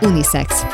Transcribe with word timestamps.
Unisex. 0.00 0.66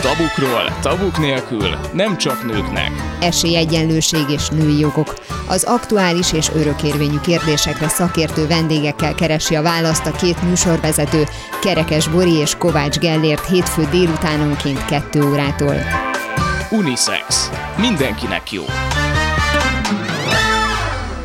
Tabukról, 0.00 0.78
tabuk 0.80 1.18
nélkül, 1.18 1.76
nem 1.92 2.16
csak 2.16 2.44
nőknek. 2.44 2.90
Esélyegyenlőség 3.20 4.28
és 4.28 4.48
női 4.48 4.78
jogok. 4.78 5.14
Az 5.48 5.64
aktuális 5.64 6.32
és 6.32 6.48
örökérvényű 6.54 7.20
kérdésekre 7.20 7.88
szakértő 7.88 8.46
vendégekkel 8.46 9.14
keresi 9.14 9.54
a 9.54 9.62
választ 9.62 10.06
a 10.06 10.10
két 10.10 10.42
műsorvezető, 10.42 11.24
Kerekes 11.60 12.08
Bori 12.08 12.34
és 12.34 12.54
Kovács 12.58 12.98
Gellért 12.98 13.46
hétfő 13.46 13.88
délutánonként 13.90 14.84
2 14.84 15.22
órától. 15.30 15.76
Unisex. 16.70 17.50
Mindenkinek 17.76 18.52
jó. 18.52 18.64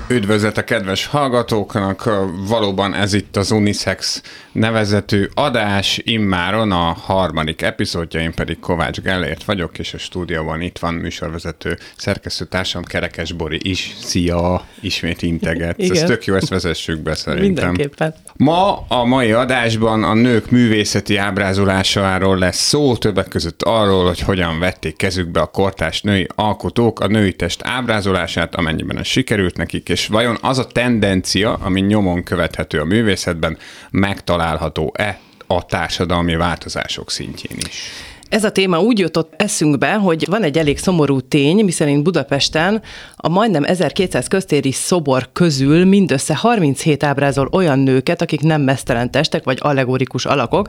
Üdvözlet 0.10 0.58
a 0.58 0.64
kedves 0.64 1.06
hallgatóknak, 1.06 2.10
valóban 2.48 2.94
ez 2.94 3.14
itt 3.14 3.36
az 3.36 3.52
Unisex 3.52 4.22
nevezetű 4.52 5.28
adás, 5.34 6.02
immáron 6.04 6.72
a 6.72 6.94
harmadik 6.94 7.62
epizódja, 7.62 8.20
én 8.20 8.34
pedig 8.34 8.60
Kovács 8.60 9.02
Gellért 9.02 9.44
vagyok, 9.44 9.80
és 9.80 9.94
a 9.94 9.98
stúdióban 9.98 10.62
itt 10.62 10.78
van 10.78 10.94
műsorvezető 10.94 11.78
szerkesztőtársam 11.98 12.84
Kerekes 12.84 13.32
Bori 13.32 13.60
is. 13.62 13.96
Szia! 14.00 14.66
Ismét 14.82 15.22
integet. 15.22 15.82
Ez 15.82 16.04
tök 16.04 16.26
jó, 16.26 16.36
ezt 16.36 16.50
vezessük 16.50 17.00
be 17.00 17.16
szerintem. 17.16 17.68
Mindenképpen. 17.68 18.14
Ma 18.38 18.86
a 18.88 19.04
mai 19.04 19.32
adásban 19.32 20.04
a 20.04 20.14
nők 20.14 20.50
művészeti 20.50 21.16
ábrázolásáról 21.16 22.38
lesz 22.38 22.68
szó, 22.68 22.96
többek 22.96 23.28
között 23.28 23.62
arról, 23.64 24.06
hogy 24.06 24.20
hogyan 24.20 24.60
vették 24.60 24.96
kezükbe 24.96 25.40
a 25.40 25.46
kortás 25.46 26.02
női 26.02 26.28
alkotók 26.36 27.00
a 27.00 27.08
női 27.08 27.34
test 27.34 27.62
ábrázolását, 27.64 28.56
amennyiben 28.56 28.98
ez 28.98 29.08
sikerült 29.08 29.58
nekik, 29.58 29.90
és 29.90 30.08
vajon 30.08 30.38
az 30.42 30.58
a 30.58 30.68
tendencia, 30.68 31.54
ami 31.54 31.82
nyomon 31.82 32.24
követhető 32.24 32.80
a 32.80 32.86
művészetben, 32.86 33.58
megtalálható-e 33.90 35.20
a 35.48 35.66
társadalmi 35.66 36.36
változások 36.36 37.12
szintjén 37.12 37.58
is? 37.68 37.92
Ez 38.30 38.44
a 38.44 38.52
téma 38.52 38.80
úgy 38.80 39.00
jutott 39.00 39.34
eszünkbe, 39.38 39.94
hogy 39.94 40.26
van 40.30 40.44
egy 40.44 40.58
elég 40.58 40.78
szomorú 40.78 41.20
tény, 41.20 41.64
miszerint 41.64 42.04
Budapesten 42.04 42.82
a 43.16 43.30
majdnem 43.30 43.64
1200 43.64 44.28
köztéri 44.28 44.72
szobor 44.72 45.30
közül 45.34 45.86
mindössze 45.86 46.36
37 46.36 47.04
ábrázol 47.04 47.50
olyan 47.52 47.80
nőket, 47.80 48.22
akik 48.22 48.42
nem 48.42 48.62
mesztelen 48.62 49.12
testek 49.12 49.44
vagy 49.44 49.58
allegorikus 49.62 50.26
alakok. 50.26 50.68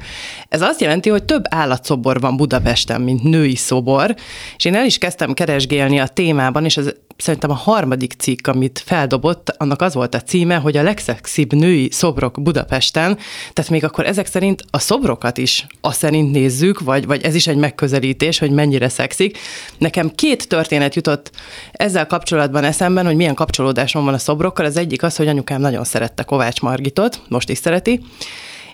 Ez 0.48 0.62
azt 0.62 0.80
jelenti, 0.80 1.08
hogy 1.08 1.24
több 1.24 1.42
állatszobor 1.50 2.20
van 2.20 2.36
Budapesten, 2.36 3.00
mint 3.00 3.22
női 3.22 3.56
szobor, 3.56 4.14
és 4.56 4.64
én 4.64 4.74
el 4.74 4.84
is 4.84 4.98
kezdtem 4.98 5.32
keresgélni 5.32 5.98
a 5.98 6.06
témában, 6.06 6.64
és 6.64 6.76
az 6.76 6.94
szerintem 7.18 7.50
a 7.50 7.54
harmadik 7.54 8.12
cikk, 8.18 8.46
amit 8.46 8.82
feldobott, 8.86 9.54
annak 9.56 9.82
az 9.82 9.94
volt 9.94 10.14
a 10.14 10.20
címe, 10.20 10.56
hogy 10.56 10.76
a 10.76 10.82
legszexibb 10.82 11.52
női 11.52 11.88
szobrok 11.90 12.42
Budapesten, 12.42 13.18
tehát 13.52 13.70
még 13.70 13.84
akkor 13.84 14.06
ezek 14.06 14.26
szerint 14.26 14.64
a 14.70 14.78
szobrokat 14.78 15.38
is 15.38 15.66
azt 15.80 15.98
szerint 15.98 16.32
nézzük, 16.32 16.80
vagy, 16.80 17.06
vagy 17.06 17.22
ez 17.22 17.34
is 17.34 17.46
egy 17.46 17.56
megközelítés, 17.56 18.38
hogy 18.38 18.50
mennyire 18.50 18.88
szexik. 18.88 19.38
Nekem 19.78 20.10
két 20.14 20.48
történet 20.48 20.94
jutott 20.94 21.30
ezzel 21.72 22.06
kapcsolatban 22.06 22.64
eszemben, 22.64 23.06
hogy 23.06 23.16
milyen 23.16 23.34
kapcsolódásom 23.34 24.04
van 24.04 24.14
a 24.14 24.18
szobrokkal. 24.18 24.64
Az 24.64 24.76
egyik 24.76 25.02
az, 25.02 25.16
hogy 25.16 25.28
anyukám 25.28 25.60
nagyon 25.60 25.84
szerette 25.84 26.22
Kovács 26.22 26.60
Margitot, 26.60 27.20
most 27.28 27.50
is 27.50 27.58
szereti, 27.58 28.00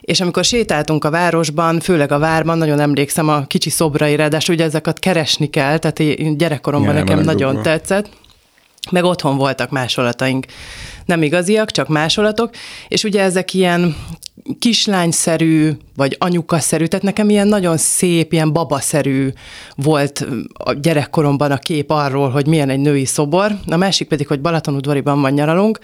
és 0.01 0.21
amikor 0.21 0.43
sétáltunk 0.43 1.03
a 1.03 1.09
városban, 1.09 1.79
főleg 1.79 2.11
a 2.11 2.19
várban, 2.19 2.57
nagyon 2.57 2.79
emlékszem 2.79 3.29
a 3.29 3.45
kicsi 3.45 3.69
szobraira, 3.69 4.17
ráadásul 4.17 4.55
ugye 4.55 4.63
ezeket 4.63 4.99
keresni 4.99 5.49
kell, 5.49 5.77
tehát 5.77 6.35
gyerekkoromban 6.37 6.93
ja, 6.95 6.99
nekem 6.99 7.19
nagyon 7.19 7.53
dugva. 7.53 7.69
tetszett 7.69 8.09
meg 8.91 9.03
otthon 9.03 9.37
voltak 9.37 9.69
másolataink. 9.69 10.45
Nem 11.05 11.23
igaziak, 11.23 11.71
csak 11.71 11.87
másolatok, 11.87 12.49
és 12.87 13.03
ugye 13.03 13.21
ezek 13.21 13.53
ilyen 13.53 13.95
kislányszerű, 14.59 15.71
vagy 15.95 16.15
anyukaszerű, 16.19 16.85
tehát 16.85 17.05
nekem 17.05 17.29
ilyen 17.29 17.47
nagyon 17.47 17.77
szép, 17.77 18.33
ilyen 18.33 18.53
babaszerű 18.53 19.29
volt 19.75 20.25
a 20.53 20.73
gyerekkoromban 20.73 21.51
a 21.51 21.57
kép 21.57 21.89
arról, 21.89 22.29
hogy 22.29 22.47
milyen 22.47 22.69
egy 22.69 22.79
női 22.79 23.05
szobor. 23.05 23.51
A 23.67 23.75
másik 23.75 24.07
pedig, 24.07 24.27
hogy 24.27 24.41
Balatonudvariban 24.41 25.21
van 25.21 25.31
nyaralunk, 25.31 25.79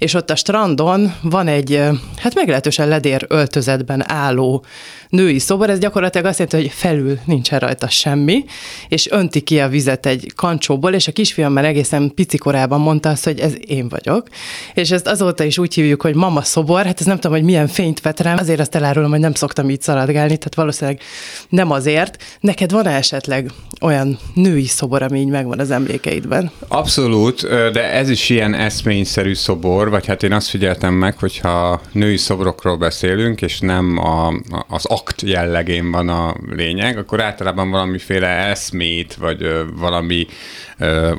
és 0.00 0.14
ott 0.14 0.30
a 0.30 0.36
strandon 0.36 1.14
van 1.22 1.48
egy, 1.48 1.82
hát 2.16 2.34
meglehetősen 2.34 2.88
ledér 2.88 3.24
öltözetben 3.28 4.10
álló 4.10 4.64
női 5.08 5.38
szobor, 5.38 5.70
ez 5.70 5.78
gyakorlatilag 5.78 6.26
azt 6.26 6.38
jelenti, 6.38 6.60
hogy 6.68 6.76
felül 6.76 7.18
nincsen 7.24 7.58
rajta 7.58 7.88
semmi, 7.88 8.44
és 8.88 9.10
önti 9.10 9.40
ki 9.40 9.60
a 9.60 9.68
vizet 9.68 10.06
egy 10.06 10.32
kancsóból, 10.36 10.92
és 10.92 11.08
a 11.08 11.12
kisfiam 11.12 11.52
már 11.52 11.64
egészen 11.64 12.12
pici 12.14 12.38
korában 12.38 12.80
mondta 12.80 13.08
azt, 13.08 13.24
hogy 13.24 13.38
ez 13.38 13.54
én 13.66 13.88
vagyok, 13.88 14.28
és 14.74 14.90
ezt 14.90 15.06
azóta 15.06 15.44
is 15.44 15.58
úgy 15.58 15.74
hívjuk, 15.74 16.02
hogy 16.02 16.14
mama 16.14 16.42
szobor, 16.42 16.84
hát 16.84 17.00
ez 17.00 17.06
nem 17.06 17.18
tudom, 17.18 17.36
hogy 17.36 17.46
milyen 17.46 17.66
fényt 17.66 18.00
vet 18.00 18.20
rám, 18.20 18.38
azért 18.38 18.60
azt 18.60 18.74
elárulom, 18.74 19.10
hogy 19.10 19.20
nem 19.20 19.34
szoktam 19.34 19.70
így 19.70 19.82
szaladgálni, 19.82 20.36
tehát 20.36 20.54
valószínűleg 20.54 21.00
nem 21.48 21.70
azért. 21.70 22.22
Neked 22.40 22.70
van 22.70 22.86
esetleg 22.86 23.50
olyan 23.80 24.18
női 24.34 24.66
szobor, 24.66 25.02
ami 25.02 25.20
így 25.20 25.28
megvan 25.28 25.58
az 25.58 25.70
emlékeidben? 25.70 26.50
Abszolút, 26.68 27.48
de 27.48 27.90
ez 27.92 28.08
is 28.08 28.28
ilyen 28.28 28.54
eszményszerű 28.54 29.34
szobor, 29.34 29.89
vagy 29.90 30.06
hát 30.06 30.22
én 30.22 30.32
azt 30.32 30.48
figyeltem 30.48 30.94
meg, 30.94 31.18
hogyha 31.18 31.80
női 31.92 32.16
szobrokról 32.16 32.76
beszélünk, 32.76 33.42
és 33.42 33.60
nem 33.60 33.98
a, 33.98 34.32
az 34.68 34.84
akt 34.86 35.22
jellegén 35.22 35.90
van 35.90 36.08
a 36.08 36.34
lényeg, 36.48 36.98
akkor 36.98 37.22
általában 37.22 37.70
valamiféle 37.70 38.28
eszmét, 38.28 39.14
vagy 39.14 39.64
valami, 39.76 40.26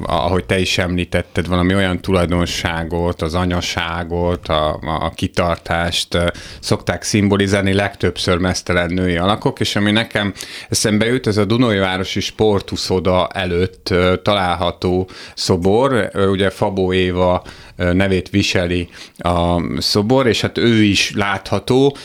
ahogy 0.06 0.46
te 0.46 0.60
is 0.60 0.78
említetted, 0.78 1.48
valami 1.48 1.76
olyan 1.76 2.02
tulajdonságot, 2.02 3.22
az 3.22 3.34
anyaságot, 3.34 4.48
a, 4.48 4.80
a 4.82 5.10
kitartást 5.10 6.18
szokták 6.60 7.04
szimbolizálni 7.04 7.74
legtöbbször 7.74 8.38
mesztelen 8.38 8.94
női 8.94 9.18
alakok, 9.18 9.60
és 9.60 9.76
ami 9.76 9.92
nekem 9.92 10.34
eszembe 10.70 11.06
jut, 11.06 11.28
ez 11.28 11.38
a 11.38 11.46
Dunai 11.46 11.78
Városi 11.78 12.20
Sportuszoda 12.20 13.28
előtt 13.28 13.94
található 14.24 15.10
szobor, 15.36 16.12
ugye 16.32 16.50
Fabó 16.50 16.94
Éva 16.94 17.44
nevét 17.76 18.30
viseli 18.30 18.90
a 19.18 19.62
szobor, 19.78 20.28
és 20.28 20.42
hát 20.42 20.58
ő 20.58 20.84
is 20.84 21.12
látható 21.16 21.96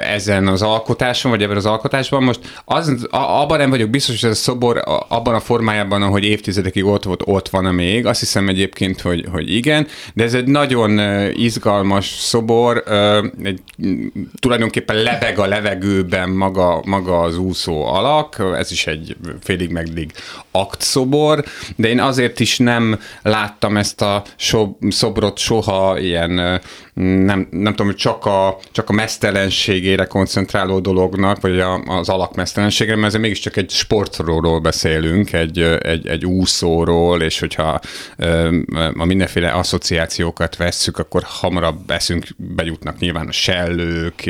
ezen 0.00 0.46
az 0.46 0.62
alkotáson, 0.62 1.30
vagy 1.30 1.42
ebben 1.42 1.56
az 1.56 1.66
alkotásban. 1.66 2.22
Most 2.22 2.62
az, 2.64 3.06
abban 3.10 3.58
nem 3.58 3.70
vagyok 3.70 3.90
biztos, 3.90 4.20
hogy 4.20 4.30
ez 4.30 4.36
a 4.36 4.40
szobor 4.40 4.82
abban 5.08 5.34
a 5.34 5.40
formájában, 5.40 6.02
ahogy 6.02 6.24
évtizedekig 6.24 6.84
ott 6.84 7.01
volt, 7.04 7.22
ott 7.24 7.48
van 7.48 7.64
még. 7.64 8.06
Azt 8.06 8.20
hiszem 8.20 8.48
egyébként, 8.48 9.00
hogy, 9.00 9.26
hogy 9.30 9.54
igen, 9.54 9.86
de 10.14 10.24
ez 10.24 10.34
egy 10.34 10.46
nagyon 10.46 10.98
izgalmas 11.34 12.06
szobor, 12.06 12.84
egy, 13.42 13.60
tulajdonképpen 14.40 14.96
lebeg 14.96 15.38
a 15.38 15.46
levegőben 15.46 16.30
maga, 16.30 16.82
maga 16.84 17.20
az 17.20 17.38
úszó 17.38 17.84
alak, 17.86 18.42
ez 18.56 18.70
is 18.70 18.86
egy 18.86 19.16
félig 19.40 19.70
megdig 19.70 20.12
aktszobor, 20.50 21.44
de 21.76 21.88
én 21.88 22.00
azért 22.00 22.40
is 22.40 22.58
nem 22.58 23.00
láttam 23.22 23.76
ezt 23.76 24.02
a 24.02 24.22
szobrot 24.88 25.38
soha 25.38 25.98
ilyen 25.98 26.60
nem, 26.94 27.48
nem 27.50 27.72
tudom, 27.72 27.86
hogy 27.86 27.96
csak 27.96 28.24
a, 28.24 28.58
csak 28.72 28.88
a 28.88 28.92
mesztelenségére 28.92 30.04
koncentráló 30.04 30.80
dolognak, 30.80 31.40
vagy 31.40 31.60
a, 31.60 31.74
az 31.74 32.08
alakmesztelenségre, 32.08 32.96
mert 32.96 33.14
ez 33.14 33.20
mégiscsak 33.20 33.56
egy 33.56 33.70
sportról 33.70 34.60
beszélünk, 34.60 35.32
egy, 35.32 35.58
egy, 35.60 36.06
egy 36.06 36.24
úszóról, 36.24 36.91
és 37.22 37.38
hogyha 37.38 37.80
a 38.96 39.04
mindenféle 39.04 39.50
asszociációkat 39.50 40.56
vesszük, 40.56 40.98
akkor 40.98 41.22
hamarabb 41.24 41.90
eszünk 41.90 42.26
bejutnak 42.36 42.98
nyilván 42.98 43.28
a 43.28 43.32
sellők, 43.32 44.26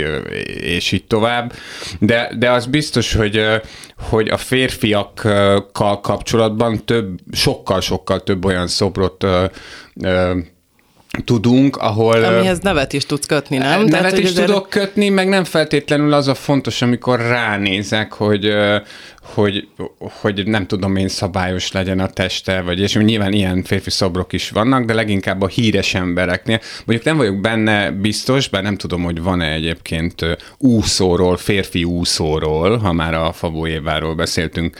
és 0.60 0.92
így 0.92 1.04
tovább. 1.04 1.52
De, 1.98 2.32
de 2.38 2.50
az 2.50 2.66
biztos, 2.66 3.14
hogy, 3.14 3.44
hogy 3.98 4.28
a 4.28 4.36
férfiakkal 4.36 6.00
kapcsolatban 6.00 6.84
több, 6.84 7.18
sokkal-sokkal 7.32 8.22
több 8.22 8.44
olyan 8.44 8.66
szobrot 8.66 9.26
tudunk, 11.24 11.76
ahol... 11.76 12.24
Amihez 12.24 12.58
nevet 12.58 12.92
is 12.92 13.06
tudsz 13.06 13.26
kötni, 13.26 13.56
nem? 13.56 13.84
Nevet 13.84 13.90
Tehát, 13.90 14.18
is 14.18 14.32
tudok 14.32 14.68
kötni, 14.68 15.08
meg 15.08 15.28
nem 15.28 15.44
feltétlenül 15.44 16.12
az 16.12 16.28
a 16.28 16.34
fontos, 16.34 16.82
amikor 16.82 17.20
ránézek, 17.20 18.12
hogy, 18.12 18.52
hogy, 19.22 19.68
hogy 19.98 20.46
nem 20.46 20.66
tudom 20.66 20.96
én 20.96 21.08
szabályos 21.08 21.72
legyen 21.72 22.00
a 22.00 22.08
teste, 22.08 22.60
vagy 22.60 22.80
és 22.80 22.94
nyilván 22.94 23.32
ilyen 23.32 23.62
férfi 23.62 23.90
szobrok 23.90 24.32
is 24.32 24.50
vannak, 24.50 24.84
de 24.84 24.94
leginkább 24.94 25.42
a 25.42 25.46
híres 25.46 25.94
embereknél. 25.94 26.60
Mondjuk 26.84 27.06
nem 27.06 27.16
vagyok 27.16 27.40
benne 27.40 27.90
biztos, 27.90 28.48
bár 28.48 28.62
nem 28.62 28.76
tudom, 28.76 29.02
hogy 29.02 29.22
van-e 29.22 29.52
egyébként 29.52 30.26
úszóról, 30.58 31.36
férfi 31.36 31.84
úszóról, 31.84 32.76
ha 32.76 32.92
már 32.92 33.14
a 33.14 33.32
Fabó 33.32 33.66
Éváról 33.66 34.14
beszéltünk, 34.14 34.76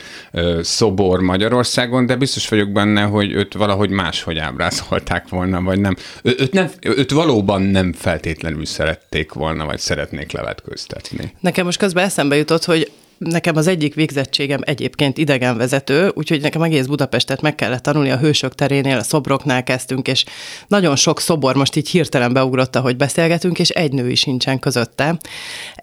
szobor 0.61 1.21
Magyarországon, 1.21 2.06
de 2.06 2.17
biztos 2.17 2.49
vagyok 2.49 2.69
benne, 2.69 3.03
hogy 3.03 3.33
őt 3.33 3.55
valahogy 3.55 3.91
máshogy 3.91 4.39
ábrázolták 4.39 5.29
volna, 5.29 5.61
vagy 5.61 5.81
nem. 5.81 5.97
Ő, 6.23 6.35
őt, 6.39 6.53
nem, 6.53 6.71
őt 6.81 7.11
valóban 7.11 7.62
nem 7.62 7.93
feltétlenül 7.93 8.65
szerették 8.65 9.33
volna, 9.33 9.65
vagy 9.65 9.79
szeretnék 9.79 10.33
levetköztetni. 10.33 11.35
Nekem 11.41 11.65
most 11.65 11.79
közben 11.79 12.05
eszembe 12.05 12.37
jutott, 12.37 12.65
hogy 12.65 12.91
Nekem 13.25 13.57
az 13.57 13.67
egyik 13.67 13.95
végzettségem 13.95 14.61
egyébként 14.65 15.19
idegenvezető, 15.19 16.13
úgyhogy 16.15 16.41
nekem 16.41 16.63
egész 16.63 16.87
Budapestet 16.87 17.41
meg 17.41 17.55
kellett 17.55 17.83
tanulni, 17.83 18.11
a 18.11 18.19
Hősök 18.19 18.55
terénél, 18.55 18.97
a 18.97 19.03
szobroknál 19.03 19.63
kezdtünk, 19.63 20.09
és 20.09 20.25
nagyon 20.69 20.97
sok 20.97 21.21
szobor 21.21 21.55
most 21.55 21.77
így 21.77 21.89
hirtelen 21.89 22.33
beugrott, 22.33 22.77
hogy 22.77 22.97
beszélgetünk, 22.97 23.59
és 23.59 23.69
egy 23.69 23.93
nő 23.93 24.11
is 24.11 24.21
sincsen 24.21 24.59
közötte. 24.59 25.17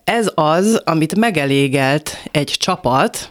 Ez 0.04 0.32
az, 0.36 0.82
amit 0.86 1.16
megelégelt 1.16 2.18
egy 2.32 2.56
csapat, 2.58 3.30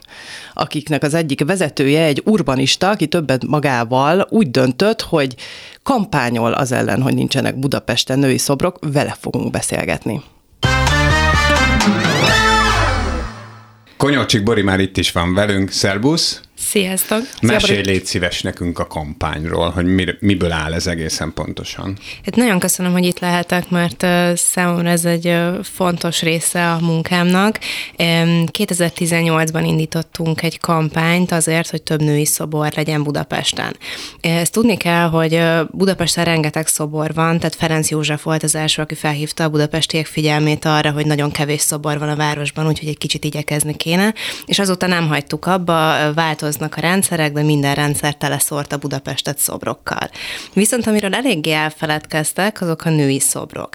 akiknek 0.53 1.03
az 1.03 1.13
egyik 1.13 1.45
vezetője 1.45 2.03
egy 2.03 2.21
urbanista, 2.25 2.89
aki 2.89 3.07
többet 3.07 3.45
magával 3.45 4.27
úgy 4.29 4.51
döntött, 4.51 5.01
hogy 5.01 5.35
kampányol 5.83 6.53
az 6.53 6.71
ellen, 6.71 7.01
hogy 7.01 7.13
nincsenek 7.13 7.59
Budapesten 7.59 8.19
női 8.19 8.37
szobrok, 8.37 8.79
vele 8.91 9.17
fogunk 9.19 9.51
beszélgetni. 9.51 10.21
Konyolcsik 13.99 14.43
Bori 14.43 14.61
már 14.61 14.79
itt 14.79 14.97
is 14.97 15.11
van 15.11 15.33
velünk. 15.33 15.71
Szerbusz! 15.71 16.41
Sziasztok! 16.59 17.21
Mesélj 17.41 17.81
légy 17.81 18.05
szíves 18.05 18.41
nekünk 18.41 18.79
a 18.79 18.87
kampányról, 18.87 19.69
hogy 19.69 19.85
miből 20.19 20.51
áll 20.51 20.73
ez 20.73 20.87
egészen 20.87 21.33
pontosan. 21.33 21.97
Hát 22.25 22.35
nagyon 22.35 22.59
köszönöm, 22.59 22.91
hogy 22.91 23.05
itt 23.05 23.19
lehetek, 23.19 23.69
mert 23.69 24.05
számomra 24.37 24.89
ez 24.89 25.05
egy 25.05 25.37
fontos 25.61 26.21
része 26.21 26.71
a 26.71 26.79
munkámnak. 26.79 27.59
2018-ban 27.97 29.63
indítottunk 29.65 30.41
egy 30.41 30.59
kampányt 30.59 31.31
azért, 31.31 31.69
hogy 31.69 31.81
több 31.81 32.01
női 32.01 32.25
szobor 32.25 32.71
legyen 32.75 33.03
Budapesten. 33.03 33.75
Ezt 34.21 34.51
tudni 34.51 34.77
kell, 34.77 35.07
hogy 35.09 35.41
Budapesten 35.71 36.25
rengeteg 36.25 36.67
szobor 36.67 37.13
van, 37.13 37.37
tehát 37.37 37.55
Ferenc 37.55 37.89
József 37.89 38.23
volt 38.23 38.43
az 38.43 38.55
első, 38.55 38.81
aki 38.81 38.95
felhívta 38.95 39.43
a 39.43 39.49
budapestiek 39.49 40.05
figyelmét 40.05 40.65
arra, 40.65 40.91
hogy 40.91 41.05
nagyon 41.05 41.31
kevés 41.31 41.61
szobor 41.61 41.99
van 41.99 42.09
a 42.09 42.15
városban, 42.15 42.67
úgyhogy 42.67 42.87
egy 42.87 42.97
kicsit 42.97 43.23
igyekezni 43.23 43.75
kéne, 43.75 44.13
és 44.45 44.59
azóta 44.59 44.87
nem 44.87 45.07
hagytuk 45.07 45.45
abba, 45.45 46.13
változni 46.13 46.47
változnak 46.49 46.77
a 46.77 46.87
rendszerek, 46.89 47.31
de 47.31 47.43
minden 47.43 47.75
rendszer 47.75 48.13
teleszórta 48.13 48.77
Budapestet 48.77 49.37
szobrokkal. 49.37 50.09
Viszont 50.53 50.87
amiről 50.87 51.13
eléggé 51.13 51.51
elfeledkeztek, 51.51 52.61
azok 52.61 52.85
a 52.85 52.89
női 52.89 53.19
szobrok. 53.19 53.69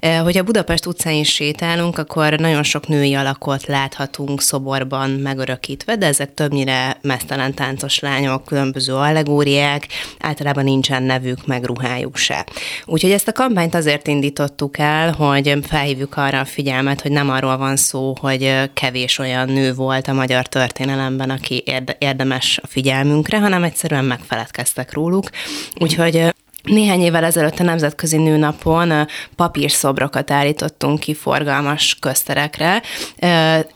Eh, 0.00 0.20
hogyha 0.22 0.42
Budapest 0.42 0.86
utcáin 0.86 1.24
sétálunk, 1.24 1.98
akkor 1.98 2.38
nagyon 2.38 2.62
sok 2.62 2.88
női 2.88 3.14
alakot 3.14 3.66
láthatunk 3.66 4.40
szoborban 4.40 5.10
megörökítve, 5.10 5.96
de 5.96 6.06
ezek 6.06 6.34
többnyire 6.34 6.98
mesztelen 7.02 7.54
táncos 7.54 7.98
lányok, 7.98 8.44
különböző 8.44 8.94
allegóriák, 8.94 9.86
általában 10.18 10.64
nincsen 10.64 11.02
nevük, 11.02 11.46
meg 11.46 11.64
ruhájuk 11.64 12.16
se. 12.16 12.46
Úgyhogy 12.84 13.10
ezt 13.10 13.28
a 13.28 13.32
kampányt 13.32 13.74
azért 13.74 14.06
indítottuk 14.06 14.78
el, 14.78 15.12
hogy 15.12 15.58
felhívjuk 15.62 16.16
arra 16.16 16.40
a 16.40 16.44
figyelmet, 16.44 17.00
hogy 17.00 17.12
nem 17.12 17.30
arról 17.30 17.56
van 17.56 17.76
szó, 17.76 18.14
hogy 18.20 18.70
kevés 18.74 19.18
olyan 19.18 19.48
nő 19.48 19.74
volt 19.74 20.08
a 20.08 20.12
magyar 20.12 20.46
történelemben, 20.46 21.30
aki 21.30 21.62
érde, 21.66 21.96
érdemes 22.20 22.58
a 22.62 22.66
figyelmünkre, 22.66 23.38
hanem 23.38 23.64
egyszerűen 23.64 24.04
megfeledkeztek 24.04 24.92
róluk. 24.92 25.30
Úgyhogy 25.78 26.34
néhány 26.62 27.00
évvel 27.00 27.24
ezelőtt 27.24 27.58
a 27.58 27.62
Nemzetközi 27.62 28.16
Nőnapon 28.16 29.06
papírszobrokat 29.36 30.30
állítottunk 30.30 31.00
ki 31.00 31.14
forgalmas 31.14 31.96
közterekre, 32.00 32.82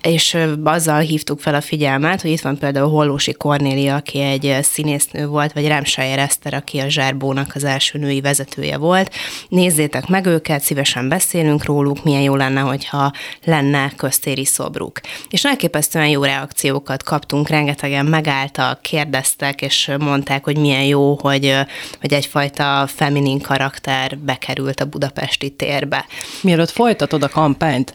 és 0.02 0.36
azzal 0.64 1.00
hívtuk 1.00 1.40
fel 1.40 1.54
a 1.54 1.60
figyelmet, 1.60 2.22
hogy 2.22 2.30
itt 2.30 2.40
van 2.40 2.58
például 2.58 2.90
Hollósi 2.90 3.32
Kornélia, 3.32 3.94
aki 3.94 4.20
egy 4.20 4.58
színésznő 4.62 5.26
volt, 5.26 5.52
vagy 5.52 5.66
Remsajer 5.66 6.18
Eszter, 6.18 6.54
aki 6.54 6.78
a 6.78 6.88
Zsárbónak 6.88 7.52
az 7.54 7.64
első 7.64 7.98
női 7.98 8.20
vezetője 8.20 8.76
volt. 8.76 9.14
Nézzétek 9.48 10.06
meg 10.06 10.26
őket, 10.26 10.62
szívesen 10.62 11.08
beszélünk 11.08 11.64
róluk, 11.64 12.04
milyen 12.04 12.22
jó 12.22 12.36
lenne, 12.36 12.60
hogyha 12.60 13.12
lenne 13.44 13.92
köztéri 13.96 14.44
szobruk. 14.44 15.00
És 15.30 15.44
elképesztően 15.44 16.08
jó 16.08 16.24
reakciókat 16.24 17.02
kaptunk, 17.02 17.48
rengetegen 17.48 18.06
megálltak, 18.06 18.82
kérdeztek, 18.82 19.62
és 19.62 19.90
mondták, 19.98 20.44
hogy 20.44 20.56
milyen 20.56 20.84
jó, 20.84 21.18
hogy, 21.20 21.54
hogy 22.00 22.12
egyfajta 22.12 22.73
feminin 22.86 23.40
karakter 23.40 24.18
bekerült 24.18 24.80
a 24.80 24.84
budapesti 24.84 25.50
térbe. 25.50 26.06
Mielőtt 26.42 26.70
folytatod 26.70 27.22
a 27.22 27.28
kampányt, 27.28 27.94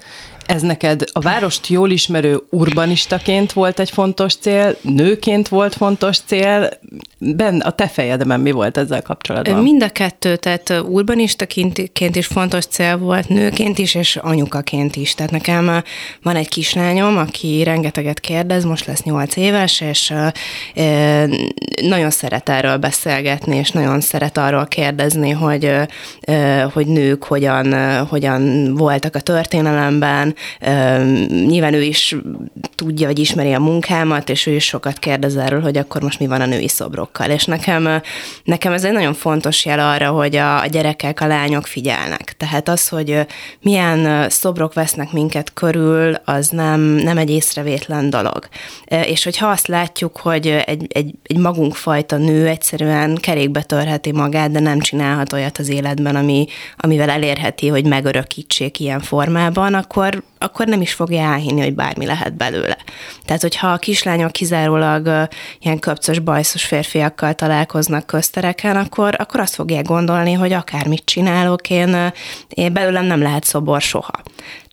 ez 0.49 0.61
neked 0.61 1.03
a 1.11 1.19
várost 1.19 1.67
jól 1.67 1.89
ismerő 1.89 2.39
urbanistaként 2.49 3.53
volt 3.53 3.79
egy 3.79 3.89
fontos 3.89 4.35
cél, 4.35 4.75
nőként 4.81 5.47
volt 5.47 5.75
fontos 5.75 6.17
cél, 6.25 6.69
ben, 7.17 7.59
a 7.59 7.71
te 7.71 7.87
fejedben 7.87 8.39
mi 8.39 8.51
volt 8.51 8.77
ezzel 8.77 9.01
kapcsolatban? 9.01 9.61
Mind 9.61 9.83
a 9.83 9.89
kettő, 9.89 10.35
tehát 10.35 10.83
urbanistaként 10.87 12.15
is 12.15 12.25
fontos 12.25 12.65
cél 12.65 12.97
volt, 12.97 13.29
nőként 13.29 13.77
is, 13.77 13.95
és 13.95 14.15
anyukaként 14.15 14.95
is. 14.95 15.15
Tehát 15.15 15.31
nekem 15.31 15.83
van 16.23 16.35
egy 16.35 16.49
kislányom, 16.49 17.17
aki 17.17 17.63
rengeteget 17.63 18.19
kérdez, 18.19 18.63
most 18.63 18.85
lesz 18.85 19.03
nyolc 19.03 19.35
éves, 19.35 19.81
és 19.81 20.13
nagyon 21.81 22.09
szeret 22.09 22.49
erről 22.49 22.77
beszélgetni, 22.77 23.55
és 23.55 23.71
nagyon 23.71 24.01
szeret 24.01 24.37
arról 24.37 24.65
kérdezni, 24.65 25.29
hogy, 25.29 25.71
hogy 26.73 26.87
nők 26.87 27.23
hogyan, 27.23 27.97
hogyan 28.05 28.73
voltak 28.75 29.15
a 29.15 29.19
történelemben, 29.19 30.35
Nyilván 31.27 31.73
ő 31.73 31.81
is 31.81 32.15
tudja, 32.75 33.07
vagy 33.07 33.19
ismeri 33.19 33.53
a 33.53 33.59
munkámat, 33.59 34.29
és 34.29 34.45
ő 34.45 34.51
is 34.51 34.65
sokat 34.65 34.99
kérdez 34.99 35.35
erről, 35.35 35.61
hogy 35.61 35.77
akkor 35.77 36.01
most 36.01 36.19
mi 36.19 36.27
van 36.27 36.41
a 36.41 36.45
női 36.45 36.67
szobrokkal. 36.67 37.29
És 37.29 37.45
nekem, 37.45 38.01
nekem 38.43 38.73
ez 38.73 38.83
egy 38.83 38.91
nagyon 38.91 39.13
fontos 39.13 39.65
jel 39.65 39.79
arra, 39.79 40.09
hogy 40.09 40.35
a, 40.35 40.61
a 40.61 40.65
gyerekek, 40.65 41.21
a 41.21 41.27
lányok 41.27 41.67
figyelnek. 41.67 42.35
Tehát 42.37 42.69
az, 42.69 42.87
hogy 42.87 43.25
milyen 43.61 44.29
szobrok 44.29 44.73
vesznek 44.73 45.11
minket 45.11 45.53
körül, 45.53 46.15
az 46.25 46.49
nem, 46.49 46.79
nem 46.79 47.17
egy 47.17 47.29
észrevétlen 47.29 48.09
dolog. 48.09 48.47
És 48.85 49.23
hogyha 49.23 49.47
azt 49.47 49.67
látjuk, 49.67 50.17
hogy 50.17 50.47
egy, 50.47 50.87
egy, 50.89 51.15
egy 51.23 51.37
magunkfajta 51.37 52.17
nő 52.17 52.47
egyszerűen 52.47 53.15
kerékbe 53.15 53.61
törheti 53.61 54.11
magát, 54.11 54.51
de 54.51 54.59
nem 54.59 54.79
csinálhat 54.79 55.33
olyat 55.33 55.57
az 55.57 55.69
életben, 55.69 56.15
ami, 56.15 56.45
amivel 56.77 57.09
elérheti, 57.09 57.67
hogy 57.67 57.85
megörökítsék 57.85 58.79
ilyen 58.79 58.99
formában, 58.99 59.73
akkor, 59.73 60.23
akkor 60.37 60.67
nem 60.67 60.81
is 60.81 60.93
fogja 60.93 61.21
elhinni, 61.21 61.61
hogy 61.61 61.75
bármi 61.75 62.05
lehet 62.05 62.33
belőle. 62.33 62.77
Tehát, 63.25 63.41
hogyha 63.41 63.67
a 63.67 63.77
kislányok 63.77 64.31
kizárólag 64.31 65.27
ilyen 65.59 65.79
köpcös, 65.79 66.19
bajszos 66.19 66.65
férfiakkal 66.65 67.33
találkoznak 67.33 68.05
köztereken, 68.05 68.75
akkor, 68.75 69.15
akkor 69.17 69.39
azt 69.39 69.55
fogják 69.55 69.85
gondolni, 69.85 70.33
hogy 70.33 70.53
akármit 70.53 71.05
csinálok, 71.05 71.69
én, 71.69 72.13
én 72.49 72.73
belőlem 72.73 73.05
nem 73.05 73.21
lehet 73.21 73.43
szobor 73.43 73.81
soha. 73.81 74.21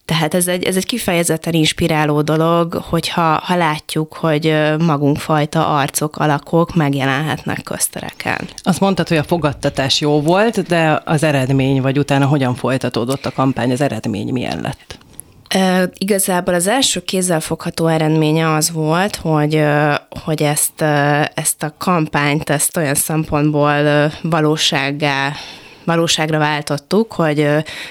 Tehát 0.06 0.34
ez 0.34 0.48
egy, 0.48 0.64
ez 0.64 0.76
egy 0.76 0.86
kifejezetten 0.86 1.52
inspiráló 1.52 2.22
dolog, 2.22 2.74
hogyha 2.74 3.22
ha 3.22 3.56
látjuk, 3.56 4.14
hogy 4.14 4.54
magunk 4.78 5.16
fajta 5.16 5.66
arcok, 5.68 6.16
alakok 6.16 6.74
megjelenhetnek 6.74 7.62
köztereken. 7.62 8.48
Azt 8.62 8.80
mondtad, 8.80 9.08
hogy 9.08 9.16
a 9.16 9.22
fogadtatás 9.22 10.00
jó 10.00 10.20
volt, 10.20 10.62
de 10.62 11.02
az 11.04 11.22
eredmény, 11.22 11.80
vagy 11.82 11.98
utána 11.98 12.26
hogyan 12.26 12.54
folytatódott 12.54 13.26
a 13.26 13.32
kampány, 13.32 13.72
az 13.72 13.80
eredmény 13.80 14.32
milyen 14.32 14.60
lett? 14.60 14.98
Igazából 15.98 16.54
az 16.54 16.66
első 16.66 17.00
kézzelfogható 17.00 17.87
eredménye 17.87 18.54
az 18.54 18.70
volt, 18.70 19.16
hogy, 19.16 19.62
hogy 20.25 20.42
ezt, 20.42 20.82
ezt 21.35 21.62
a 21.62 21.75
kampányt, 21.78 22.50
ezt 22.50 22.76
olyan 22.76 22.94
szempontból 22.94 24.11
valósággá 24.23 25.32
valóságra 25.87 26.38
váltottuk, 26.38 27.12
hogy 27.12 27.49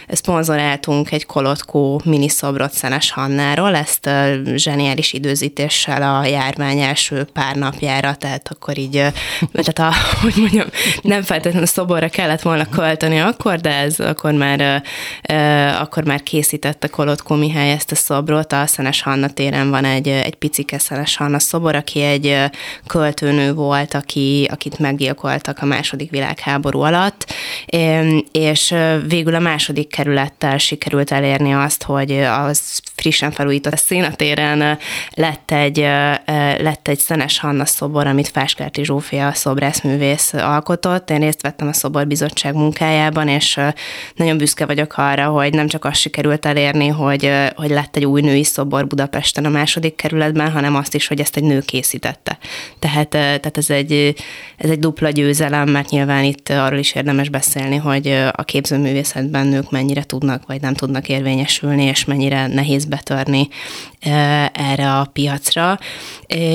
szponzoráltunk 0.08 1.12
egy 1.12 1.25
Kolotkó 1.25 2.02
miniszobrot 2.04 2.74
Szenes 2.74 3.12
Hannáról, 3.12 3.75
ezt 3.75 4.10
zseniális 4.56 5.14
időzítéssel 5.14 6.02
a 6.02 6.25
járvány 6.25 6.80
első 6.80 7.24
pár 7.24 7.56
napjára, 7.56 8.16
tehát 8.16 8.48
akkor 8.52 8.78
így, 8.78 9.04
tehát 9.54 9.80
a, 9.80 9.92
hogy 10.22 10.34
mondjam, 10.38 10.68
nem 11.02 11.22
feltétlenül 11.22 11.68
szoborra 11.68 12.10
kellett 12.10 12.42
volna 12.42 12.70
költeni 12.70 13.20
akkor, 13.20 13.60
de 13.60 13.74
ez 13.74 14.00
akkor 14.00 14.32
már, 14.32 14.84
akkor 15.82 16.04
már 16.04 16.24
készítette 16.24 16.88
Kolotkó 16.88 17.36
Mihály 17.36 17.72
ezt 17.72 17.92
a 17.92 17.96
szobrot, 17.96 18.54
a 18.54 18.66
Szenes 18.66 19.02
Hanna 19.02 19.30
téren 19.30 19.70
van 19.70 19.86
egy, 19.86 20.08
egy 20.08 20.36
picike 20.36 20.78
Szenes 20.78 21.18
Hanna 21.18 21.40
szobor, 21.40 21.75
aki 21.75 22.02
egy 22.02 22.36
költőnő 22.88 23.54
volt, 23.54 23.94
aki, 23.94 24.48
akit 24.52 24.80
meggyilkoltak 24.80 25.62
a 25.62 25.66
második 25.66 26.10
világháború 26.10 26.80
alatt, 26.80 27.34
és 28.32 28.75
végül 29.08 29.36
a 29.36 29.39
második 29.39 29.89
kerülettel 29.89 30.58
sikerült 30.58 31.12
elérni 31.12 31.54
azt, 31.54 31.84
hogy 31.84 32.12
az 32.12 32.82
frissen 32.96 33.32
felújított 33.32 33.77
színatéren 33.77 34.77
lett 35.13 35.51
egy, 35.51 35.77
lett 36.58 36.88
egy 36.88 37.00
Szenes 37.00 37.39
Hanna 37.39 37.65
szobor, 37.65 38.08
amit 38.08 38.27
Fáskárti 38.27 38.84
Zsófia 38.84 39.34
szobrászművész 39.34 40.34
alkotott. 40.34 41.10
Én 41.10 41.20
részt 41.20 41.42
vettem 41.42 41.68
a 41.68 41.74
szoborbizottság 41.74 42.54
munkájában, 42.54 43.27
és 43.27 43.60
nagyon 44.15 44.38
büszke 44.38 44.65
vagyok 44.65 44.98
arra, 44.98 45.27
hogy 45.27 45.54
nem 45.54 45.68
csak 45.68 45.86
azt 45.86 46.00
sikerült 46.00 46.46
elérni, 46.46 46.88
hogy, 46.88 47.32
hogy 47.56 47.70
lett 47.70 47.96
egy 47.96 48.06
új 48.06 48.22
női 48.22 48.44
szobor 48.44 48.88
Budapesten 48.88 49.46
a 49.46 49.50
második 49.50 49.96
kerületben, 49.96 50.51
hanem 50.51 50.75
azt 50.75 50.96
is, 50.96 51.08
hogy 51.08 51.20
ezt 51.20 51.38
egy 51.38 51.44
nő 51.44 51.60
készítette. 51.60 52.38
Tehát, 52.80 53.10
tehát 53.10 53.58
ez, 53.58 53.70
egy, 53.70 54.15
ez 54.58 54.70
egy 54.70 54.80
dupla 54.80 55.10
győzelem, 55.10 55.70
mert 55.70 55.89
nyilván 55.89 56.24
itt 56.24 56.50
arról 56.50 56.80
is 56.80 56.94
érdemes 56.94 57.30
beszélni, 57.30 57.75
beszélni, 57.75 57.77
hogy 57.77 58.32
a 58.32 58.44
képzőművészetben 58.44 59.48
nők 59.48 59.72
mennyire 59.72 60.03
tudnak 60.03 60.44
vagy 60.48 60.62
nem 60.62 60.74
tudnak 60.74 61.10
érvényesülni, 61.10 61.84
és 61.84 62.05
mennyire 62.05 62.48
nehéz 62.48 62.86
betörni 62.86 63.48
erre 64.53 64.94
a 64.94 65.05
piacra. 65.13 65.79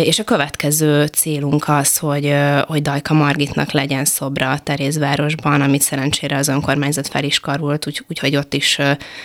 És 0.04 0.18
a 0.18 0.24
következő 0.24 1.06
célunk 1.06 1.68
az, 1.68 1.98
hogy, 1.98 2.34
hogy 2.66 2.82
Dajka 2.82 3.14
Margitnak 3.14 3.72
legyen 3.72 4.04
szobra 4.04 4.50
a 4.50 4.58
Terézvárosban, 4.58 5.60
amit 5.60 5.82
szerencsére 5.82 6.36
az 6.36 6.48
önkormányzat 6.48 7.08
fel 7.08 7.24
is 7.24 7.40
karult, 7.40 7.86
úgy, 7.86 8.04
úgyhogy 8.08 8.36
ott 8.36 8.54
is 8.54 8.78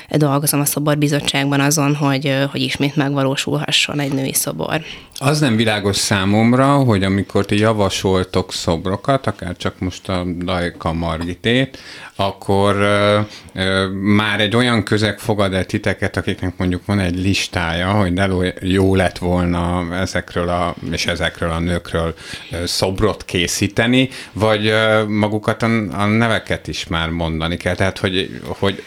dolgozom 0.10 0.60
a 0.60 0.66
szoborbizottságban 0.66 1.60
azon, 1.60 1.96
hogy, 1.96 2.36
hogy 2.52 2.62
ismét 2.62 2.96
megvalósulhasson 2.96 4.00
egy 4.00 4.14
női 4.14 4.34
szobor. 4.34 4.82
Az 5.20 5.40
nem 5.40 5.56
világos 5.56 5.96
számomra, 5.96 6.76
hogy 6.76 7.04
amikor 7.04 7.46
ti 7.46 7.58
javasoltok 7.60 8.54
szobrokat, 8.54 9.28
akár 9.28 9.58
csak 9.58 9.80
most 9.80 10.10
a 10.10 10.24
Dajka 10.44 10.94
Margitét, 10.94 11.78
akkor 12.16 12.76
ö, 12.76 13.20
ö, 13.54 13.88
már 13.92 14.40
egy 14.40 14.56
olyan 14.56 14.84
közeg 14.84 15.20
fogad 15.20 15.54
el 15.54 15.66
titeket, 15.66 16.18
akiknek 16.18 16.58
mondjuk 16.58 16.86
van 16.86 17.00
egy 17.00 17.20
listája, 17.20 17.92
hogy 17.92 18.14
ne 18.14 18.28
jó 18.60 18.96
lett 18.96 19.18
volna 19.18 19.96
ezekről 19.96 20.50
a, 20.50 20.76
és 20.92 21.06
ezekről 21.06 21.50
a 21.50 21.60
nőkről 21.60 22.14
ö, 22.52 22.66
szobrot 22.66 23.26
készíteni, 23.26 24.10
vagy 24.34 24.68
ö, 24.68 25.06
magukat 25.08 25.64
a, 25.64 25.68
a 25.92 26.06
neveket 26.06 26.68
is 26.68 26.88
már 26.88 27.10
mondani 27.10 27.58
kell. 27.58 27.76
Tehát, 27.76 27.98
hogy, 27.98 28.42
hogy 28.44 28.84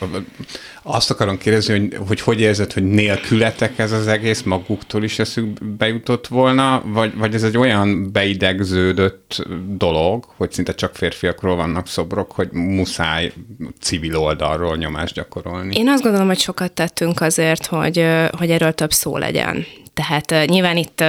azt 0.90 1.11
akarom 1.11 1.38
kérdezni, 1.38 1.78
hogy, 1.78 1.97
hogy 2.07 2.21
hogy 2.21 2.40
érzed, 2.40 2.73
hogy 2.73 2.83
nélkületek 2.85 3.78
ez 3.78 3.93
az 3.93 4.07
egész, 4.07 4.43
maguktól 4.43 5.02
is 5.02 5.19
eszük 5.19 5.64
bejutott 5.64 6.26
volna, 6.26 6.83
vagy, 6.87 7.17
vagy 7.17 7.35
ez 7.35 7.43
egy 7.43 7.57
olyan 7.57 8.12
beidegződött 8.12 9.47
dolog, 9.69 10.25
hogy 10.37 10.52
szinte 10.52 10.75
csak 10.75 10.97
férfiakról 10.97 11.57
vannak 11.57 11.87
szobrok, 11.87 12.33
hogy 12.33 12.49
muszáj 12.79 13.33
civil 13.81 14.17
oldalról 14.17 14.77
nyomást 14.77 15.15
gyakorolni? 15.15 15.77
Én 15.77 15.89
azt 15.89 16.03
gondolom, 16.03 16.27
hogy 16.27 16.39
sokat 16.39 16.73
tettünk 16.73 17.21
azért, 17.21 17.67
hogy, 17.67 18.05
hogy 18.31 18.51
erről 18.51 18.73
több 18.73 18.93
szó 18.93 19.17
legyen. 19.17 19.67
Tehát 19.99 20.49
nyilván 20.49 20.76
itt 20.76 21.05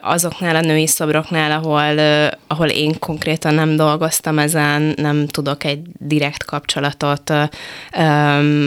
azoknál 0.00 0.56
a 0.56 0.60
női 0.60 0.86
szobroknál, 0.86 1.52
ahol, 1.52 1.98
ahol 2.46 2.68
én 2.68 2.98
konkrétan 2.98 3.54
nem 3.54 3.76
dolgoztam 3.76 4.38
ezen, 4.38 4.94
nem 4.96 5.26
tudok 5.26 5.64
egy 5.64 5.80
direkt 5.98 6.44
kapcsolatot 6.44 7.32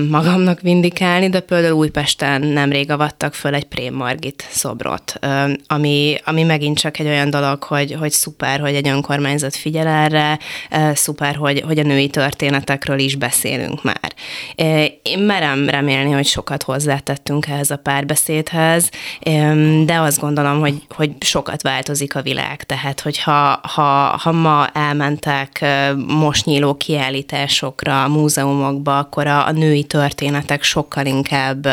magamnak 0.09 0.61
vindikálni, 0.61 1.29
de 1.29 1.39
például 1.39 1.73
Újpesten 1.73 2.41
nemrég 2.41 2.91
avattak 2.91 3.33
föl 3.33 3.53
egy 3.53 3.63
Prém 3.63 3.93
Margit 3.93 4.47
szobrot, 4.49 5.19
ami, 5.67 6.17
ami 6.23 6.43
megint 6.43 6.79
csak 6.79 6.99
egy 6.99 7.07
olyan 7.07 7.29
dolog, 7.29 7.63
hogy, 7.63 7.95
hogy 7.99 8.11
szuper, 8.11 8.59
hogy 8.59 8.75
egy 8.75 8.87
önkormányzat 8.87 9.55
figyel 9.55 9.87
erre, 9.87 10.39
szuper, 10.93 11.35
hogy, 11.35 11.61
hogy 11.61 11.79
a 11.79 11.83
női 11.83 12.07
történetekről 12.07 12.99
is 12.99 13.15
beszélünk 13.15 13.83
már. 13.83 14.13
Én 15.01 15.19
merem 15.19 15.69
remélni, 15.69 16.11
hogy 16.11 16.25
sokat 16.25 16.63
hozzátettünk 16.63 17.47
ehhez 17.47 17.71
a 17.71 17.77
párbeszédhez, 17.77 18.89
de 19.85 19.99
azt 19.99 20.19
gondolom, 20.19 20.59
hogy, 20.59 20.81
hogy 20.95 21.11
sokat 21.19 21.61
változik 21.61 22.15
a 22.15 22.21
világ, 22.21 22.63
tehát 22.63 23.01
hogyha 23.01 23.59
ha, 23.63 24.17
ha 24.21 24.31
ma 24.31 24.67
elmentek 24.67 25.65
most 26.07 26.45
nyíló 26.45 26.75
kiállításokra, 26.75 28.07
múzeumokba, 28.07 28.97
akkor 28.97 29.27
a, 29.27 29.47
a 29.47 29.51
női 29.51 29.83
történetek 29.83 30.63
sokkal 30.63 31.05
inkább 31.05 31.67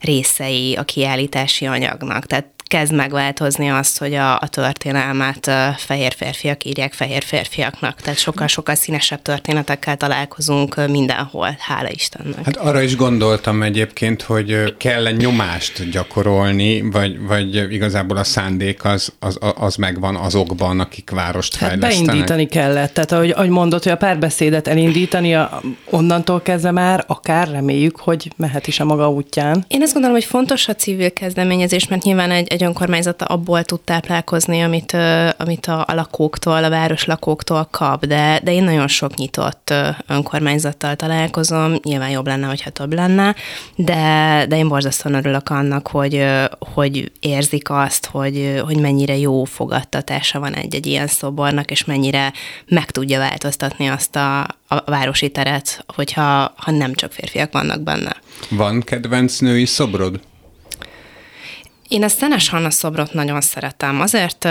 részei 0.00 0.74
a 0.74 0.82
kiállítási 0.82 1.66
anyagnak. 1.66 2.26
Tehát 2.26 2.57
kezd 2.68 2.92
megváltozni 2.92 3.70
azt, 3.70 3.98
hogy 3.98 4.14
a, 4.14 4.34
a 4.34 4.48
történelmet 4.48 5.50
fehér 5.76 6.14
férfiak 6.16 6.64
írják 6.64 6.92
fehér 6.92 7.22
férfiaknak. 7.22 8.00
Tehát 8.00 8.18
sokkal-sokkal 8.18 8.74
színesebb 8.74 9.22
történetekkel 9.22 9.96
találkozunk 9.96 10.88
mindenhol, 10.88 11.56
hála 11.58 11.88
Istennek. 11.90 12.44
Hát 12.44 12.56
arra 12.56 12.82
is 12.82 12.96
gondoltam 12.96 13.62
egyébként, 13.62 14.22
hogy 14.22 14.76
kell 14.76 15.06
-e 15.06 15.10
nyomást 15.10 15.90
gyakorolni, 15.90 16.80
vagy, 16.80 17.20
vagy 17.20 17.72
igazából 17.72 18.16
a 18.16 18.24
szándék 18.24 18.84
az, 18.84 19.12
az, 19.18 19.38
az 19.58 19.76
megvan 19.76 20.16
azokban, 20.16 20.80
akik 20.80 21.10
várost 21.10 21.56
hát 21.56 21.68
fejlesztenek. 21.68 22.06
beindítani 22.06 22.46
kellett. 22.46 22.94
Tehát 22.94 23.12
ahogy, 23.12 23.30
ahogy 23.30 23.48
mondod, 23.48 23.82
hogy 23.82 23.92
a 23.92 23.96
párbeszédet 23.96 24.68
elindítani, 24.68 25.34
a, 25.34 25.62
onnantól 25.90 26.42
kezdve 26.42 26.70
már 26.70 27.04
akár 27.06 27.48
reméljük, 27.48 27.96
hogy 27.96 28.32
mehet 28.36 28.66
is 28.66 28.80
a 28.80 28.84
maga 28.84 29.10
útján. 29.10 29.64
Én 29.68 29.82
azt 29.82 29.92
gondolom, 29.92 30.16
hogy 30.16 30.26
fontos 30.26 30.68
a 30.68 30.74
civil 30.74 31.12
kezdeményezés, 31.12 31.88
mert 31.88 32.02
nyilván 32.02 32.30
egy, 32.30 32.48
egy 32.48 32.57
önkormányzata 32.62 33.24
abból 33.24 33.62
tud 33.62 33.80
táplálkozni, 33.80 34.60
amit, 34.60 34.96
amit 35.36 35.66
a, 35.66 35.84
a 35.86 35.94
lakóktól, 35.94 36.64
a 36.64 36.70
város 36.70 37.04
lakóktól 37.04 37.68
kap, 37.70 38.06
de, 38.06 38.40
de 38.42 38.52
én 38.52 38.64
nagyon 38.64 38.88
sok 38.88 39.14
nyitott 39.14 39.74
önkormányzattal 40.06 40.96
találkozom, 40.96 41.74
nyilván 41.82 42.10
jobb 42.10 42.26
lenne, 42.26 42.46
hogyha 42.46 42.70
több 42.70 42.92
lenne, 42.92 43.34
de, 43.76 44.44
de 44.48 44.56
én 44.56 44.68
borzasztóan 44.68 45.14
örülök 45.14 45.50
annak, 45.50 45.88
hogy, 45.88 46.26
hogy 46.58 47.12
érzik 47.20 47.70
azt, 47.70 48.06
hogy, 48.06 48.60
hogy 48.64 48.80
mennyire 48.80 49.16
jó 49.16 49.44
fogadtatása 49.44 50.40
van 50.40 50.54
egy-egy 50.54 50.86
ilyen 50.86 51.06
szobornak, 51.06 51.70
és 51.70 51.84
mennyire 51.84 52.32
meg 52.66 52.90
tudja 52.90 53.18
változtatni 53.18 53.86
azt 53.86 54.16
a, 54.16 54.40
a 54.68 54.82
városi 54.84 55.28
teret, 55.30 55.84
hogyha 55.94 56.52
ha 56.56 56.70
nem 56.70 56.94
csak 56.94 57.12
férfiak 57.12 57.52
vannak 57.52 57.80
benne. 57.80 58.16
Van 58.50 58.82
kedvenc 58.82 59.38
női 59.38 59.64
szobrod? 59.64 60.20
Én 61.88 62.02
a 62.02 62.08
Szenes 62.08 62.48
Hanna 62.48 62.70
szobrot 62.70 63.12
nagyon 63.12 63.40
szeretem. 63.40 64.00
Azért 64.00 64.48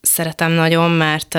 szeretem 0.00 0.52
nagyon, 0.52 0.90
mert 0.90 1.38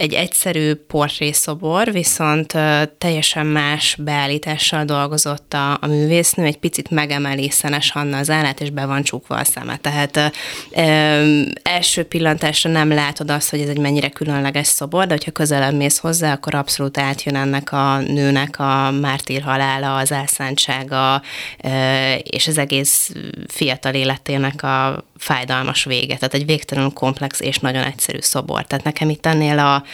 egy 0.00 0.12
egyszerű 0.12 0.74
portrészobor, 0.74 1.92
viszont 1.92 2.54
teljesen 2.98 3.46
más 3.46 3.96
beállítással 3.98 4.84
dolgozott 4.84 5.54
a, 5.54 5.72
a 5.80 5.86
művésznő, 5.86 6.44
egy 6.44 6.58
picit 6.58 6.90
megemeli 6.90 7.50
Szenes 7.50 7.90
Hanna 7.90 8.18
az 8.18 8.30
állát, 8.30 8.60
és 8.60 8.70
be 8.70 8.86
van 8.86 9.02
csukva 9.02 9.36
a 9.36 9.44
szeme. 9.44 9.76
Tehát 9.76 10.32
ö, 10.70 11.42
első 11.62 12.02
pillantásra 12.02 12.70
nem 12.70 12.88
látod 12.88 13.30
azt, 13.30 13.50
hogy 13.50 13.60
ez 13.60 13.68
egy 13.68 13.78
mennyire 13.78 14.08
különleges 14.08 14.66
szobor, 14.66 15.06
de 15.06 15.12
hogyha 15.12 15.30
közelebb 15.30 15.74
mész 15.74 15.98
hozzá, 15.98 16.32
akkor 16.32 16.54
abszolút 16.54 16.98
átjön 16.98 17.36
ennek 17.36 17.72
a 17.72 17.98
nőnek 17.98 18.58
a 18.58 18.90
mártír 18.90 19.42
halála, 19.42 19.96
az 19.96 20.12
elszántsága, 20.12 21.22
ö, 21.64 21.68
és 22.14 22.46
az 22.46 22.58
egész 22.58 23.12
fiatal 23.48 23.94
életének 23.94 24.62
a 24.62 25.04
fájdalmas 25.20 25.84
vége. 25.84 26.14
Tehát 26.14 26.34
egy 26.34 26.46
végtelenül 26.46 26.90
komplex 26.92 27.40
és 27.40 27.58
nagyon 27.58 27.82
egyszerű 27.82 28.18
szobor. 28.20 28.64
Tehát 28.64 28.84
nekem 28.84 29.08
itt 29.08 29.26
ennél 29.26 29.58
a 29.58 29.84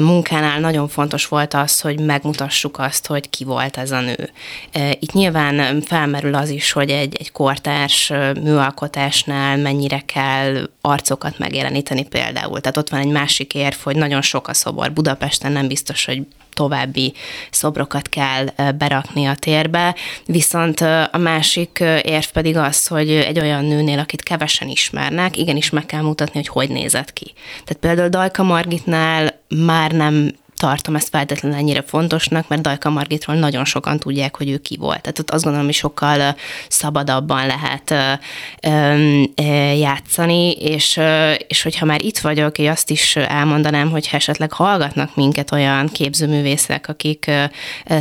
munkánál 0.00 0.60
nagyon 0.60 0.88
fontos 0.88 1.26
volt 1.26 1.54
az, 1.54 1.80
hogy 1.80 2.00
megmutassuk 2.00 2.78
azt, 2.78 3.06
hogy 3.06 3.30
ki 3.30 3.44
volt 3.44 3.76
ez 3.76 3.90
a 3.90 4.00
nő. 4.00 4.30
Itt 4.98 5.12
nyilván 5.12 5.80
felmerül 5.80 6.34
az 6.34 6.48
is, 6.48 6.72
hogy 6.72 6.90
egy, 6.90 7.16
egy 7.18 7.32
kortárs 7.32 8.12
műalkotásnál 8.42 9.56
mennyire 9.56 10.02
kell 10.06 10.68
arcokat 10.80 11.38
megjeleníteni 11.38 12.04
például. 12.06 12.60
Tehát 12.60 12.76
ott 12.76 12.88
van 12.88 13.00
egy 13.00 13.12
másik 13.12 13.54
érv, 13.54 13.76
hogy 13.82 13.96
nagyon 13.96 14.22
sok 14.22 14.48
a 14.48 14.54
szobor. 14.54 14.92
Budapesten 14.92 15.52
nem 15.52 15.68
biztos, 15.68 16.04
hogy 16.04 16.22
további 16.56 17.12
szobrokat 17.50 18.08
kell 18.08 18.46
berakni 18.78 19.26
a 19.26 19.34
térbe, 19.34 19.94
viszont 20.26 20.80
a 21.10 21.18
másik 21.18 21.84
érv 22.02 22.26
pedig 22.32 22.56
az, 22.56 22.86
hogy 22.86 23.10
egy 23.10 23.38
olyan 23.38 23.64
nőnél, 23.64 23.98
akit 23.98 24.22
kevesen 24.22 24.68
ismernek, 24.68 25.36
igenis 25.36 25.70
meg 25.70 25.86
kell 25.86 26.02
mutatni, 26.02 26.34
hogy 26.34 26.48
hogy 26.48 26.68
nézett 26.68 27.12
ki. 27.12 27.32
Tehát 27.64 27.76
például 27.80 28.08
Dajka 28.08 28.42
Margitnál 28.42 29.40
már 29.48 29.92
nem 29.92 30.30
tartom 30.56 30.94
ezt 30.94 31.08
feltétlenül 31.08 31.58
ennyire 31.58 31.82
fontosnak, 31.82 32.48
mert 32.48 32.62
Dajka 32.62 32.90
Margitról 32.90 33.36
nagyon 33.36 33.64
sokan 33.64 33.98
tudják, 33.98 34.36
hogy 34.36 34.50
ő 34.50 34.58
ki 34.58 34.76
volt. 34.76 35.00
Tehát 35.00 35.18
ott 35.18 35.30
azt 35.30 35.42
gondolom, 35.42 35.66
hogy 35.66 35.76
sokkal 35.76 36.36
szabadabban 36.68 37.46
lehet 37.46 37.94
játszani, 39.78 40.50
és, 40.52 41.00
és 41.48 41.62
hogyha 41.62 41.86
már 41.86 42.02
itt 42.02 42.18
vagyok, 42.18 42.58
én 42.58 42.70
azt 42.70 42.90
is 42.90 43.16
elmondanám, 43.16 43.90
hogy 43.90 44.08
esetleg 44.12 44.52
hallgatnak 44.52 45.16
minket 45.16 45.52
olyan 45.52 45.88
képzőművészek, 45.88 46.88
akik 46.88 47.30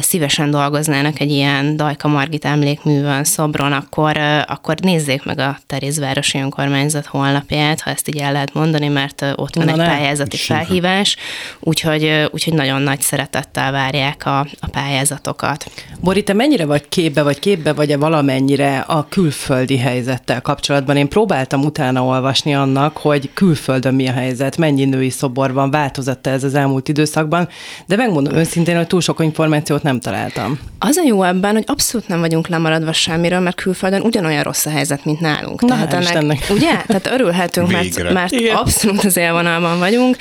szívesen 0.02 0.52
dolgoznának 0.52 1.20
egy 1.20 1.32
ilyen 1.32 1.78
Dajka 1.78 2.08
Margit 2.08 2.46
emlékművön, 2.46 3.24
szobron, 3.24 3.72
akkor, 3.72 4.18
akkor 4.48 4.76
nézzék 4.80 5.24
meg 5.24 5.40
a 5.40 5.58
Terézvárosi 5.68 6.38
Önkormányzat 6.38 7.06
honlapját, 7.06 7.82
ha 7.82 7.90
ezt 7.90 8.08
így 8.08 8.18
el 8.18 8.32
lehet 8.32 8.54
mondani, 8.54 8.88
mert 8.88 9.26
ott 9.36 9.56
van 9.56 9.66
Na, 9.66 9.72
egy 9.72 9.78
pályázati 9.78 10.38
felhívás, 10.38 11.16
úgyhogy, 11.60 12.28
úgyhogy 12.32 12.45
úgyhogy 12.46 12.66
nagyon 12.66 12.82
nagy 12.82 13.02
szeretettel 13.02 13.72
várják 13.72 14.26
a, 14.26 14.40
a 14.40 14.68
pályázatokat. 14.72 15.66
Bori, 16.00 16.24
te 16.24 16.34
mennyire 16.34 16.66
vagy 16.66 16.90
képbe, 16.90 17.24
vagy 17.24 17.40
képbe 17.40 17.74
vagy-e 17.74 17.98
valamennyire 17.98 18.78
a 18.80 19.08
külföldi 19.10 19.78
helyzettel 19.78 20.42
kapcsolatban? 20.42 20.98
Én 20.98 21.08
próbáltam 21.08 21.64
utána 21.64 22.04
olvasni 22.04 22.56
annak, 22.56 22.98
hogy 22.98 23.30
külföldön 23.34 23.94
mi 23.94 24.08
a 24.08 24.12
helyzet, 24.12 24.58
mennyi 24.58 24.86
női 24.86 25.10
szobor 25.10 25.54
van, 25.54 25.72
változott 25.72 26.28
ez 26.28 26.44
az 26.44 26.56
elmúlt 26.56 26.88
időszakban, 26.88 27.48
de 27.86 27.96
megmondom 27.96 28.36
őszintén, 28.36 28.76
hogy 28.76 28.88
túl 28.88 29.02
sok 29.02 29.20
információt 29.24 29.84
nem 29.84 30.00
találtam. 30.00 30.60
Az 30.80 30.98
a 30.98 31.04
jó 31.06 31.24
ebben, 31.24 31.54
hogy 31.54 31.64
abszolút 31.68 32.08
nem 32.08 32.20
vagyunk 32.20 32.48
lemaradva 32.48 32.94
semmiről, 32.94 33.40
mert 33.40 33.56
külföldön 33.56 34.02
ugyanolyan 34.02 34.44
rossz 34.44 34.66
a 34.66 34.70
helyzet, 34.70 35.06
mint 35.06 35.20
nálunk. 35.20 35.62
Na, 35.62 35.68
Tehát 35.68 35.94
ennek, 35.94 36.14
ennek. 36.14 36.46
ugye? 36.58 36.82
Tehát 36.88 37.10
örülhetünk, 37.12 37.72
mert, 37.72 38.14
mert 38.14 38.34
abszolút 38.54 39.04
az 39.04 39.18
élvonalban 39.18 39.80
vagyunk. 39.80 40.16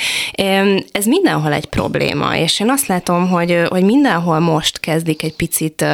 Ez 0.92 1.04
mindenhol 1.04 1.52
egy 1.52 1.66
probléma 1.66 2.13
probléma. 2.14 2.36
És 2.36 2.60
én 2.60 2.70
azt 2.70 2.86
látom, 2.86 3.28
hogy, 3.28 3.62
hogy 3.68 3.82
mindenhol 3.82 4.38
most 4.38 4.80
kezdik 4.80 5.22
egy 5.22 5.36
picit 5.36 5.84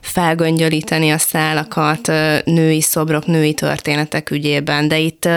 felgöngyölíteni 0.00 1.10
a 1.10 1.18
szálakat 1.18 2.06
női 2.44 2.80
szobrok, 2.80 3.26
női 3.26 3.54
történetek 3.54 4.30
ügyében, 4.30 4.88
de 4.88 4.98
itt, 4.98 5.28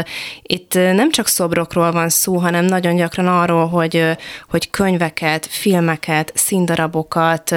itt 0.41 0.73
nem 0.73 1.11
csak 1.11 1.27
szobrokról 1.27 1.91
van 1.91 2.09
szó, 2.09 2.37
hanem 2.37 2.65
nagyon 2.65 2.95
gyakran 2.95 3.27
arról, 3.27 3.67
hogy, 3.67 4.17
hogy 4.49 4.69
könyveket, 4.69 5.47
filmeket, 5.49 6.31
színdarabokat 6.35 7.55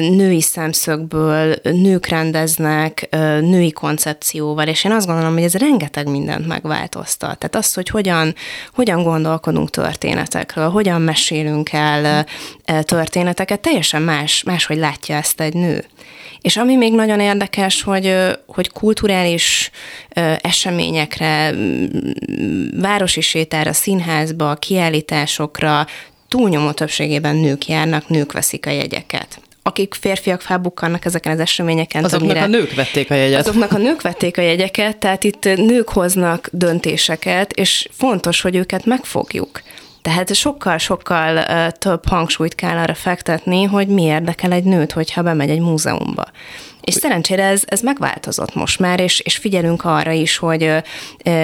női 0.00 0.40
szemszögből 0.40 1.54
nők 1.62 2.06
rendeznek, 2.06 3.08
női 3.40 3.72
koncepcióval, 3.72 4.66
és 4.66 4.84
én 4.84 4.92
azt 4.92 5.06
gondolom, 5.06 5.32
hogy 5.32 5.42
ez 5.42 5.54
rengeteg 5.54 6.08
mindent 6.08 6.46
megváltoztat. 6.46 7.38
Tehát 7.38 7.56
az, 7.56 7.74
hogy 7.74 7.88
hogyan, 7.88 8.34
hogyan 8.74 9.02
gondolkodunk 9.02 9.70
történetekről, 9.70 10.68
hogyan 10.68 11.00
mesélünk 11.00 11.72
el 11.72 11.97
történeteket, 12.82 13.60
teljesen 13.60 14.02
más, 14.02 14.42
máshogy 14.42 14.76
látja 14.76 15.16
ezt 15.16 15.40
egy 15.40 15.54
nő. 15.54 15.84
És 16.40 16.56
ami 16.56 16.76
még 16.76 16.94
nagyon 16.94 17.20
érdekes, 17.20 17.82
hogy, 17.82 18.14
hogy 18.46 18.70
kulturális 18.70 19.70
eseményekre, 20.40 21.54
városi 22.80 23.20
sétára, 23.20 23.72
színházba, 23.72 24.54
kiállításokra 24.54 25.86
túlnyomó 26.28 26.70
többségében 26.70 27.36
nők 27.36 27.66
járnak, 27.66 28.08
nők 28.08 28.32
veszik 28.32 28.66
a 28.66 28.70
jegyeket 28.70 29.40
akik 29.62 29.94
férfiak 29.94 30.40
felbukkannak 30.40 31.04
ezeken 31.04 31.32
az 31.32 31.40
eseményeken. 31.40 32.04
Azoknak 32.04 32.28
többnyire, 32.28 32.44
a 32.44 32.60
nők 32.60 32.74
vették 32.74 33.10
a 33.10 33.14
jegyet. 33.14 33.40
Azoknak 33.40 33.72
a 33.72 33.78
nők 33.78 34.02
vették 34.02 34.38
a 34.38 34.40
jegyeket, 34.40 34.96
tehát 34.96 35.24
itt 35.24 35.44
nők 35.44 35.88
hoznak 35.88 36.48
döntéseket, 36.52 37.52
és 37.52 37.88
fontos, 37.92 38.40
hogy 38.40 38.56
őket 38.56 38.84
megfogjuk. 38.84 39.62
Tehát 40.02 40.34
sokkal-sokkal 40.34 41.70
több 41.70 42.06
hangsúlyt 42.06 42.54
kell 42.54 42.76
arra 42.76 42.94
fektetni, 42.94 43.62
hogy 43.64 43.88
mi 43.88 44.02
érdekel 44.02 44.52
egy 44.52 44.64
nőt, 44.64 44.92
hogyha 44.92 45.22
bemegy 45.22 45.50
egy 45.50 45.60
múzeumba. 45.60 46.24
És 46.88 46.94
szerencsére 46.94 47.44
ez, 47.44 47.62
ez 47.66 47.80
megváltozott 47.80 48.54
most 48.54 48.78
már, 48.78 49.00
és, 49.00 49.20
és 49.20 49.36
figyelünk 49.36 49.84
arra 49.84 50.12
is, 50.12 50.36
hogy, 50.36 50.70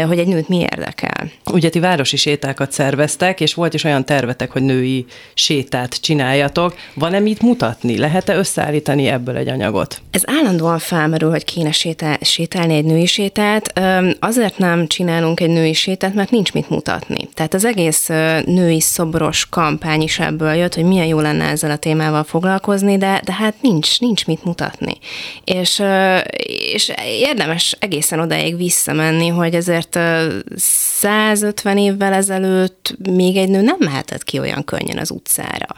hogy 0.06 0.18
egy 0.18 0.26
nőt 0.26 0.48
mi 0.48 0.58
érdekel. 0.58 1.30
Ugye 1.52 1.68
ti 1.68 1.78
városi 1.78 2.16
sétákat 2.16 2.72
szerveztek, 2.72 3.40
és 3.40 3.54
volt 3.54 3.74
is 3.74 3.84
olyan 3.84 4.04
tervetek, 4.04 4.50
hogy 4.50 4.62
női 4.62 5.06
sétát 5.34 6.00
csináljatok. 6.00 6.74
Van-e 6.94 7.18
mit 7.18 7.42
mutatni? 7.42 7.98
Lehet-e 7.98 8.36
összeállítani 8.36 9.06
ebből 9.06 9.36
egy 9.36 9.48
anyagot? 9.48 10.02
Ez 10.10 10.22
állandóan 10.26 10.78
felmerül, 10.78 11.30
hogy 11.30 11.44
kéne 11.44 11.72
sétál, 11.72 12.18
sétálni 12.20 12.74
egy 12.74 12.84
női 12.84 13.06
sétát. 13.06 13.80
Azért 14.20 14.58
nem 14.58 14.86
csinálunk 14.86 15.40
egy 15.40 15.50
női 15.50 15.72
sétát, 15.72 16.14
mert 16.14 16.30
nincs 16.30 16.52
mit 16.52 16.70
mutatni. 16.70 17.28
Tehát 17.34 17.54
az 17.54 17.64
egész 17.64 18.06
női 18.44 18.80
szoboros 18.80 19.46
kampány 19.50 20.02
is 20.02 20.18
ebből 20.18 20.52
jött, 20.52 20.74
hogy 20.74 20.84
milyen 20.84 21.06
jó 21.06 21.20
lenne 21.20 21.44
ezzel 21.44 21.70
a 21.70 21.76
témával 21.76 22.24
foglalkozni, 22.24 22.98
de, 22.98 23.20
de 23.24 23.32
hát 23.32 23.54
nincs, 23.60 24.00
nincs 24.00 24.26
mit 24.26 24.44
mutatni. 24.44 24.92
És, 25.44 25.82
és 26.72 26.92
érdemes 27.04 27.76
egészen 27.78 28.20
odáig 28.20 28.56
visszamenni, 28.56 29.28
hogy 29.28 29.54
ezért 29.54 29.98
150 30.56 31.78
évvel 31.78 32.12
ezelőtt 32.12 32.96
még 33.10 33.36
egy 33.36 33.48
nő 33.48 33.60
nem 33.60 33.76
mehetett 33.78 34.24
ki 34.24 34.38
olyan 34.38 34.64
könnyen 34.64 34.98
az 34.98 35.10
utcára. 35.10 35.76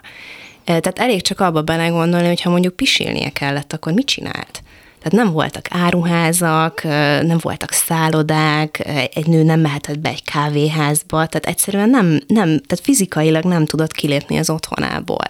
Tehát 0.65 0.99
elég 0.99 1.23
csak 1.23 1.41
abba 1.41 1.63
belegondolni, 1.63 2.27
hogy 2.27 2.41
ha 2.41 2.51
mondjuk 2.51 2.77
pisilnie 2.77 3.31
kellett, 3.31 3.73
akkor 3.73 3.93
mit 3.93 4.07
csinált? 4.07 4.63
Tehát 5.09 5.25
nem 5.25 5.35
voltak 5.35 5.67
áruházak, 5.71 6.83
nem 7.23 7.39
voltak 7.41 7.73
szállodák, 7.73 8.89
egy 9.15 9.27
nő 9.27 9.43
nem 9.43 9.61
mehetett 9.61 9.99
be 9.99 10.09
egy 10.09 10.23
kávéházba, 10.23 11.27
tehát 11.27 11.47
egyszerűen 11.47 11.91
nem, 11.91 12.07
nem 12.27 12.47
tehát 12.47 12.81
fizikailag 12.83 13.45
nem 13.45 13.67
tudott 13.67 13.93
kilépni 13.93 14.39
az 14.39 14.51
otthonából. 14.51 15.25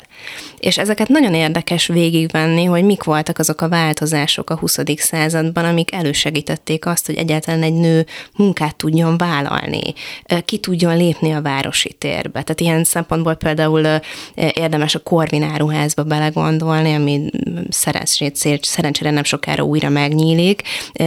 És 0.58 0.78
ezeket 0.78 1.08
nagyon 1.08 1.34
érdekes 1.34 1.86
végigvenni, 1.86 2.64
hogy 2.64 2.84
mik 2.84 3.02
voltak 3.02 3.38
azok 3.38 3.60
a 3.60 3.68
változások 3.68 4.50
a 4.50 4.56
20. 4.58 4.78
században, 4.96 5.64
amik 5.64 5.92
elősegítették 5.92 6.86
azt, 6.86 7.06
hogy 7.06 7.14
egyáltalán 7.14 7.62
egy 7.62 7.74
nő 7.74 8.06
munkát 8.36 8.76
tudjon 8.76 9.18
vállalni, 9.18 9.94
ki 10.44 10.58
tudjon 10.58 10.96
lépni 10.96 11.32
a 11.32 11.42
városi 11.42 11.92
térbe. 11.92 12.42
Tehát 12.42 12.60
ilyen 12.60 12.84
szempontból 12.84 13.34
például 13.34 14.00
érdemes 14.34 14.94
a 14.94 14.98
Korvin 15.02 15.42
áruházba 15.42 16.02
belegondolni, 16.02 16.94
ami 16.94 17.30
szerencsére 18.60 19.10
nem 19.10 19.24
sokára 19.24 19.64
újra 19.66 19.88
megnyílik. 19.88 20.62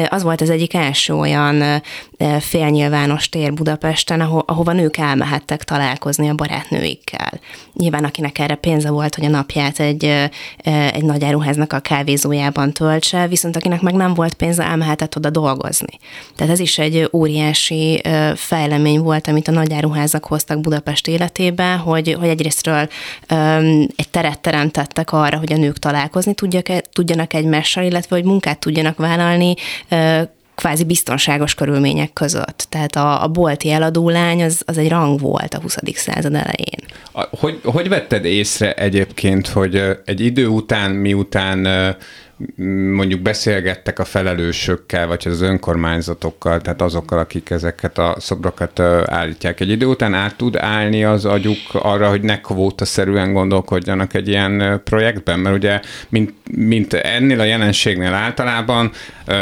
Az 0.10 0.24
volt 0.24 0.42
az 0.42 0.50
egyik 0.50 0.74
első 0.74 1.14
olyan 1.14 1.82
félnyilvános 2.40 3.30
tér 3.30 3.54
Budapesten, 3.54 4.22
aho- 4.22 4.50
ahova 4.50 4.72
nők 4.72 4.98
elmehettek 4.98 5.64
találkozni 5.64 6.30
a 6.30 6.34
barátnőikkel. 6.34 7.32
Nyilván 7.74 8.04
akinek 8.04 8.40
erre 8.40 8.56
pénze 8.56 8.90
volt, 8.90 9.16
hogy 9.16 9.26
a 9.26 9.30
napját 9.30 9.80
egy, 9.80 10.04
egy 10.94 11.04
nagy 11.04 11.24
áruháznak 11.24 11.74
a 11.74 11.80
kávézójában 11.80 12.74
töltse, 12.74 13.28
viszont 13.28 13.56
akinek 13.56 13.82
meg 13.82 13.94
nem 13.94 14.14
volt 14.14 14.34
pénze, 14.34 14.64
elmehetett 14.64 15.18
oda 15.18 15.30
dolgozni. 15.30 16.00
Tehát 16.36 16.54
ez 16.54 16.60
is 16.60 16.78
egy 16.78 17.10
óriási 17.14 18.02
fejlemény 18.36 19.00
volt, 19.00 19.28
amit 19.28 19.48
a 19.48 19.52
nagy 19.52 19.74
áruházak 19.74 20.26
hoztak 20.26 20.62
Budapest 20.62 21.08
életébe, 21.08 21.74
hogy, 21.74 22.16
hogy 22.20 22.28
egyrésztről 22.28 22.90
egy 23.96 24.10
teret 24.12 24.40
teremtettek 24.40 25.12
arra, 25.12 25.38
hogy 25.38 25.54
a 25.54 25.58
nők 25.58 25.80
találkozni 25.80 26.34
tudjak, 26.34 26.68
tudjanak 26.94 27.34
egymással, 27.34 27.84
illetve 27.84 28.16
hogy 28.16 28.26
munkát 28.26 28.60
tudjanak 28.60 28.98
vállalni 28.98 29.54
kvázi 30.60 30.84
biztonságos 30.84 31.54
körülmények 31.54 32.14
között. 32.14 32.66
Tehát 32.70 32.96
a, 32.96 33.24
a 33.24 33.28
bolti 33.28 33.72
eladólány 33.72 34.44
az, 34.44 34.62
az 34.66 34.78
egy 34.78 34.90
rang 34.90 35.20
volt 35.20 35.54
a 35.54 35.62
20. 35.62 35.78
század 35.94 36.34
elején. 36.34 36.80
Hogy, 37.14 37.60
hogy 37.64 37.90
vetted 37.90 38.26
észre 38.26 38.74
egyébként, 38.74 39.48
hogy 39.48 39.84
egy 40.06 40.20
idő 40.20 40.48
után, 40.48 40.92
miután 40.92 41.68
mondjuk 42.94 43.22
beszélgettek 43.22 44.00
a 44.00 44.06
felelősökkel, 44.06 45.08
vagy 45.08 45.28
az 45.28 45.42
önkormányzatokkal, 45.42 46.62
tehát 46.62 46.82
azokkal, 46.82 47.20
akik 47.20 47.50
ezeket 47.50 47.98
a 47.98 48.16
szobrokat 48.20 48.80
állítják. 49.06 49.60
Egy 49.60 49.70
idő 49.70 49.86
után 49.86 50.14
át 50.14 50.36
tud 50.36 50.56
állni 50.56 51.04
az 51.04 51.26
agyuk 51.26 51.58
arra, 51.72 52.10
hogy 52.10 52.22
ne 52.22 52.40
szerűen 52.78 53.34
gondolkodjanak 53.34 54.14
egy 54.14 54.28
ilyen 54.28 54.82
projektben, 54.84 55.40
mert 55.40 55.56
ugye, 55.56 55.80
mint, 56.10 56.34
mint 56.52 56.94
ennél 56.94 57.40
a 57.40 57.44
jelenségnél 57.44 58.14
általában 58.14 58.92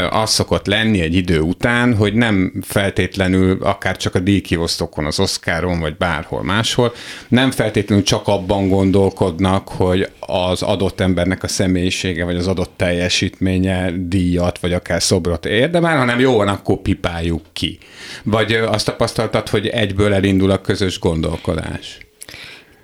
az 0.10 0.29
szokott 0.29 0.67
lenni 0.67 1.01
egy 1.01 1.15
idő 1.15 1.39
után, 1.39 1.95
hogy 1.95 2.13
nem 2.13 2.53
feltétlenül 2.62 3.57
akár 3.63 3.97
csak 3.97 4.15
a 4.15 4.19
díjkiosztókon, 4.19 5.05
az 5.05 5.19
Oscaron, 5.19 5.79
vagy 5.79 5.97
bárhol 5.97 6.43
máshol, 6.43 6.93
nem 7.27 7.51
feltétlenül 7.51 8.03
csak 8.03 8.27
abban 8.27 8.69
gondolkodnak, 8.69 9.67
hogy 9.67 10.10
az 10.19 10.62
adott 10.62 10.99
embernek 10.99 11.43
a 11.43 11.47
személyisége, 11.47 12.25
vagy 12.25 12.36
az 12.36 12.47
adott 12.47 12.81
teljesítménye 12.88 13.91
díjat, 13.91 14.60
vagy 14.60 14.73
akár 14.73 15.02
szobrot 15.02 15.45
érdemel, 15.45 15.97
hanem 15.97 16.19
jó 16.19 16.36
van, 16.36 16.47
akkor 16.47 16.78
pipáljuk 16.78 17.41
ki. 17.54 17.78
Vagy 18.23 18.54
azt 18.54 18.86
tapasztaltad, 18.86 19.50
hogy 19.50 19.67
egyből 19.67 20.13
elindul 20.13 20.52
a 20.52 20.62
közös 20.62 21.00
gondolkodás? 21.00 21.97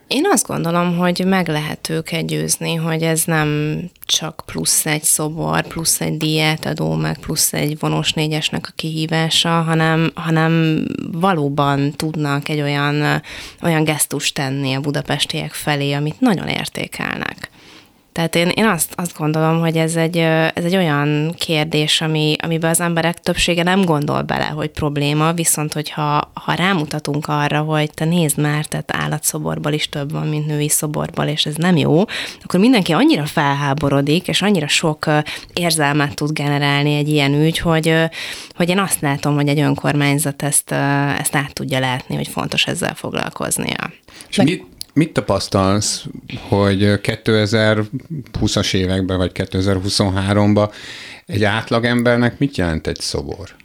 Én 0.08 0.24
azt 0.32 0.48
gondolom, 0.48 0.98
hogy 0.98 1.24
meg 1.26 1.48
lehet 1.48 1.89
őket 1.89 2.28
győzni, 2.28 2.76
hogy 2.76 3.02
ez 3.02 3.24
nem 3.24 3.80
csak 4.06 4.44
plusz 4.46 4.86
egy 4.86 5.04
szobor, 5.04 5.68
plusz 5.68 6.02
egy 6.02 6.18
diátadó, 6.18 6.94
meg 6.94 7.18
plusz 7.20 7.54
egy 7.54 7.80
vonós 7.80 8.13
négyesnek 8.13 8.68
a 8.68 8.74
kihívása, 8.76 9.50
hanem, 9.50 10.12
hanem 10.13 10.86
valóban 11.12 11.92
tudnak 11.92 12.50
egy 12.50 12.62
olyan, 12.62 13.22
olyan 13.62 13.84
gesztust 13.84 14.34
tenni 14.34 14.74
a 14.74 14.80
budapestiek 14.80 15.54
felé, 15.54 15.92
amit 15.92 16.20
nagyon 16.20 16.48
értékelnek. 16.48 17.50
Tehát 18.13 18.36
én, 18.36 18.49
én 18.49 18.65
azt, 18.65 18.93
azt 18.95 19.17
gondolom, 19.17 19.60
hogy 19.60 19.78
ez 19.78 19.95
egy, 19.95 20.17
ez 20.17 20.63
egy 20.63 20.76
olyan 20.76 21.34
kérdés, 21.38 22.02
ami, 22.02 22.36
amiben 22.41 22.69
az 22.69 22.80
emberek 22.80 23.19
többsége 23.19 23.63
nem 23.63 23.82
gondol 23.82 24.21
bele, 24.21 24.45
hogy 24.45 24.69
probléma, 24.69 25.34
viszont 25.34 25.73
hogyha 25.73 26.32
ha 26.34 26.54
rámutatunk 26.54 27.28
arra, 27.28 27.60
hogy 27.60 27.93
te 27.93 28.06
nézd 28.06 28.38
már, 28.38 28.65
tehát 28.65 28.95
állatszoborból 28.95 29.71
is 29.71 29.89
több 29.89 30.12
van, 30.12 30.28
mint 30.28 30.45
női 30.47 30.69
szoborból, 30.69 31.26
és 31.26 31.45
ez 31.45 31.56
nem 31.56 31.78
jó, 31.78 32.04
akkor 32.43 32.60
mindenki 32.60 32.91
annyira 32.91 33.26
felháborodik, 33.26 34.28
és 34.28 34.41
annyira 34.41 34.67
sok 34.67 35.06
érzelmet 35.54 36.15
tud 36.15 36.32
generálni 36.32 36.95
egy 36.95 37.10
ilyen 37.10 37.34
ügy, 37.34 37.58
hogy, 37.58 37.95
hogy 38.56 38.69
én 38.69 38.80
azt 38.80 39.02
látom, 39.02 39.36
hogy 39.36 39.47
egy 39.47 39.60
önkormányzat 39.60 40.43
ezt, 40.43 40.71
ezt 41.19 41.36
át 41.36 41.54
tudja 41.54 41.80
látni, 41.80 42.15
hogy 42.15 42.28
fontos 42.28 42.65
ezzel 42.67 42.93
foglalkoznia. 42.95 43.91
És 44.30 44.38
mit, 44.38 44.65
Mit 44.94 45.14
tapasztalsz, 45.14 46.06
hogy 46.48 46.82
2020-as 46.82 48.74
években, 48.74 49.18
vagy 49.18 49.32
2023-ban 49.34 50.72
egy 51.26 51.44
átlagembernek 51.44 52.40
mit 52.40 52.58
jelent 52.58 52.88
egy 52.88 53.00
szobor? 53.00 53.56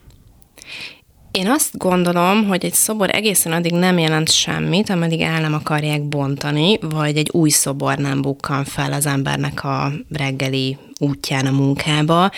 Én 1.30 1.48
azt 1.48 1.78
gondolom, 1.78 2.46
hogy 2.46 2.64
egy 2.64 2.72
szobor 2.72 3.10
egészen 3.14 3.52
addig 3.52 3.72
nem 3.72 3.98
jelent 3.98 4.30
semmit, 4.30 4.90
ameddig 4.90 5.20
el 5.20 5.40
nem 5.40 5.54
akarják 5.54 6.02
bontani, 6.02 6.78
vagy 6.80 7.16
egy 7.16 7.28
új 7.32 7.50
szobor 7.50 7.96
nem 7.96 8.22
bukkan 8.22 8.64
fel 8.64 8.92
az 8.92 9.06
embernek 9.06 9.64
a 9.64 9.92
reggeli 10.10 10.78
útján 10.98 11.46
a 11.46 11.50
munkába. 11.50 12.30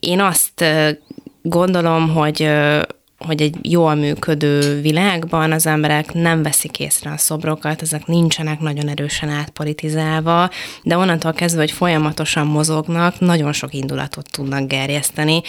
Én 0.00 0.20
azt 0.20 0.64
gondolom, 1.42 2.08
hogy 2.08 2.48
hogy 3.26 3.42
egy 3.42 3.56
jól 3.62 3.94
működő 3.94 4.80
világban 4.80 5.52
az 5.52 5.66
emberek 5.66 6.12
nem 6.12 6.42
veszik 6.42 6.78
észre 6.78 7.10
a 7.10 7.16
szobrokat, 7.16 7.82
ezek 7.82 8.06
nincsenek 8.06 8.60
nagyon 8.60 8.88
erősen 8.88 9.28
átpolitizálva, 9.28 10.50
de 10.82 10.96
onnantól 10.96 11.32
kezdve, 11.32 11.60
hogy 11.60 11.70
folyamatosan 11.70 12.46
mozognak, 12.46 13.20
nagyon 13.20 13.52
sok 13.52 13.74
indulatot 13.74 14.30
tudnak 14.30 14.66
gerjeszteni, 14.66 15.42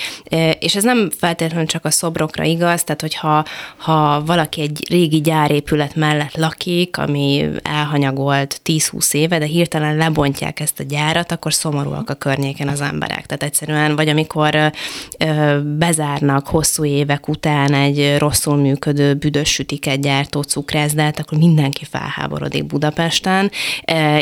és 0.60 0.76
ez 0.76 0.84
nem 0.84 1.10
feltétlenül 1.18 1.66
csak 1.68 1.86
a 1.86 1.92
szobrokra 1.92 2.44
igaz, 2.44 2.84
tehát 2.84 3.02
hogyha 3.02 3.46
ha 3.78 4.24
valaki 4.26 4.62
egy 4.62 4.86
régi 4.90 5.22
gyárépület 5.22 5.96
mellett 5.96 6.36
lakik, 6.36 6.98
ami 6.98 7.50
elhanyagolt 7.64 8.62
10-20 8.66 9.14
éve, 9.14 9.38
de 9.38 9.46
hirtelen 9.46 9.96
lebontják 9.96 10.60
ezt 10.60 10.80
a 10.80 10.84
gyárat, 10.84 11.32
akkor 11.32 11.54
szomorúak 11.54 12.10
a 12.10 12.14
környéken 12.14 12.68
az 12.68 12.82
emberek. 12.82 13.26
Tehát 13.26 13.44
egyszerűen, 13.44 13.96
vagy 13.96 14.08
amikor 14.08 14.72
bezárnak 15.78 16.48
hosszú 16.48 16.86
évek 16.86 17.28
után 17.28 17.63
egy 17.72 18.18
rosszul 18.18 18.56
működő 18.56 19.14
büdös 19.14 19.50
sütiket 19.50 20.02
gyártó 20.02 20.42
cukrászdát, 20.42 21.20
akkor 21.20 21.38
mindenki 21.38 21.86
felháborodik 21.86 22.66
Budapesten, 22.66 23.52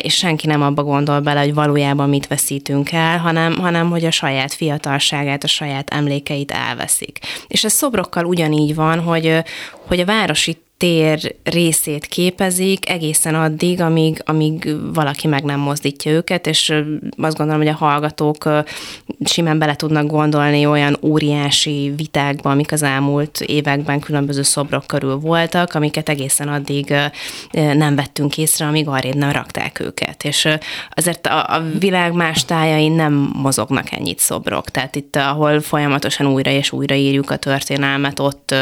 és 0.01 0.15
senki 0.15 0.47
nem 0.47 0.61
abba 0.61 0.83
gondol 0.83 1.19
bele, 1.19 1.39
hogy 1.39 1.53
valójában 1.53 2.09
mit 2.09 2.27
veszítünk 2.27 2.91
el, 2.91 3.17
hanem, 3.17 3.57
hanem 3.57 3.89
hogy 3.89 4.05
a 4.05 4.11
saját 4.11 4.53
fiatalságát, 4.53 5.43
a 5.43 5.47
saját 5.47 5.89
emlékeit 5.89 6.51
elveszik. 6.51 7.19
És 7.47 7.63
ez 7.63 7.73
szobrokkal 7.73 8.25
ugyanígy 8.25 8.75
van, 8.75 8.99
hogy, 8.99 9.43
hogy 9.87 9.99
a 9.99 10.05
városi 10.05 10.57
tér 10.81 11.35
részét 11.43 12.05
képezik 12.05 12.89
egészen 12.89 13.35
addig, 13.35 13.81
amíg, 13.81 14.21
amíg 14.25 14.75
valaki 14.93 15.27
meg 15.27 15.43
nem 15.43 15.59
mozdítja 15.59 16.11
őket, 16.11 16.47
és 16.47 16.73
azt 17.17 17.37
gondolom, 17.37 17.61
hogy 17.61 17.71
a 17.71 17.85
hallgatók 17.85 18.49
simán 19.23 19.59
bele 19.59 19.75
tudnak 19.75 20.05
gondolni 20.05 20.65
olyan 20.65 20.97
óriási 21.01 21.93
vitákba, 21.95 22.49
amik 22.49 22.71
az 22.71 22.83
elmúlt 22.83 23.41
években 23.41 23.99
különböző 23.99 24.41
szobrok 24.41 24.87
körül 24.87 25.15
voltak, 25.15 25.73
amiket 25.73 26.09
egészen 26.09 26.47
addig 26.47 26.93
nem 27.51 27.95
vettünk 27.95 28.37
észre, 28.37 28.65
amíg 28.65 28.87
arrébb 28.87 29.15
nem 29.15 29.31
rakták 29.31 29.79
őket. 29.79 30.23
És 30.23 30.47
azért 30.89 31.27
a, 31.27 31.55
a 31.55 31.63
világ 31.79 32.13
más 32.13 32.45
tájain 32.45 32.91
nem 32.91 33.31
mozognak 33.33 33.91
ennyit 33.91 34.19
szobrok. 34.19 34.69
Tehát 34.69 34.95
itt, 34.95 35.15
ahol 35.15 35.59
folyamatosan 35.59 36.27
újra 36.27 36.51
és 36.51 36.71
újra 36.71 36.95
írjuk 36.95 37.31
a 37.31 37.35
történelmet, 37.35 38.19
ott, 38.19 38.55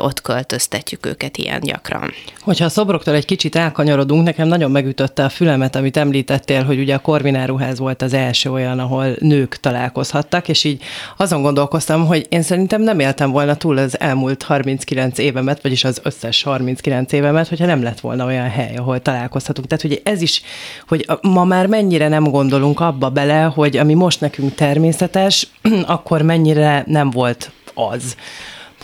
ott 0.00 0.20
költöztetjük 0.20 1.06
őket 1.06 1.32
őket 1.34 1.46
ilyen 1.46 1.60
gyakran. 1.60 2.12
Hogyha 2.40 2.64
a 2.64 2.68
szobroktól 2.68 3.14
egy 3.14 3.24
kicsit 3.24 3.56
elkanyarodunk, 3.56 4.24
nekem 4.24 4.48
nagyon 4.48 4.70
megütötte 4.70 5.24
a 5.24 5.28
fülemet, 5.28 5.76
amit 5.76 5.96
említettél, 5.96 6.64
hogy 6.64 6.78
ugye 6.78 6.94
a 6.94 6.98
Korvináruház 6.98 7.78
volt 7.78 8.02
az 8.02 8.12
első 8.12 8.50
olyan, 8.50 8.78
ahol 8.78 9.06
nők 9.18 9.56
találkozhattak, 9.56 10.48
és 10.48 10.64
így 10.64 10.82
azon 11.16 11.42
gondolkoztam, 11.42 12.06
hogy 12.06 12.26
én 12.28 12.42
szerintem 12.42 12.82
nem 12.82 12.98
éltem 12.98 13.30
volna 13.30 13.54
túl 13.54 13.78
az 13.78 14.00
elmúlt 14.00 14.42
39 14.42 15.18
évemet, 15.18 15.62
vagyis 15.62 15.84
az 15.84 16.00
összes 16.02 16.42
39 16.42 17.12
évemet, 17.12 17.48
hogyha 17.48 17.66
nem 17.66 17.82
lett 17.82 18.00
volna 18.00 18.24
olyan 18.24 18.48
hely, 18.48 18.76
ahol 18.76 19.00
találkozhatunk. 19.00 19.66
Tehát, 19.66 19.82
hogy 19.82 20.00
ez 20.04 20.22
is, 20.22 20.42
hogy 20.88 21.06
ma 21.22 21.44
már 21.44 21.66
mennyire 21.66 22.08
nem 22.08 22.24
gondolunk 22.24 22.80
abba 22.80 23.10
bele, 23.10 23.42
hogy 23.42 23.76
ami 23.76 23.94
most 23.94 24.20
nekünk 24.20 24.54
természetes, 24.54 25.48
akkor 25.86 26.22
mennyire 26.22 26.84
nem 26.86 27.10
volt 27.10 27.50
az 27.74 28.16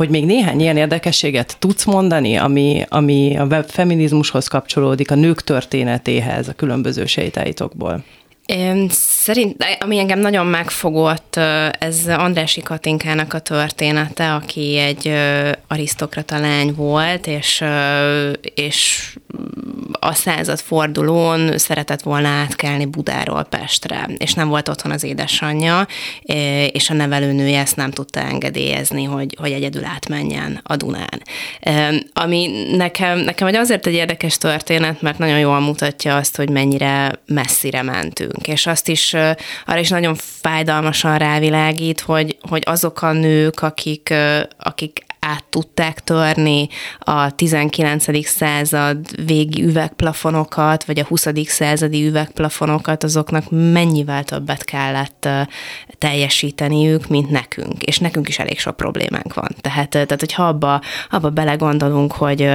hogy 0.00 0.10
még 0.10 0.24
néhány 0.24 0.60
ilyen 0.60 0.76
érdekességet 0.76 1.56
tudsz 1.58 1.84
mondani, 1.84 2.36
ami, 2.36 2.84
ami 2.88 3.36
a 3.36 3.62
feminizmushoz 3.62 4.48
kapcsolódik, 4.48 5.10
a 5.10 5.14
nők 5.14 5.42
történetéhez, 5.42 6.48
a 6.48 6.52
különböző 6.52 7.06
sejtáitokból? 7.06 8.04
Szerint, 8.88 9.64
ami 9.80 9.98
engem 9.98 10.18
nagyon 10.18 10.46
megfogott, 10.46 11.36
ez 11.78 12.06
Andrási 12.06 12.62
Katinkának 12.62 13.34
a 13.34 13.38
története, 13.38 14.34
aki 14.34 14.76
egy 14.76 15.12
arisztokrata 15.68 16.38
lány 16.38 16.74
volt, 16.74 17.26
és, 17.26 17.64
és 18.54 19.08
a 20.00 20.14
század 20.14 20.58
fordulón 20.58 21.58
szeretett 21.58 22.02
volna 22.02 22.28
átkelni 22.28 22.84
Budáról 22.84 23.44
Pestre, 23.44 24.08
és 24.16 24.34
nem 24.34 24.48
volt 24.48 24.68
otthon 24.68 24.92
az 24.92 25.02
édesanyja, 25.02 25.86
és 26.72 26.90
a 26.90 26.94
nevelőnője 26.94 27.60
ezt 27.60 27.76
nem 27.76 27.90
tudta 27.90 28.20
engedélyezni, 28.20 29.04
hogy, 29.04 29.36
hogy 29.40 29.52
egyedül 29.52 29.84
átmenjen 29.84 30.60
a 30.62 30.76
Dunán. 30.76 31.22
Ami 32.12 32.50
nekem, 32.76 33.18
nekem 33.18 33.54
azért 33.54 33.86
egy 33.86 33.94
érdekes 33.94 34.38
történet, 34.38 35.02
mert 35.02 35.18
nagyon 35.18 35.38
jól 35.38 35.60
mutatja 35.60 36.16
azt, 36.16 36.36
hogy 36.36 36.50
mennyire 36.50 37.20
messzire 37.26 37.82
mentünk, 37.82 38.39
és 38.42 38.66
azt 38.66 38.88
is, 38.88 39.14
arra 39.66 39.78
is 39.78 39.88
nagyon 39.88 40.14
fájdalmasan 40.14 41.18
rávilágít, 41.18 42.00
hogy, 42.00 42.36
hogy 42.40 42.62
azok 42.66 43.02
a 43.02 43.12
nők, 43.12 43.62
akik, 43.62 44.14
akik 44.58 45.04
át 45.20 45.44
tudták 45.44 46.04
törni 46.04 46.68
a 46.98 47.34
19. 47.34 48.26
század 48.26 49.24
végi 49.26 49.62
üvegplafonokat, 49.62 50.84
vagy 50.84 50.98
a 50.98 51.04
20. 51.04 51.26
századi 51.44 52.06
üvegplafonokat, 52.06 53.04
azoknak 53.04 53.44
mennyivel 53.50 54.24
többet 54.24 54.64
kellett 54.64 55.28
teljesíteniük, 55.98 57.08
mint 57.08 57.30
nekünk. 57.30 57.82
És 57.82 57.98
nekünk 57.98 58.28
is 58.28 58.38
elég 58.38 58.58
sok 58.58 58.76
problémánk 58.76 59.34
van. 59.34 59.48
Tehát, 59.60 59.88
tehát 59.88 60.20
hogyha 60.20 60.48
abba, 60.48 60.80
abba 61.10 61.30
belegondolunk, 61.30 62.12
hogy, 62.12 62.50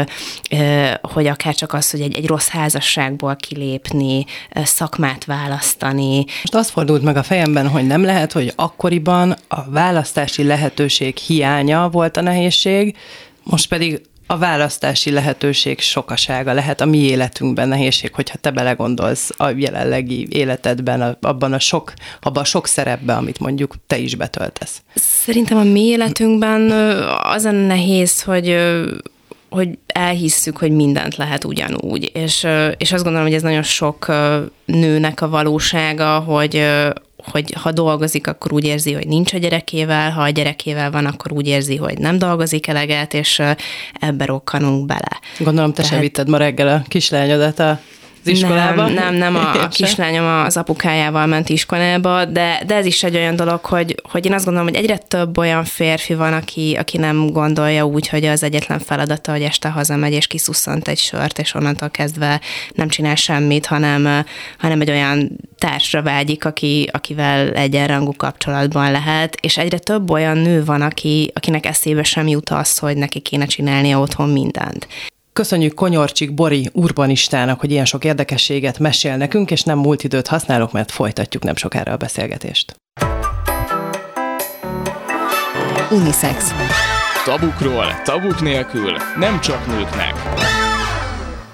hogy 1.01 1.27
akár 1.27 1.55
csak 1.55 1.73
az, 1.73 1.91
hogy 1.91 2.01
egy, 2.01 2.15
egy 2.15 2.27
rossz 2.27 2.47
házasságból 2.47 3.35
kilépni, 3.35 4.25
szakmát 4.63 5.25
választani. 5.25 6.17
Most 6.17 6.55
azt 6.55 6.69
fordult 6.69 7.01
meg 7.01 7.17
a 7.17 7.23
fejemben, 7.23 7.67
hogy 7.67 7.87
nem 7.87 8.03
lehet, 8.03 8.31
hogy 8.31 8.53
akkoriban 8.55 9.35
a 9.47 9.69
választási 9.69 10.43
lehetőség 10.43 11.17
hiánya 11.17 11.89
volt 11.89 12.17
a 12.17 12.21
nehéz 12.21 12.53
nehézség, 12.63 12.95
most 13.43 13.67
pedig 13.67 14.01
a 14.27 14.37
választási 14.37 15.11
lehetőség 15.11 15.79
sokasága 15.79 16.53
lehet 16.53 16.81
a 16.81 16.85
mi 16.85 16.97
életünkben 16.97 17.67
nehézség, 17.67 18.13
hogyha 18.13 18.37
te 18.37 18.51
belegondolsz 18.51 19.31
a 19.37 19.49
jelenlegi 19.49 20.27
életedben, 20.29 21.17
abban 21.21 21.53
a 21.53 21.59
sok, 21.59 21.93
abban 22.21 22.41
a 22.41 22.45
sok 22.45 22.67
szerepben, 22.67 23.17
amit 23.17 23.39
mondjuk 23.39 23.75
te 23.87 23.97
is 23.97 24.15
betöltesz. 24.15 24.81
Szerintem 24.95 25.57
a 25.57 25.63
mi 25.63 25.81
életünkben 25.81 26.71
az 27.23 27.45
a 27.45 27.51
nehéz, 27.51 28.21
hogy 28.21 28.57
hogy 29.49 29.69
elhisszük, 29.87 30.57
hogy 30.57 30.71
mindent 30.71 31.15
lehet 31.15 31.43
ugyanúgy. 31.43 32.11
És, 32.13 32.47
és 32.77 32.91
azt 32.91 33.03
gondolom, 33.03 33.27
hogy 33.27 33.35
ez 33.35 33.41
nagyon 33.41 33.63
sok 33.63 34.11
nőnek 34.65 35.21
a 35.21 35.29
valósága, 35.29 36.19
hogy, 36.19 36.65
hogy 37.31 37.53
ha 37.59 37.71
dolgozik, 37.71 38.27
akkor 38.27 38.53
úgy 38.53 38.65
érzi, 38.65 38.93
hogy 38.93 39.07
nincs 39.07 39.33
a 39.33 39.37
gyerekével, 39.37 40.11
ha 40.11 40.21
a 40.21 40.29
gyerekével 40.29 40.91
van, 40.91 41.05
akkor 41.05 41.31
úgy 41.31 41.47
érzi, 41.47 41.75
hogy 41.75 41.97
nem 41.97 42.17
dolgozik 42.17 42.67
eleget, 42.67 43.13
és 43.13 43.41
ebbe 43.99 44.25
rokkanunk 44.25 44.85
bele. 44.85 45.19
Gondolom, 45.39 45.73
te 45.73 45.81
Tehát... 45.81 45.91
se 45.91 45.99
vitted 45.99 46.29
ma 46.29 46.37
reggel 46.37 46.67
a 46.67 46.83
kislányodat 46.87 47.59
a 47.59 47.79
az 48.25 48.31
iskolába? 48.31 48.83
Nem, 48.83 48.93
nem, 48.93 49.13
nem 49.13 49.35
a, 49.35 49.63
a 49.63 49.67
kislányom 49.67 50.25
az 50.45 50.57
apukájával 50.57 51.25
ment 51.25 51.49
iskolába, 51.49 52.25
de, 52.25 52.61
de 52.65 52.75
ez 52.75 52.85
is 52.85 53.03
egy 53.03 53.15
olyan 53.15 53.35
dolog, 53.35 53.65
hogy, 53.65 53.95
hogy 54.09 54.25
én 54.25 54.33
azt 54.33 54.45
gondolom, 54.45 54.69
hogy 54.69 54.77
egyre 54.77 54.97
több 54.97 55.37
olyan 55.37 55.63
férfi 55.63 56.13
van, 56.13 56.33
aki, 56.33 56.75
aki 56.79 56.97
nem 56.97 57.27
gondolja 57.27 57.85
úgy, 57.85 58.07
hogy 58.07 58.25
az 58.25 58.43
egyetlen 58.43 58.79
feladata, 58.79 59.31
hogy 59.31 59.41
este 59.41 59.69
hazamegy 59.69 60.13
és 60.13 60.27
kiszusszant 60.27 60.87
egy 60.87 60.97
sört, 60.97 61.39
és 61.39 61.53
onnantól 61.53 61.89
kezdve 61.89 62.41
nem 62.73 62.87
csinál 62.87 63.15
semmit, 63.15 63.65
hanem, 63.65 64.25
hanem 64.57 64.81
egy 64.81 64.89
olyan 64.89 65.31
társra 65.57 66.01
vágyik, 66.01 66.45
aki, 66.45 66.89
akivel 66.93 67.51
egyenrangú 67.51 68.13
kapcsolatban 68.17 68.91
lehet, 68.91 69.35
és 69.41 69.57
egyre 69.57 69.77
több 69.77 70.09
olyan 70.09 70.37
nő 70.37 70.63
van, 70.63 70.81
aki, 70.81 71.31
akinek 71.33 71.65
eszébe 71.65 72.03
sem 72.03 72.27
jut 72.27 72.49
az, 72.49 72.77
hogy 72.77 72.97
neki 72.97 73.19
kéne 73.19 73.45
csinálnia 73.45 73.99
otthon 73.99 74.29
mindent. 74.29 74.87
Köszönjük 75.35 75.73
Konyorcsik 75.73 76.33
Bori 76.33 76.69
urbanistának, 76.73 77.59
hogy 77.59 77.71
ilyen 77.71 77.85
sok 77.85 78.03
érdekességet 78.03 78.79
mesél 78.79 79.17
nekünk, 79.17 79.51
és 79.51 79.63
nem 79.63 79.77
múlt 79.77 80.03
időt 80.03 80.27
használok, 80.27 80.71
mert 80.71 80.91
folytatjuk 80.91 81.43
nem 81.43 81.55
sokára 81.55 81.91
a 81.91 81.97
beszélgetést. 81.97 82.75
Unisex. 85.91 86.51
Tabukról, 87.25 87.85
tabuk 88.03 88.41
nélkül, 88.41 88.91
nem 89.17 89.39
csak 89.41 89.67
nőknek. 89.67 90.13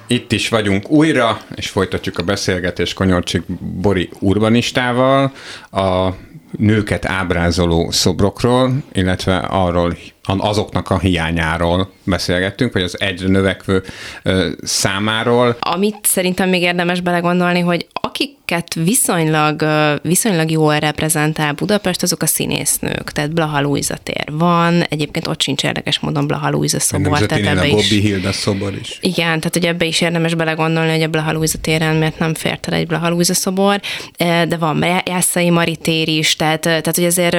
Itt 0.07 0.31
is 0.31 0.49
vagyunk 0.49 0.89
újra, 0.89 1.41
és 1.55 1.69
folytatjuk 1.69 2.17
a 2.17 2.23
beszélgetést 2.23 2.93
Konyorcsik 2.93 3.43
Bori 3.61 4.09
urbanistával. 4.19 5.31
A 5.71 6.09
nőket 6.57 7.05
ábrázoló 7.05 7.91
szobrokról, 7.91 8.71
illetve 8.91 9.37
arról 9.37 9.97
azoknak 10.23 10.89
a 10.89 10.99
hiányáról 10.99 11.91
beszélgettünk, 12.03 12.73
vagy 12.73 12.81
az 12.81 12.99
egyre 12.99 13.27
növekvő 13.27 13.83
ö, 14.23 14.49
számáról. 14.61 15.57
Amit 15.59 15.97
szerintem 16.01 16.49
még 16.49 16.61
érdemes 16.61 17.01
belegondolni, 17.01 17.59
hogy 17.59 17.87
akiket 17.93 18.73
viszonylag, 18.73 19.65
viszonylag 20.01 20.51
jól 20.51 20.79
reprezentál 20.79 21.53
Budapest, 21.53 22.03
azok 22.03 22.21
a 22.21 22.25
színésznők, 22.25 23.11
tehát 23.11 23.33
Blaha 23.33 23.61
Luisa 23.61 23.97
tér 24.03 24.23
van, 24.31 24.81
egyébként 24.81 25.27
ott 25.27 25.41
sincs 25.41 25.63
érdekes 25.63 25.99
módon 25.99 26.27
Blaha 26.27 26.49
Luisa 26.49 26.79
szobor. 26.79 27.19
Tehát 27.19 27.45
ebbe 27.45 27.61
a 27.61 27.69
Bobby 27.69 27.97
is, 27.97 28.03
Hilda 28.03 28.31
szobor 28.31 28.73
is. 28.81 28.97
Igen, 29.01 29.25
tehát 29.25 29.49
hogy 29.53 29.65
ebbe 29.65 29.85
is 29.85 30.01
érdemes 30.01 30.33
belegondolni, 30.35 30.91
hogy 30.91 31.01
a 31.01 31.07
Blaha 31.07 31.31
Luisa 31.31 31.57
téren 31.57 31.95
miért 31.95 32.19
nem 32.19 32.33
fért 32.33 32.67
el 32.67 32.73
egy 32.73 32.87
Blaha 32.87 33.09
Luisa 33.09 33.33
szobor, 33.33 33.79
de 34.17 34.57
van 34.59 34.85
Jászai 35.05 35.49
Mari 35.49 35.75
tér 35.75 36.07
is, 36.07 36.35
tehát, 36.35 36.61
tehát 36.61 36.95
hogy 36.95 37.05
azért 37.05 37.37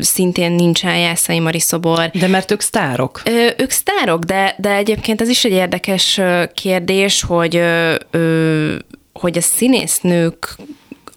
szintén 0.00 0.52
nincsen 0.52 0.98
Jászai 0.98 1.38
Mari 1.38 1.60
szobor. 1.62 2.10
De 2.10 2.26
mert 2.26 2.50
ők 2.50 2.60
sztárok. 2.60 3.22
Ö, 3.24 3.46
ők 3.56 3.70
sztárok, 3.70 4.24
de, 4.24 4.54
de 4.58 4.74
egyébként 4.74 5.20
ez 5.20 5.28
is 5.28 5.44
egy 5.44 5.52
érdekes 5.52 6.20
kérdés, 6.54 7.22
hogy, 7.22 7.56
ö, 8.10 8.74
hogy 9.12 9.38
a 9.38 9.40
színésznők 9.40 10.56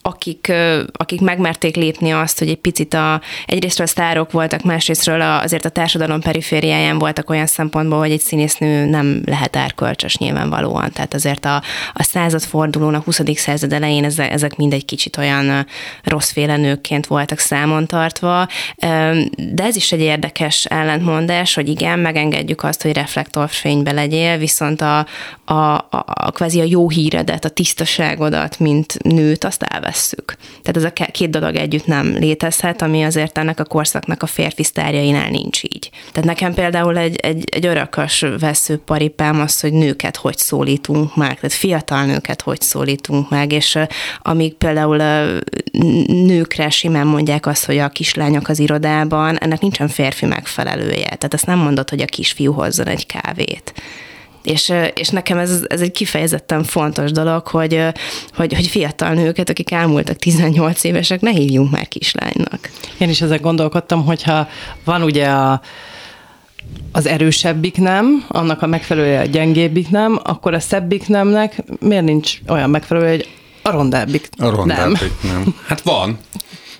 akik, 0.07 0.51
akik 0.91 1.21
megmerték 1.21 1.75
lépni 1.75 2.11
azt, 2.11 2.39
hogy 2.39 2.49
egy 2.49 2.55
picit 2.55 2.93
a, 2.93 3.21
egyrésztről 3.45 3.87
a 3.87 3.89
sztárok 3.89 4.31
voltak, 4.31 4.63
másrésztről 4.63 5.21
azért 5.21 5.65
a 5.65 5.69
társadalom 5.69 6.21
perifériáján 6.21 6.97
voltak 6.97 7.29
olyan 7.29 7.45
szempontból, 7.45 7.99
hogy 7.99 8.11
egy 8.11 8.19
színésznő 8.19 8.85
nem 8.85 9.21
lehet 9.25 9.55
erkölcsös 9.55 10.17
nyilvánvalóan. 10.17 10.91
Tehát 10.91 11.13
azért 11.13 11.45
a, 11.45 11.61
a 11.93 12.03
századfordulón, 12.03 12.93
a 12.93 12.99
20. 12.99 13.21
század 13.35 13.73
elején 13.73 14.03
ezek, 14.03 14.31
ezek 14.31 14.55
mind 14.55 14.73
egy 14.73 14.85
kicsit 14.85 15.17
olyan 15.17 15.65
rosszféle 16.03 16.57
nőkként 16.57 17.07
voltak 17.07 17.39
számon 17.39 17.87
tartva, 17.87 18.47
de 19.35 19.63
ez 19.63 19.75
is 19.75 19.91
egy 19.91 20.01
érdekes 20.01 20.65
ellentmondás, 20.65 21.53
hogy 21.53 21.67
igen, 21.69 21.99
megengedjük 21.99 22.63
azt, 22.63 22.81
hogy 22.81 22.93
reflektorfénybe 22.93 23.91
legyél, 23.91 24.37
viszont 24.37 24.81
a, 24.81 24.97
a, 25.45 25.53
a, 25.53 25.87
a 26.13 26.31
kvázi 26.31 26.59
a 26.59 26.65
jó 26.67 26.89
híredet, 26.89 27.45
a 27.45 27.49
tisztaságodat, 27.49 28.59
mint 28.59 29.03
nőt, 29.03 29.43
azt 29.43 29.63
elvesz 29.63 29.94
vesszük. 29.95 30.35
Tehát 30.61 30.77
ez 30.77 30.83
a 30.83 31.11
két 31.11 31.29
dolog 31.29 31.55
együtt 31.55 31.85
nem 31.85 32.07
létezhet, 32.07 32.81
ami 32.81 33.03
azért 33.03 33.37
ennek 33.37 33.59
a 33.59 33.63
korszaknak 33.63 34.23
a 34.23 34.25
férfi 34.25 34.63
sztárjainál 34.63 35.29
nincs 35.29 35.63
így. 35.63 35.89
Tehát 36.11 36.29
nekem 36.29 36.53
például 36.53 36.97
egy, 36.97 37.15
egy, 37.15 37.43
egy 37.51 37.65
örökös 37.65 38.25
veszőparipám 38.39 39.41
az, 39.41 39.59
hogy 39.59 39.73
nőket 39.73 40.15
hogy 40.15 40.37
szólítunk 40.37 41.15
meg, 41.15 41.35
tehát 41.35 41.53
fiatal 41.53 42.05
nőket 42.05 42.41
hogy 42.41 42.61
szólítunk 42.61 43.29
meg, 43.29 43.51
és 43.51 43.79
amíg 44.21 44.53
például 44.53 44.97
nőkre 46.07 46.69
simán 46.69 47.07
mondják 47.07 47.45
azt, 47.45 47.65
hogy 47.65 47.77
a 47.77 47.89
kislányok 47.89 48.47
az 48.47 48.59
irodában, 48.59 49.37
ennek 49.37 49.59
nincsen 49.59 49.87
férfi 49.87 50.25
megfelelője. 50.25 51.05
Tehát 51.05 51.33
azt 51.33 51.45
nem 51.45 51.59
mondod, 51.59 51.89
hogy 51.89 52.01
a 52.01 52.05
kisfiú 52.05 52.53
hozzon 52.53 52.87
egy 52.87 53.05
kávét. 53.05 53.73
És, 54.45 54.73
és 54.95 55.09
nekem 55.09 55.37
ez, 55.37 55.65
ez 55.67 55.81
egy 55.81 55.91
kifejezetten 55.91 56.63
fontos 56.63 57.11
dolog, 57.11 57.47
hogy, 57.47 57.81
hogy, 58.35 58.53
hogy 58.53 58.67
fiatal 58.67 59.13
nőket, 59.13 59.49
akik 59.49 59.71
elmúltak 59.71 60.17
18 60.17 60.83
évesek, 60.83 61.21
ne 61.21 61.31
hívjunk 61.31 61.71
már 61.71 61.87
kislánynak. 61.87 62.69
Én 62.97 63.09
is 63.09 63.21
ezzel 63.21 63.39
gondolkodtam, 63.39 64.05
hogyha 64.05 64.47
van 64.83 65.01
ugye 65.01 65.27
a 65.27 65.61
az 66.91 67.05
erősebbik 67.05 67.77
nem, 67.77 68.25
annak 68.27 68.61
a 68.61 68.67
megfelelője 68.67 69.19
a 69.19 69.25
gyengébbik 69.25 69.89
nem, 69.89 70.19
akkor 70.23 70.53
a 70.53 70.59
szebbik 70.59 71.07
nemnek 71.07 71.63
miért 71.79 72.03
nincs 72.03 72.39
olyan 72.47 72.69
megfelelő, 72.69 73.09
hogy 73.09 73.27
a 73.61 73.71
rondábbik, 73.71 74.29
a 74.37 74.49
rondábbik 74.49 75.11
nem. 75.21 75.33
nem. 75.33 75.55
Hát 75.67 75.81
van. 75.81 76.17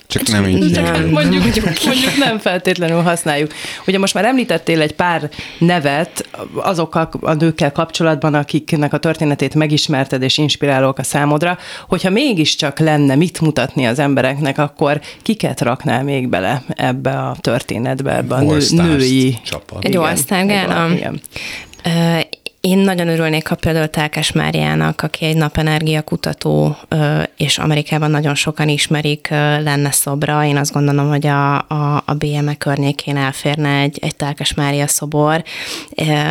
Csak 0.06 0.28
nem 0.28 0.46
így. 0.46 0.72
Csak 0.72 0.92
nem. 0.92 1.08
Mondjuk, 1.08 1.42
mondjuk 1.84 2.16
nem 2.18 2.38
feltétlenül 2.38 3.02
használjuk. 3.02 3.52
Ugye 3.86 3.98
most 3.98 4.14
már 4.14 4.24
említettél 4.24 4.80
egy 4.80 4.92
pár 4.92 5.30
nevet 5.58 6.28
azokkal 6.54 7.10
a 7.20 7.34
nőkkel 7.34 7.72
kapcsolatban, 7.72 8.34
akiknek 8.34 8.92
a 8.92 8.98
történetét 8.98 9.54
megismerted 9.54 10.22
és 10.22 10.38
inspirálók 10.38 10.98
a 10.98 11.02
számodra, 11.02 11.58
hogyha 11.88 12.10
mégiscsak 12.10 12.78
lenne 12.78 13.14
mit 13.14 13.40
mutatni 13.40 13.86
az 13.86 13.98
embereknek, 13.98 14.58
akkor 14.58 15.00
kiket 15.22 15.60
raknál 15.60 16.02
még 16.02 16.28
bele 16.28 16.62
ebbe 16.68 17.10
a 17.10 17.36
történetbe, 17.40 18.16
ebbe 18.16 18.34
a 18.34 18.40
nő, 18.40 18.58
női 18.70 19.38
csapat. 19.44 19.84
Egy 19.84 19.96
all 19.96 20.14
Igen. 20.92 21.20
Én 22.66 22.78
nagyon 22.78 23.08
örülnék, 23.08 23.46
ha 23.46 23.54
például 23.54 23.86
Telkes 23.86 24.32
Máriának, 24.32 25.02
aki 25.02 25.24
egy 25.24 25.36
napenergia 25.36 26.02
kutató, 26.02 26.76
és 27.36 27.58
Amerikában 27.58 28.10
nagyon 28.10 28.34
sokan 28.34 28.68
ismerik, 28.68 29.28
lenne 29.62 29.90
szobra. 29.90 30.44
Én 30.44 30.56
azt 30.56 30.72
gondolom, 30.72 31.08
hogy 31.08 31.26
a, 31.26 31.54
a, 31.54 32.02
a 32.06 32.14
BME 32.14 32.54
környékén 32.54 33.16
elférne 33.16 33.80
egy, 33.80 33.98
egy 34.02 34.16
Telkes 34.16 34.54
Mária 34.54 34.86
szobor. 34.86 35.42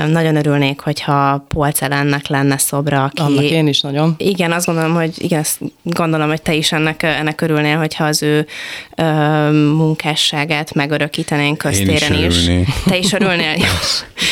Nagyon 0.08 0.36
örülnék, 0.36 0.80
hogyha 0.80 1.46
Polcelennek 1.48 2.28
lenne 2.28 2.58
szobra. 2.58 3.04
Aki, 3.04 3.22
Annak 3.22 3.44
én 3.44 3.68
is 3.68 3.82
nagyon. 3.82 4.16
Igen, 4.18 4.52
azt 4.52 4.66
gondolom, 4.66 4.94
hogy 4.94 5.12
igen, 5.18 5.40
azt 5.40 5.60
gondolom, 5.84 6.28
hogy 6.28 6.42
te 6.42 6.54
is 6.54 6.72
ennek, 6.72 7.04
ennek 7.04 7.42
örülnél, 7.42 7.78
hogyha 7.78 8.04
az 8.04 8.24
ő 8.24 8.48
munkásságát 9.52 10.74
megörökítenénk 10.74 11.58
köztéren 11.58 12.14
is. 12.14 12.48
is. 12.48 12.66
Te 12.86 12.98
is 12.98 13.14
örülnél? 13.14 13.56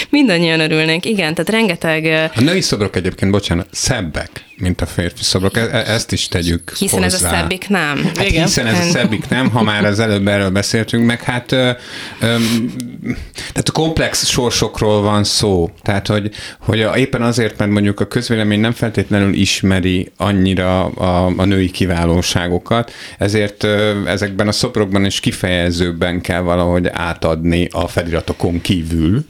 Mindannyian 0.10 0.60
örülnénk, 0.60 1.06
igen, 1.06 1.34
tehát 1.34 1.50
rengeteg 1.50 1.92
rengeteg... 1.94 2.32
A 2.36 2.42
női 2.42 2.62
szobrok 2.62 2.96
egyébként, 2.96 3.32
bocsánat, 3.32 3.68
szebbek, 3.72 4.30
mint 4.58 4.82
a 4.82 4.86
férfi 4.86 5.24
szobrok. 5.24 5.58
E- 5.58 5.70
e- 5.72 5.92
ezt 5.92 6.12
is 6.12 6.28
tegyük 6.28 6.74
Hiszen 6.78 7.02
hozzá. 7.04 7.16
ez 7.16 7.24
a 7.24 7.28
szebbik 7.30 7.68
nem. 7.70 8.04
Hát 8.16 8.30
Igen. 8.30 8.44
Hiszen 8.44 8.66
ez 8.68 8.80
a 8.80 8.90
szebbik 8.90 9.28
nem, 9.30 9.50
ha 9.50 9.64
már 9.64 9.86
az 9.86 10.00
előbb 10.00 10.28
erről 10.28 10.50
beszéltünk, 10.50 11.06
meg 11.06 11.22
hát 11.22 11.52
ö, 11.52 11.72
ö, 12.20 12.36
tehát 13.36 13.72
komplex 13.72 14.26
sorsokról 14.26 15.02
van 15.02 15.24
szó. 15.24 15.70
Tehát, 15.82 16.08
hogy, 16.08 16.32
hogy 16.60 16.82
a, 16.82 16.98
éppen 16.98 17.22
azért, 17.22 17.58
mert 17.58 17.72
mondjuk 17.72 18.00
a 18.00 18.08
közvélemény 18.08 18.60
nem 18.60 18.72
feltétlenül 18.72 19.34
ismeri 19.34 20.12
annyira 20.18 20.86
a, 20.86 21.34
a 21.38 21.46
női 21.46 21.72
kiválóságokat, 21.72 22.92
ezért 23.18 23.64
ö, 23.64 24.06
ezekben 24.08 24.48
a 24.48 24.52
szobrokban 24.52 25.06
is 25.06 25.20
kifejezőbben 25.20 26.22
kell 26.22 26.42
valahogy 26.42 26.88
átadni 26.92 27.68
a 27.72 27.88
feliratokon 27.88 28.62
kívül 28.62 29.26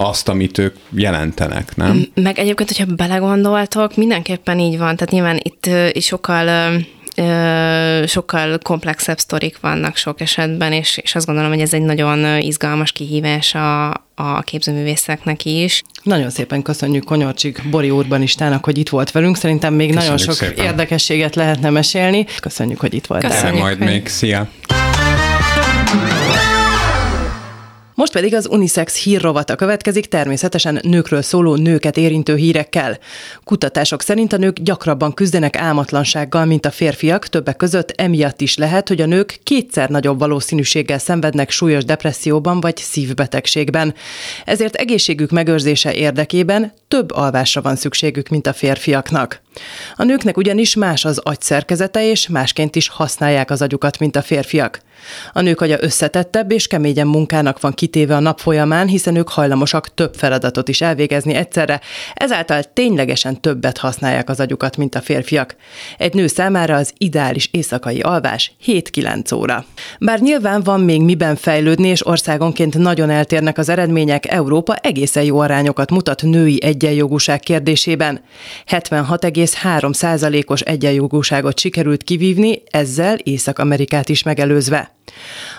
azt, 0.00 0.28
amit 0.28 0.58
ők 0.58 0.76
jelentenek, 0.90 1.76
nem? 1.76 2.08
Meg 2.14 2.38
egyébként, 2.38 2.76
hogyha 2.76 2.94
belegondoltok, 2.94 3.96
mindenképpen 3.96 4.58
így 4.58 4.78
van, 4.78 4.96
tehát 4.96 5.10
nyilván 5.10 5.40
itt 5.42 5.70
is 5.92 6.04
sokkal 6.04 6.76
sokkal 8.06 8.58
komplexebb 8.58 9.18
sztorik 9.18 9.60
vannak 9.60 9.96
sok 9.96 10.20
esetben, 10.20 10.72
és, 10.72 10.96
és 11.02 11.14
azt 11.14 11.26
gondolom, 11.26 11.50
hogy 11.50 11.60
ez 11.60 11.72
egy 11.72 11.82
nagyon 11.82 12.40
izgalmas 12.40 12.92
kihívás 12.92 13.54
a, 13.54 13.88
a 14.14 14.42
képzőművészeknek 14.44 15.44
is. 15.44 15.82
Nagyon 16.02 16.30
szépen 16.30 16.62
köszönjük 16.62 17.04
Konyorcsik 17.04 17.62
Bori 17.70 17.90
urbanistának, 17.90 18.64
hogy 18.64 18.78
itt 18.78 18.88
volt 18.88 19.10
velünk. 19.10 19.36
Szerintem 19.36 19.74
még 19.74 19.94
köszönjük 19.94 20.10
nagyon 20.10 20.34
sok 20.34 20.48
szépen. 20.48 20.64
érdekességet 20.64 21.34
lehetne 21.34 21.70
mesélni. 21.70 22.26
Köszönjük, 22.40 22.80
hogy 22.80 22.94
itt 22.94 23.06
volt. 23.06 23.26
Köszönjük, 23.26 23.62
majd 23.62 23.78
hogy... 23.78 23.86
még. 23.86 24.08
Szia! 24.08 24.48
Most 28.00 28.12
pedig 28.12 28.34
az 28.34 28.48
Unisex 28.50 29.02
hírrovata 29.02 29.54
következik, 29.54 30.06
természetesen 30.06 30.80
nőkről 30.82 31.22
szóló 31.22 31.54
nőket 31.54 31.96
érintő 31.96 32.36
hírekkel. 32.36 32.98
Kutatások 33.44 34.02
szerint 34.02 34.32
a 34.32 34.36
nők 34.36 34.58
gyakrabban 34.60 35.14
küzdenek 35.14 35.56
álmatlansággal, 35.56 36.44
mint 36.44 36.66
a 36.66 36.70
férfiak, 36.70 37.26
többek 37.26 37.56
között 37.56 37.90
emiatt 37.90 38.40
is 38.40 38.56
lehet, 38.56 38.88
hogy 38.88 39.00
a 39.00 39.06
nők 39.06 39.40
kétszer 39.42 39.88
nagyobb 39.88 40.18
valószínűséggel 40.18 40.98
szenvednek 40.98 41.50
súlyos 41.50 41.84
depresszióban 41.84 42.60
vagy 42.60 42.76
szívbetegségben. 42.76 43.94
Ezért 44.44 44.74
egészségük 44.74 45.30
megőrzése 45.30 45.94
érdekében 45.94 46.72
több 46.88 47.10
alvásra 47.12 47.62
van 47.62 47.76
szükségük, 47.76 48.28
mint 48.28 48.46
a 48.46 48.52
férfiaknak. 48.52 49.42
A 49.96 50.04
nőknek 50.04 50.36
ugyanis 50.36 50.74
más 50.74 51.04
az 51.04 51.18
agyszerkezete, 51.18 52.08
és 52.08 52.28
másként 52.28 52.76
is 52.76 52.88
használják 52.88 53.50
az 53.50 53.62
agyukat, 53.62 53.98
mint 53.98 54.16
a 54.16 54.22
férfiak. 54.22 54.80
A 55.32 55.40
nők 55.40 55.60
agya 55.60 55.76
összetettebb 55.80 56.52
és 56.52 56.66
keményen 56.66 57.06
munkának 57.06 57.60
van 57.60 57.72
kitéve 57.72 58.16
a 58.16 58.20
nap 58.20 58.38
folyamán, 58.38 58.86
hiszen 58.86 59.16
ők 59.16 59.28
hajlamosak 59.28 59.94
több 59.94 60.14
feladatot 60.14 60.68
is 60.68 60.80
elvégezni 60.80 61.34
egyszerre, 61.34 61.80
ezáltal 62.14 62.62
ténylegesen 62.62 63.40
többet 63.40 63.78
használják 63.78 64.28
az 64.28 64.40
agyukat, 64.40 64.76
mint 64.76 64.94
a 64.94 65.00
férfiak. 65.00 65.56
Egy 65.98 66.14
nő 66.14 66.26
számára 66.26 66.76
az 66.76 66.92
ideális 66.98 67.48
éjszakai 67.52 68.00
alvás 68.00 68.52
7-9 68.66 69.34
óra. 69.34 69.64
Bár 69.98 70.20
nyilván 70.20 70.62
van 70.62 70.80
még 70.80 71.02
miben 71.02 71.36
fejlődni, 71.36 71.88
és 71.88 72.06
országonként 72.06 72.78
nagyon 72.78 73.10
eltérnek 73.10 73.58
az 73.58 73.68
eredmények, 73.68 74.26
Európa 74.26 74.74
egészen 74.74 75.22
jó 75.22 75.38
arányokat 75.38 75.90
mutat 75.90 76.22
női 76.22 76.62
egyenjogúság 76.62 77.40
kérdésében. 77.40 78.20
76, 78.66 79.24
1,3%-os 79.46 80.60
egyenjogúságot 80.60 81.58
sikerült 81.58 82.02
kivívni, 82.02 82.62
ezzel 82.70 83.16
Észak-Amerikát 83.16 84.08
is 84.08 84.22
megelőzve. 84.22 84.94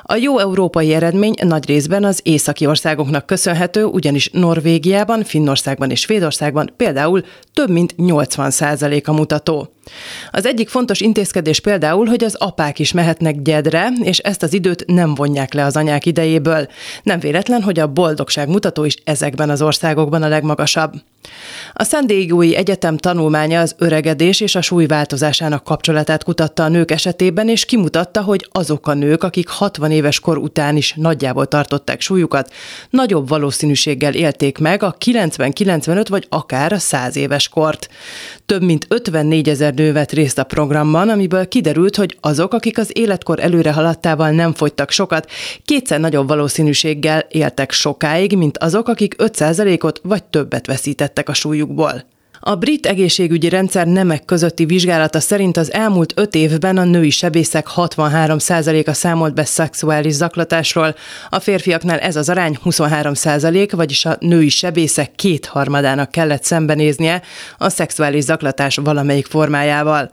A 0.04 0.16
jó 0.16 0.40
európai 0.40 0.94
eredmény 0.94 1.34
nagy 1.44 1.66
részben 1.66 2.04
az 2.04 2.20
északi 2.24 2.66
országoknak 2.66 3.26
köszönhető, 3.26 3.84
ugyanis 3.84 4.30
Norvégiában, 4.34 5.24
Finnországban 5.24 5.90
és 5.90 6.00
Svédországban 6.00 6.74
például 6.78 7.24
több 7.54 7.70
mint 7.70 7.96
80% 7.98 9.06
a 9.06 9.12
mutató. 9.12 9.74
Az 10.32 10.46
egyik 10.46 10.70
fontos 10.70 11.00
intézkedés 11.00 11.60
például, 11.60 12.06
hogy 12.06 12.24
az 12.24 12.36
apák 12.36 12.80
is 12.80 12.92
mehetnek 12.92 13.42
gyedre, 13.42 13.92
és 14.02 14.18
ezt 14.18 14.44
az 14.44 14.54
időt 14.54 14.84
nem 14.88 15.16
vonják 15.16 15.54
le 15.54 15.66
az 15.66 15.76
anyák 15.76 16.06
idejéből. 16.06 16.68
Nem 17.04 17.20
véletlen, 17.20 17.62
hogy 17.62 17.80
a 17.80 17.88
boldogság 17.88 18.48
mutató 18.48 18.84
is 18.84 18.96
ezekben 19.04 19.50
az 19.50 19.62
országokban 19.62 20.24
a 20.24 20.28
legmagasabb. 20.28 20.94
A 21.74 21.84
San 21.84 22.08
Diego-i 22.08 22.56
Egyetem 22.56 22.98
tanulmánya 22.98 23.60
az 23.60 23.76
öregedés 23.78 24.40
és 24.40 24.56
a 24.56 24.62
súly 24.62 24.86
változásának 24.86 25.64
kapcsolatát 25.64 26.24
kutatta 26.24 26.64
a 26.64 26.68
nők 26.68 26.92
esetében, 26.92 27.50
és 27.50 27.66
kimutatta, 27.66 28.22
hogy 28.22 28.48
azok 28.52 28.88
a 28.88 28.94
nők, 28.94 29.24
akik 29.24 29.48
60 29.48 29.92
éves 29.92 30.20
kor 30.20 30.38
után 30.38 30.78
is 30.78 30.94
nagyjából 30.94 31.46
tartották 31.46 32.02
súlyukat, 32.02 32.54
nagyobb 32.90 33.28
valószínűséggel 33.28 34.14
élték 34.14 34.58
meg 34.58 34.84
a 34.84 34.96
90-95 35.06 36.06
vagy 36.10 36.26
akár 36.30 36.74
a 36.74 36.80
100 36.80 37.16
éves 37.16 37.50
kort. 37.50 37.90
Több 38.46 38.64
mint 38.64 38.86
54 38.90 39.50
ezer 39.50 39.71
ezer 39.72 39.86
nő 39.86 39.94
vett 39.94 40.12
részt 40.12 40.38
a 40.38 40.44
programban, 40.44 41.10
amiből 41.10 41.48
kiderült, 41.48 41.96
hogy 41.96 42.18
azok, 42.22 42.54
akik 42.54 42.78
az 42.78 42.90
életkor 42.94 43.40
előre 43.40 43.72
haladtával 43.72 44.32
nem 44.32 44.54
fogytak 44.54 44.92
sokat, 44.92 45.32
kétszer 45.66 46.00
nagyobb 46.00 46.28
valószínűséggel 46.28 47.26
éltek 47.30 47.72
sokáig, 47.72 48.38
mint 48.38 48.58
azok, 48.58 48.88
akik 48.88 49.16
5%-ot 49.18 50.00
vagy 50.04 50.24
többet 50.24 50.66
veszítettek 50.66 51.30
a 51.30 51.34
súlyukból. 51.34 52.04
A 52.44 52.56
brit 52.56 52.86
egészségügyi 52.86 53.50
rendszer 53.50 53.88
nemek 53.88 54.26
közötti 54.26 54.66
vizsgálata 54.66 55.20
szerint 55.20 55.58
az 55.58 55.74
elmúlt 55.74 56.14
öt 56.16 56.36
évben 56.36 56.78
a 56.78 56.84
női 56.84 57.10
sebészek 57.10 57.68
63%-a 57.76 58.94
számolt 58.94 59.34
be 59.34 59.46
szexuális 59.46 60.14
zaklatásról, 60.14 60.96
a 61.30 61.40
férfiaknál 61.40 62.00
ez 62.00 62.16
az 62.16 62.30
arány 62.30 62.58
23%, 62.66 63.72
vagyis 63.76 64.06
a 64.06 64.18
női 64.20 64.50
sebészek 64.50 65.12
kétharmadának 65.16 66.12
kellett 66.12 66.44
szembenéznie 66.44 67.22
a 67.58 67.70
szexuális 67.70 68.24
zaklatás 68.24 68.76
valamelyik 68.76 69.26
formájával. 69.26 70.12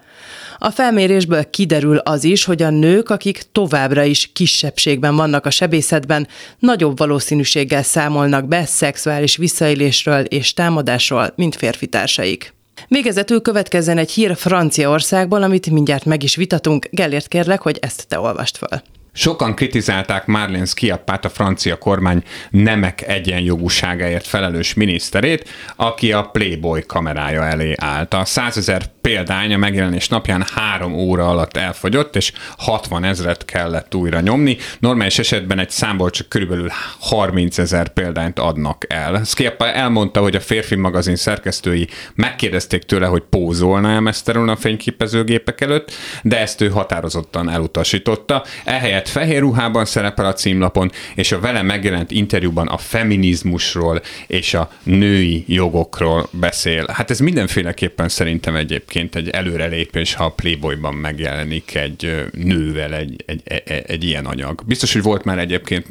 A 0.58 0.70
felmérésből 0.70 1.50
kiderül 1.50 1.96
az 1.96 2.24
is, 2.24 2.44
hogy 2.44 2.62
a 2.62 2.70
nők, 2.70 3.10
akik 3.10 3.42
továbbra 3.52 4.02
is 4.02 4.30
kisebbségben 4.32 5.16
vannak 5.16 5.46
a 5.46 5.50
sebészetben, 5.50 6.28
nagyobb 6.58 6.98
valószínűséggel 6.98 7.82
számolnak 7.82 8.48
be 8.48 8.64
szexuális 8.64 9.36
visszaélésről 9.36 10.24
és 10.24 10.54
támadásról, 10.54 11.32
mint 11.36 11.56
férfi 11.56 11.86
társaik. 11.86 12.54
Végezetül 12.88 13.42
következzen 13.42 13.98
egy 13.98 14.10
hír 14.10 14.36
Franciaországból, 14.36 15.42
amit 15.42 15.70
mindjárt 15.70 16.04
meg 16.04 16.22
is 16.22 16.36
vitatunk. 16.36 16.88
Gellért 16.90 17.28
kérlek, 17.28 17.60
hogy 17.60 17.78
ezt 17.80 18.06
te 18.08 18.20
olvast 18.20 18.56
föl. 18.56 18.80
Sokan 19.18 19.54
kritizálták 19.54 20.26
Marlene 20.26 20.64
Schiappát, 20.64 21.24
a 21.24 21.28
francia 21.28 21.78
kormány 21.78 22.22
nemek 22.50 23.08
egyenjogúságáért 23.08 24.26
felelős 24.26 24.74
miniszterét, 24.74 25.48
aki 25.76 26.12
a 26.12 26.22
Playboy 26.22 26.82
kamerája 26.82 27.44
elé 27.44 27.74
állt. 27.76 28.14
A 28.14 28.24
100 28.24 28.56
ezer 28.56 28.82
példány 29.00 29.54
a 29.54 29.56
megjelenés 29.56 30.08
napján 30.08 30.44
három 30.54 30.94
óra 30.94 31.28
alatt 31.28 31.56
elfogyott, 31.56 32.16
és 32.16 32.32
60 32.56 33.04
ezret 33.04 33.44
kellett 33.44 33.94
újra 33.94 34.20
nyomni. 34.20 34.56
Normális 34.78 35.18
esetben 35.18 35.58
egy 35.58 35.70
számból 35.70 36.10
csak 36.10 36.28
körülbelül 36.28 36.68
30 37.00 37.58
ezer 37.58 37.88
példányt 37.88 38.38
adnak 38.38 38.84
el. 38.88 39.24
Schiappa 39.24 39.72
elmondta, 39.72 40.20
hogy 40.20 40.36
a 40.36 40.40
férfi 40.40 40.74
magazin 40.74 41.16
szerkesztői 41.16 41.88
megkérdezték 42.14 42.82
tőle, 42.82 43.06
hogy 43.06 43.22
pózolna-e 43.30 44.00
mesztelenül 44.00 44.48
a 44.48 44.56
fényképezőgépek 44.56 45.60
előtt, 45.60 45.92
de 46.22 46.40
ezt 46.40 46.60
ő 46.60 46.68
határozottan 46.68 47.50
elutasította. 47.50 48.44
Ehelyett 48.64 49.07
fehér 49.08 49.40
ruhában 49.40 49.84
szerepel 49.84 50.26
a 50.26 50.32
címlapon, 50.32 50.90
és 51.14 51.32
a 51.32 51.40
vele 51.40 51.62
megjelent 51.62 52.10
interjúban 52.10 52.66
a 52.66 52.76
feminizmusról 52.76 54.00
és 54.26 54.54
a 54.54 54.70
női 54.82 55.44
jogokról 55.46 56.28
beszél. 56.30 56.86
Hát 56.92 57.10
ez 57.10 57.18
mindenféleképpen 57.18 58.08
szerintem 58.08 58.56
egyébként 58.56 59.14
egy 59.14 59.28
előrelépés, 59.28 60.14
ha 60.14 60.24
a 60.24 60.28
Playboyban 60.28 60.94
megjelenik 60.94 61.74
egy 61.74 62.24
nővel 62.32 62.94
egy, 62.94 63.22
egy, 63.26 63.40
egy, 63.44 63.62
e, 63.64 63.82
egy 63.86 64.04
ilyen 64.04 64.26
anyag. 64.26 64.62
Biztos, 64.66 64.92
hogy 64.92 65.02
volt 65.02 65.24
már 65.24 65.38
egyébként 65.38 65.86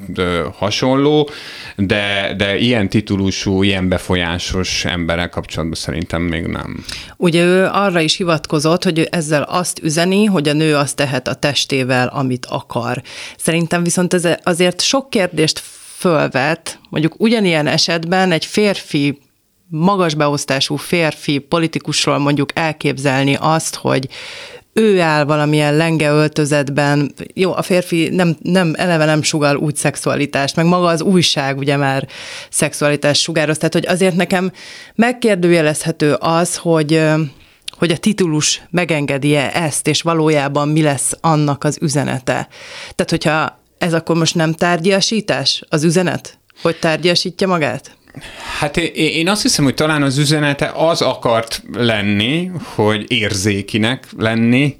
hasonló, 0.53 1.29
de, 1.75 2.33
de 2.37 2.57
ilyen 2.57 2.89
titulusú, 2.89 3.63
ilyen 3.63 3.87
befolyásos 3.87 4.85
emberek 4.85 5.29
kapcsolatban 5.29 5.79
szerintem 5.79 6.21
még 6.21 6.45
nem. 6.45 6.83
Ugye 7.17 7.43
ő 7.43 7.65
arra 7.65 7.99
is 7.99 8.15
hivatkozott, 8.15 8.83
hogy 8.83 9.07
ezzel 9.11 9.41
azt 9.41 9.79
üzeni, 9.83 10.25
hogy 10.25 10.49
a 10.49 10.53
nő 10.53 10.75
azt 10.75 10.95
tehet 10.95 11.27
a 11.27 11.33
testével, 11.33 12.07
amit 12.07 12.45
akar. 12.45 12.96
Szerintem 13.37 13.83
viszont 13.83 14.13
ez 14.13 14.27
azért 14.43 14.81
sok 14.81 15.09
kérdést 15.09 15.61
fölvet, 15.97 16.79
mondjuk 16.89 17.13
ugyanilyen 17.17 17.67
esetben 17.67 18.31
egy 18.31 18.45
férfi 18.45 19.19
magas 19.69 20.13
beosztású 20.13 20.75
férfi 20.75 21.37
politikusról 21.37 22.17
mondjuk 22.17 22.49
elképzelni 22.53 23.37
azt, 23.39 23.75
hogy 23.75 24.07
ő 24.73 25.01
áll 25.01 25.23
valamilyen 25.23 25.75
lenge 25.75 26.09
öltözetben, 26.09 27.13
jó, 27.33 27.53
a 27.53 27.61
férfi 27.61 28.09
nem, 28.09 28.37
nem, 28.41 28.73
eleve 28.77 29.05
nem 29.05 29.21
sugal 29.21 29.55
úgy 29.55 29.75
szexualitást, 29.75 30.55
meg 30.55 30.65
maga 30.65 30.87
az 30.87 31.01
újság 31.01 31.57
ugye 31.57 31.77
már 31.77 32.07
szexualitást 32.49 33.21
sugároz, 33.21 33.57
tehát 33.57 33.73
hogy 33.73 33.87
azért 33.87 34.15
nekem 34.15 34.51
megkérdőjelezhető 34.95 36.13
az, 36.13 36.55
hogy 36.55 37.01
hogy 37.77 37.91
a 37.91 37.97
titulus 37.97 38.61
megengedi-e 38.69 39.51
ezt, 39.53 39.87
és 39.87 40.01
valójában 40.01 40.69
mi 40.69 40.81
lesz 40.81 41.11
annak 41.21 41.63
az 41.63 41.77
üzenete. 41.81 42.47
Tehát, 42.95 43.09
hogyha 43.09 43.61
ez 43.77 43.93
akkor 43.93 44.15
most 44.15 44.35
nem 44.35 44.53
tárgyasítás 44.53 45.63
az 45.69 45.83
üzenet? 45.83 46.39
Hogy 46.61 46.79
tárgyasítja 46.79 47.47
magát? 47.47 47.97
Hát 48.59 48.77
én 48.77 49.29
azt 49.29 49.41
hiszem, 49.41 49.63
hogy 49.63 49.73
talán 49.73 50.03
az 50.03 50.17
üzenete 50.17 50.71
az 50.75 51.01
akart 51.01 51.63
lenni, 51.73 52.51
hogy 52.75 53.11
érzékinek 53.11 54.07
lenni, 54.17 54.77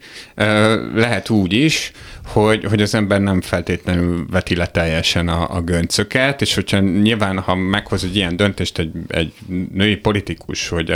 lehet 0.93 1.29
úgy 1.29 1.53
is, 1.53 1.91
hogy, 2.27 2.65
hogy 2.65 2.81
az 2.81 2.95
ember 2.95 3.21
nem 3.21 3.41
feltétlenül 3.41 4.25
veti 4.31 4.55
le 4.55 4.67
teljesen 4.67 5.27
a, 5.27 5.55
a 5.55 5.61
göncöket, 5.61 6.41
és 6.41 6.55
hogyha 6.55 6.79
nyilván, 6.79 7.39
ha 7.39 7.55
meghoz 7.55 8.03
egy 8.03 8.15
ilyen 8.15 8.35
döntést 8.35 8.79
egy, 8.79 8.91
egy 9.07 9.33
női 9.73 9.95
politikus, 9.95 10.69
hogy 10.69 10.91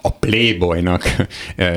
a 0.00 0.10
Playboynak 0.10 1.16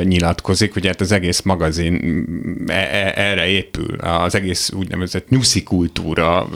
nyilatkozik, 0.03 0.75
ugye 0.75 0.87
hát 0.87 1.01
az 1.01 1.11
egész 1.11 1.41
magazin 1.41 2.23
e, 2.67 2.73
e, 2.73 3.13
erre 3.15 3.47
épül, 3.47 3.95
az 3.99 4.35
egész 4.35 4.71
úgynevezett 4.71 5.29
nyuszi 5.29 5.63
kultúra 5.63 6.47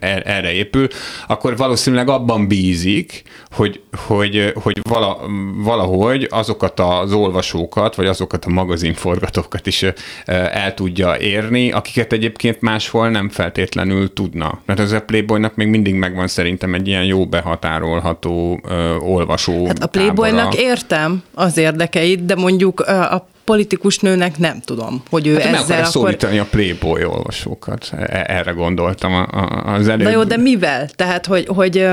e, 0.00 0.22
erre 0.24 0.52
épül, 0.52 0.88
akkor 1.26 1.56
valószínűleg 1.56 2.08
abban 2.08 2.48
bízik, 2.48 3.22
hogy, 3.50 3.80
hogy, 4.06 4.52
hogy 4.54 4.80
vala, 4.82 5.20
valahogy 5.54 6.26
azokat 6.30 6.80
az 6.80 7.12
olvasókat, 7.12 7.94
vagy 7.94 8.06
azokat 8.06 8.44
a 8.44 8.50
magazinforgatókat 8.50 9.66
is 9.66 9.84
el 10.24 10.74
tudja 10.74 11.18
érni, 11.18 11.69
akiket 11.72 12.12
egyébként 12.12 12.60
máshol 12.60 13.08
nem 13.08 13.28
feltétlenül 13.28 14.12
tudna. 14.12 14.60
Mert 14.64 14.78
az 14.78 14.92
a 14.92 15.00
Playboynak 15.00 15.54
még 15.54 15.68
mindig 15.68 15.94
megvan 15.94 16.28
szerintem 16.28 16.74
egy 16.74 16.88
ilyen 16.88 17.04
jó 17.04 17.26
behatárolható 17.26 18.60
ö, 18.68 18.94
olvasó 18.96 19.66
Hát 19.66 19.82
a 19.82 19.86
Playboynak 19.86 20.50
tábora. 20.50 20.62
értem 20.62 21.22
az 21.34 21.56
érdekeit, 21.56 22.24
de 22.24 22.34
mondjuk 22.34 22.80
a 22.80 23.28
politikus 23.44 23.98
nőnek 23.98 24.38
nem 24.38 24.60
tudom, 24.60 25.02
hogy 25.10 25.26
ő 25.26 25.34
hát 25.34 25.54
ezzel 25.54 25.78
akkor... 25.78 25.90
szólítani 25.90 26.38
a 26.38 26.44
Playboy 26.50 27.04
olvasókat. 27.04 27.92
E, 27.96 28.24
erre 28.28 28.50
gondoltam 28.50 29.26
az 29.64 29.88
előbb. 29.88 30.06
Na 30.06 30.10
jó, 30.10 30.24
de 30.24 30.36
mivel? 30.36 30.88
Tehát, 30.88 31.26
hogy, 31.26 31.46
hogy 31.46 31.86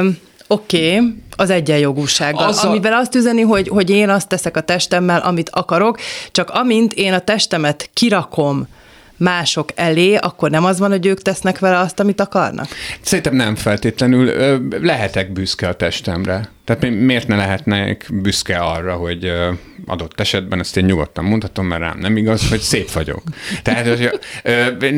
oké, 0.47 0.95
okay, 0.95 1.13
az 1.35 1.49
egyenjogúsággal, 1.49 2.47
Azzal... 2.47 2.69
amivel 2.69 2.93
azt 2.93 3.15
üzeni, 3.15 3.41
hogy, 3.41 3.67
hogy 3.67 3.89
én 3.89 4.09
azt 4.09 4.27
teszek 4.27 4.57
a 4.57 4.61
testemmel, 4.61 5.19
amit 5.19 5.49
akarok, 5.49 5.99
csak 6.31 6.49
amint 6.49 6.93
én 6.93 7.13
a 7.13 7.19
testemet 7.19 7.89
kirakom 7.93 8.67
mások 9.17 9.69
elé, 9.75 10.15
akkor 10.15 10.49
nem 10.49 10.65
az 10.65 10.79
van, 10.79 10.89
hogy 10.89 11.05
ők 11.05 11.21
tesznek 11.21 11.59
vele 11.59 11.77
azt, 11.77 11.99
amit 11.99 12.21
akarnak? 12.21 12.67
Szerintem 13.01 13.35
nem 13.35 13.55
feltétlenül. 13.55 14.31
Lehetek 14.81 15.31
büszke 15.31 15.67
a 15.67 15.73
testemre. 15.73 16.49
Tehát 16.67 16.89
miért 16.89 17.27
ne 17.27 17.35
lehetnék 17.35 18.07
büszke 18.11 18.57
arra, 18.57 18.95
hogy 18.95 19.31
adott 19.85 20.19
esetben, 20.19 20.59
ezt 20.59 20.77
én 20.77 20.85
nyugodtan 20.85 21.23
mondhatom, 21.23 21.67
mert 21.67 21.81
rám 21.81 21.99
nem 21.99 22.17
igaz, 22.17 22.49
hogy 22.49 22.59
szép 22.59 22.91
vagyok. 22.91 23.21
Tehát 23.63 23.87
hogy, 23.87 24.19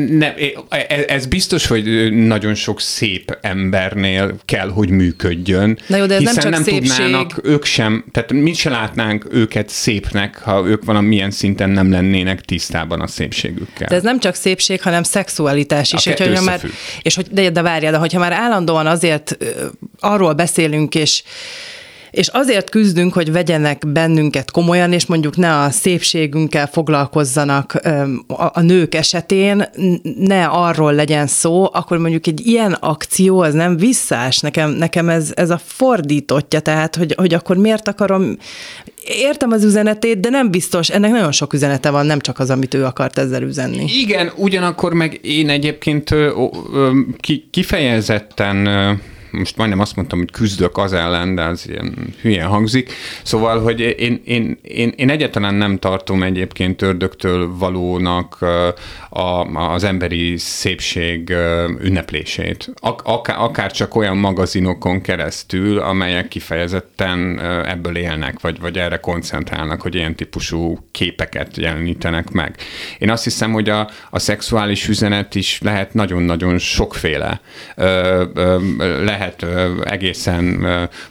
ne, 0.08 0.34
e, 0.68 1.04
ez 1.06 1.26
biztos, 1.26 1.66
hogy 1.66 2.12
nagyon 2.12 2.54
sok 2.54 2.80
szép 2.80 3.38
embernél 3.40 4.36
kell, 4.44 4.68
hogy 4.68 4.90
működjön. 4.90 5.78
Na 5.86 5.96
jó, 5.96 6.06
de 6.06 6.14
ez 6.14 6.20
hiszen 6.20 6.34
nem 6.34 6.42
csak 6.42 6.52
nem 6.52 6.62
szépség. 6.62 6.96
tudnának 6.96 7.40
ők 7.42 7.64
sem, 7.64 8.04
tehát 8.12 8.32
mi 8.32 8.52
se 8.52 8.70
látnánk 8.70 9.26
őket 9.30 9.68
szépnek, 9.68 10.38
ha 10.38 10.66
ők 10.66 10.84
valamilyen 10.84 11.30
szinten 11.30 11.70
nem 11.70 11.90
lennének 11.90 12.40
tisztában 12.40 13.00
a 13.00 13.06
szépségükkel. 13.06 13.88
De 13.88 13.94
ez 13.94 14.02
nem 14.02 14.20
csak 14.20 14.34
szépség, 14.34 14.82
hanem 14.82 15.02
szexualitás 15.02 15.92
is. 15.92 16.06
A 16.06 16.14
hogy, 16.16 16.44
már, 16.44 16.60
és 17.02 17.14
hogy, 17.14 17.26
de, 17.30 17.50
de 17.50 17.62
várjál, 17.62 17.92
de 17.92 17.98
hogyha 17.98 18.18
már 18.18 18.32
állandóan 18.32 18.86
azért 18.86 19.36
arról 20.00 20.32
beszélünk, 20.32 20.94
és 20.94 21.22
és 22.10 22.28
azért 22.28 22.70
küzdünk, 22.70 23.12
hogy 23.12 23.32
vegyenek 23.32 23.86
bennünket 23.86 24.50
komolyan, 24.50 24.92
és 24.92 25.06
mondjuk 25.06 25.36
ne 25.36 25.58
a 25.58 25.70
szépségünkkel 25.70 26.66
foglalkozzanak 26.66 27.80
a 28.52 28.60
nők 28.60 28.94
esetén, 28.94 29.68
ne 30.18 30.44
arról 30.44 30.92
legyen 30.92 31.26
szó, 31.26 31.68
akkor 31.72 31.98
mondjuk 31.98 32.26
egy 32.26 32.46
ilyen 32.46 32.72
akció 32.72 33.40
az 33.40 33.54
nem 33.54 33.76
visszás. 33.76 34.38
Nekem, 34.38 34.70
nekem 34.70 35.08
ez, 35.08 35.32
ez 35.34 35.50
a 35.50 35.60
fordítottja, 35.64 36.60
tehát 36.60 36.96
hogy, 36.96 37.14
hogy 37.16 37.34
akkor 37.34 37.56
miért 37.56 37.88
akarom 37.88 38.36
értem 39.04 39.50
az 39.50 39.64
üzenetét, 39.64 40.20
de 40.20 40.28
nem 40.28 40.50
biztos, 40.50 40.88
ennek 40.88 41.10
nagyon 41.10 41.32
sok 41.32 41.52
üzenete 41.52 41.90
van, 41.90 42.06
nem 42.06 42.20
csak 42.20 42.38
az, 42.38 42.50
amit 42.50 42.74
ő 42.74 42.84
akart 42.84 43.18
ezzel 43.18 43.42
üzenni. 43.42 43.84
Igen, 44.00 44.32
ugyanakkor 44.36 44.92
meg 44.92 45.18
én 45.22 45.48
egyébként 45.48 46.14
kifejezetten 47.50 48.68
most 49.30 49.56
majdnem 49.56 49.80
azt 49.80 49.96
mondtam, 49.96 50.18
hogy 50.18 50.30
küzdök 50.30 50.78
az 50.78 50.92
ellen, 50.92 51.34
de 51.34 51.42
az 51.42 51.68
ilyen 51.68 52.14
hülyen 52.20 52.46
hangzik. 52.46 52.92
Szóval, 53.22 53.62
hogy 53.62 53.80
én, 53.80 54.20
én, 54.24 54.58
én, 54.62 54.92
én 54.96 55.10
egyáltalán 55.10 55.54
nem 55.54 55.78
tartom 55.78 56.22
egyébként 56.22 56.82
ördögtől 56.82 57.56
valónak 57.56 58.38
a, 59.10 59.44
az 59.72 59.84
emberi 59.84 60.36
szépség 60.36 61.34
ünneplését. 61.80 62.72
Akár, 63.02 63.36
akár 63.38 63.72
csak 63.72 63.94
olyan 63.94 64.16
magazinokon 64.16 65.00
keresztül, 65.00 65.78
amelyek 65.78 66.28
kifejezetten 66.28 67.40
ebből 67.66 67.96
élnek, 67.96 68.40
vagy, 68.40 68.60
vagy 68.60 68.78
erre 68.78 68.96
koncentrálnak, 68.96 69.82
hogy 69.82 69.94
ilyen 69.94 70.14
típusú 70.14 70.78
képeket 70.90 71.56
jelenítenek 71.56 72.30
meg. 72.30 72.56
Én 72.98 73.10
azt 73.10 73.24
hiszem, 73.24 73.52
hogy 73.52 73.68
a, 73.68 73.90
a 74.10 74.18
szexuális 74.18 74.88
üzenet 74.88 75.34
is 75.34 75.60
lehet 75.62 75.94
nagyon-nagyon 75.94 76.58
sokféle. 76.58 77.40
Lehet 79.00 79.19
egészen 79.82 80.66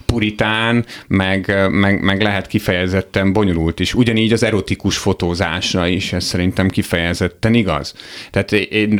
puritán, 0.05 0.85
meg, 1.07 1.69
meg, 1.71 2.01
meg 2.01 2.21
lehet 2.21 2.47
kifejezetten 2.47 3.33
bonyolult 3.33 3.79
is. 3.79 3.93
Ugyanígy 3.93 4.33
az 4.33 4.43
erotikus 4.43 4.97
fotózásra 4.97 5.87
is, 5.87 6.13
ez 6.13 6.23
szerintem 6.23 6.67
kifejezetten 6.69 7.53
igaz. 7.53 7.93
Tehát 8.31 8.51
én 8.51 8.99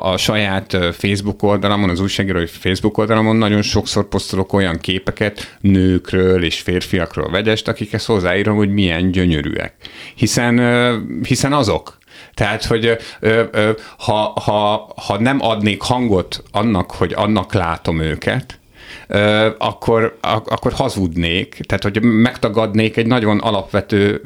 a 0.00 0.16
saját 0.16 0.76
Facebook 0.92 1.42
oldalamon, 1.42 1.90
az 1.90 2.00
újságírói 2.00 2.46
Facebook 2.46 2.98
oldalamon 2.98 3.36
nagyon 3.36 3.62
sokszor 3.62 4.08
posztolok 4.08 4.52
olyan 4.52 4.78
képeket 4.78 5.56
nőkről 5.60 6.44
és 6.44 6.60
férfiakról 6.60 7.30
vegyest, 7.30 7.68
akikhez 7.68 8.04
hozzáírom, 8.04 8.56
hogy 8.56 8.72
milyen 8.72 9.10
gyönyörűek. 9.10 9.74
Hiszen, 10.14 10.60
hiszen 11.22 11.52
azok. 11.52 11.97
Tehát, 12.38 12.64
hogy 12.64 12.98
ö, 13.20 13.42
ö, 13.50 13.70
ha, 13.98 14.32
ha, 14.44 14.92
ha 15.06 15.18
nem 15.18 15.38
adnék 15.40 15.82
hangot 15.82 16.42
annak, 16.52 16.90
hogy 16.90 17.12
annak 17.16 17.52
látom 17.52 18.00
őket, 18.00 18.58
akkor, 19.58 20.18
akkor 20.22 20.72
hazudnék, 20.72 21.60
tehát 21.66 21.82
hogy 21.82 22.02
megtagadnék 22.02 22.96
egy 22.96 23.06
nagyon 23.06 23.38
alapvető 23.38 24.22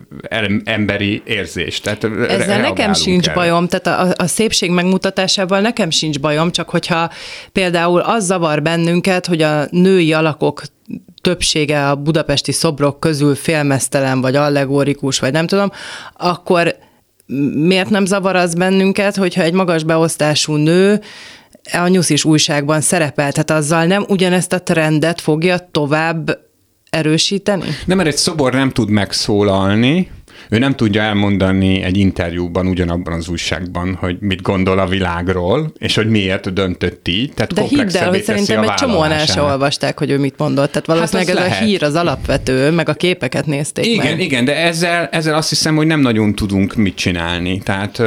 emberi 0.64 1.22
érzést. 1.24 1.82
Tehát 1.82 2.04
Ezzel 2.28 2.60
nekem 2.60 2.92
sincs 2.92 3.28
el. 3.28 3.34
bajom, 3.34 3.68
tehát 3.68 4.00
a, 4.18 4.22
a 4.22 4.26
szépség 4.26 4.70
megmutatásával 4.70 5.60
nekem 5.60 5.90
sincs 5.90 6.20
bajom, 6.20 6.50
csak 6.50 6.70
hogyha 6.70 7.10
például 7.52 8.00
az 8.00 8.24
zavar 8.24 8.62
bennünket, 8.62 9.26
hogy 9.26 9.42
a 9.42 9.66
női 9.70 10.12
alakok 10.12 10.62
többsége 11.20 11.88
a 11.88 11.94
budapesti 11.94 12.52
szobrok 12.52 13.00
közül 13.00 13.34
félmeztelen, 13.34 14.20
vagy 14.20 14.36
allegórikus, 14.36 15.18
vagy 15.18 15.32
nem 15.32 15.46
tudom, 15.46 15.70
akkor 16.16 16.76
miért 17.54 17.90
nem 17.90 18.04
zavar 18.04 18.36
az 18.36 18.54
bennünket, 18.54 19.16
hogyha 19.16 19.42
egy 19.42 19.52
magas 19.52 19.84
beosztású 19.84 20.54
nő 20.54 21.00
a 21.72 21.88
nyuszis 21.88 22.24
újságban 22.24 22.80
szerepel, 22.80 23.32
tehát 23.32 23.50
azzal 23.50 23.84
nem 23.84 24.04
ugyanezt 24.08 24.52
a 24.52 24.62
trendet 24.62 25.20
fogja 25.20 25.68
tovább 25.70 26.38
erősíteni? 26.90 27.64
Nem, 27.86 27.96
mert 27.96 28.08
egy 28.08 28.16
szobor 28.16 28.52
nem 28.52 28.70
tud 28.70 28.88
megszólalni, 28.88 30.10
ő 30.48 30.58
nem 30.58 30.74
tudja 30.74 31.02
elmondani 31.02 31.82
egy 31.82 31.96
interjúban 31.96 32.66
ugyanabban 32.66 33.12
az 33.12 33.28
újságban, 33.28 33.94
hogy 34.00 34.16
mit 34.20 34.42
gondol 34.42 34.78
a 34.78 34.86
világról, 34.86 35.72
és 35.78 35.94
hogy 35.94 36.08
miért 36.08 36.52
döntött 36.52 37.08
így. 37.08 37.32
Tehát 37.32 37.52
De 37.52 37.62
hidd 37.62 37.96
el, 37.96 38.08
hogy 38.08 38.22
szerintem 38.22 38.62
egy 38.62 38.74
csomóan 38.74 39.10
el 39.10 39.26
se 39.26 39.42
olvasták, 39.42 39.98
hogy 39.98 40.10
ő 40.10 40.18
mit 40.18 40.34
mondott. 40.38 40.70
Tehát 40.70 40.86
valószínűleg 40.86 41.28
hát 41.28 41.36
ez 41.36 41.42
lehet. 41.42 41.62
a 41.62 41.64
hír 41.64 41.82
az 41.82 41.94
alapvető, 41.94 42.70
meg 42.70 42.88
a 42.88 42.94
képeket 42.94 43.46
nézték 43.46 43.86
Igen, 43.86 44.06
meg. 44.06 44.20
igen, 44.20 44.44
de 44.44 44.56
ezzel, 44.56 45.08
ezzel 45.12 45.34
azt 45.34 45.48
hiszem, 45.48 45.76
hogy 45.76 45.86
nem 45.86 46.00
nagyon 46.00 46.34
tudunk 46.34 46.74
mit 46.74 46.94
csinálni. 46.94 47.58
Tehát, 47.58 48.02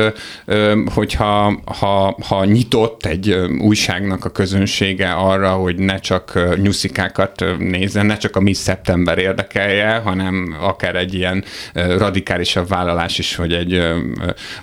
hogyha 0.93 1.61
ha, 1.79 2.17
ha 2.27 2.45
nyitott 2.45 3.05
egy 3.05 3.35
újságnak 3.59 4.25
a 4.25 4.29
közönsége 4.29 5.11
arra, 5.11 5.49
hogy 5.49 5.75
ne 5.75 5.99
csak 5.99 6.39
nyuszikákat 6.61 7.43
nézzen, 7.59 8.05
ne 8.05 8.17
csak 8.17 8.35
a 8.35 8.39
Miss 8.39 8.63
September 8.63 9.17
érdekelje, 9.17 9.95
hanem 9.95 10.55
akár 10.61 10.95
egy 10.95 11.13
ilyen 11.13 11.43
radikális 11.73 12.23
radikálisabb 12.25 12.67
vállalás 12.67 13.17
is, 13.17 13.35
hogy 13.35 13.53
egy 13.53 13.73
ö, 13.73 13.97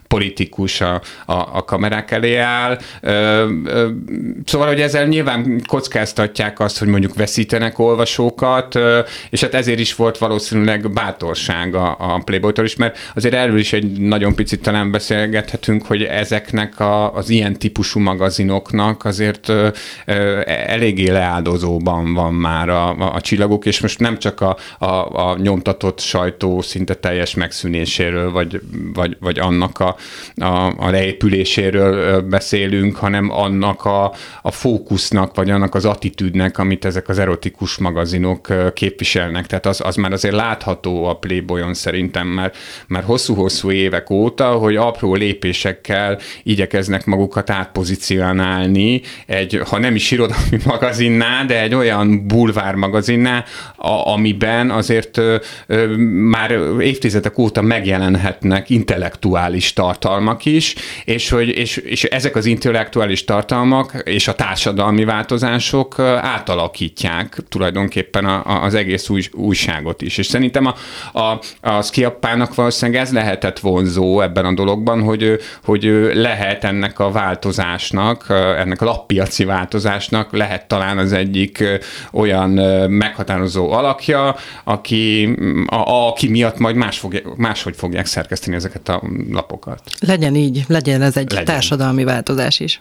politikus 0.07 0.81
a, 0.81 0.95
a, 1.27 1.33
a 1.33 1.65
kamerák 1.65 2.11
elé 2.11 2.37
áll. 2.37 2.79
Ö, 3.01 3.11
ö, 3.65 3.89
szóval, 4.45 4.67
hogy 4.67 4.81
ezzel 4.81 5.07
nyilván 5.07 5.63
kockáztatják 5.67 6.61
azt, 6.61 6.79
hogy 6.79 6.89
mondjuk 6.89 7.15
veszítenek 7.15 7.79
olvasókat, 7.79 8.75
ö, 8.75 9.01
és 9.31 9.41
hát 9.41 9.55
ezért 9.55 9.79
is 9.79 9.95
volt 9.95 10.19
valószínűleg 10.19 10.93
bátorság 10.93 11.75
a, 11.75 11.97
a 11.99 12.21
Playboy-tól 12.25 12.65
is, 12.65 12.77
mert 12.77 12.99
azért 13.15 13.35
erről 13.35 13.59
is 13.59 13.73
egy 13.73 14.01
nagyon 14.01 14.35
picit 14.35 14.63
talán 14.63 14.91
beszélgethetünk, 14.91 15.87
hogy 15.87 16.03
ezeknek 16.03 16.81
a, 16.81 17.15
az 17.15 17.29
ilyen 17.29 17.59
típusú 17.59 18.01
magazinoknak 18.01 19.05
azért 19.05 19.49
ö, 19.49 19.69
ö, 20.07 20.41
eléggé 20.47 21.11
leáldozóban 21.11 22.15
van 22.15 22.35
már 22.35 22.69
a, 22.69 22.91
a, 22.91 23.15
a 23.15 23.21
csillagok, 23.21 23.67
és 23.67 23.81
most 23.81 23.99
nem 23.99 24.19
csak 24.19 24.41
a, 24.41 24.57
a, 24.79 25.31
a 25.31 25.37
nyomtatott 25.39 26.01
sajtó 26.01 26.63
szinte 26.63 26.95
teljes 26.95 27.35
megszűnéséről, 27.43 28.31
vagy, 28.31 28.61
vagy, 28.95 29.17
vagy 29.21 29.39
annak 29.39 29.79
a, 29.79 29.97
a, 30.37 30.73
a 30.77 30.91
leépüléséről 30.91 32.21
beszélünk, 32.21 32.97
hanem 32.97 33.31
annak 33.31 33.85
a, 33.85 34.13
a 34.43 34.51
fókusznak, 34.51 35.35
vagy 35.35 35.51
annak 35.51 35.75
az 35.75 35.85
attitűdnek, 35.85 36.59
amit 36.59 36.85
ezek 36.85 37.09
az 37.09 37.19
erotikus 37.19 37.79
magazinok 37.79 38.73
képviselnek. 38.75 39.47
Tehát 39.47 39.67
az, 39.67 39.81
az 39.85 39.97
már 39.97 40.13
azért 40.13 40.35
látható 40.35 41.05
a 41.05 41.15
Playboyon 41.15 41.75
szerintem, 41.75 42.27
mert 42.27 42.57
már 42.87 43.03
hosszú-hosszú 43.03 43.71
évek 43.71 44.11
óta, 44.11 44.51
hogy 44.53 44.77
apró 44.77 45.15
lépésekkel 45.15 46.19
igyekeznek 46.43 47.05
magukat 47.07 47.51
átpozícionálni 47.51 49.01
egy, 49.27 49.61
ha 49.69 49.79
nem 49.79 49.95
is 49.95 50.11
irodalmi 50.11 50.59
magazinná, 50.75 51.45
de 51.45 51.63
egy 51.63 51.75
olyan 51.75 52.27
bulvár 52.27 52.75
magazinná, 52.75 53.45
a, 53.77 54.13
amiben 54.13 54.71
azért 54.71 55.17
ö, 55.17 55.37
ö, 55.67 55.97
már 56.07 56.51
évtizedek 56.81 57.32
óta 57.39 57.53
óta 57.53 57.63
megjelenhetnek 57.63 58.71
intellektuális 58.71 59.73
tartalmak 59.73 60.45
is, 60.45 60.75
és, 61.05 61.31
hogy, 61.31 61.49
és, 61.49 61.77
és 61.77 62.05
ezek 62.05 62.37
az 62.37 62.47
intellektuális 62.47 63.25
tartalmak 63.25 64.03
és 64.05 64.29
a 64.29 64.35
társadalmi 64.35 65.05
változások 65.05 65.99
átalakítják 66.21 67.39
tulajdonképpen 67.49 68.25
a, 68.25 68.43
a, 68.47 68.63
az 68.63 68.75
egész 68.75 69.09
új, 69.09 69.23
újságot 69.33 70.03
is. 70.03 70.19
És 70.19 70.27
szerintem 70.27 70.67
a, 70.67 70.75
a, 71.19 71.41
a 71.61 71.83
Skiappának 71.83 72.55
valószínűleg 72.55 73.01
ez 73.01 73.13
lehetett 73.13 73.59
vonzó 73.59 74.21
ebben 74.21 74.45
a 74.45 74.55
dologban, 74.55 75.03
hogy, 75.03 75.41
hogy 75.65 76.11
lehet 76.15 76.65
ennek 76.65 76.99
a 76.99 77.11
változásnak, 77.11 78.27
ennek 78.59 78.81
a 78.83 78.85
lappiaci 78.85 79.45
változásnak 79.45 80.33
lehet 80.33 80.69
talán 80.69 80.99
az 80.99 81.13
egyik 81.13 81.65
olyan 82.13 82.51
meghatározó 82.91 83.73
alakja, 83.73 84.37
aki, 84.65 85.37
a, 85.67 86.07
aki 86.07 86.29
miatt 86.29 86.59
majd 86.59 86.77
más 86.77 86.99
fog, 86.99 87.22
máshogy 87.37 87.77
fogják 87.77 88.07
szerkeszteni 88.07 88.57
ezeket 88.57 88.89
a 88.89 89.03
lapokat. 89.31 89.83
Legyen 90.01 90.35
így, 90.35 90.65
legyen 90.69 91.03
ez 91.03 91.17
egy 91.17 91.31
legyen. 91.31 91.45
társadalmi 91.45 92.05
változás 92.05 92.61
is. 92.61 92.81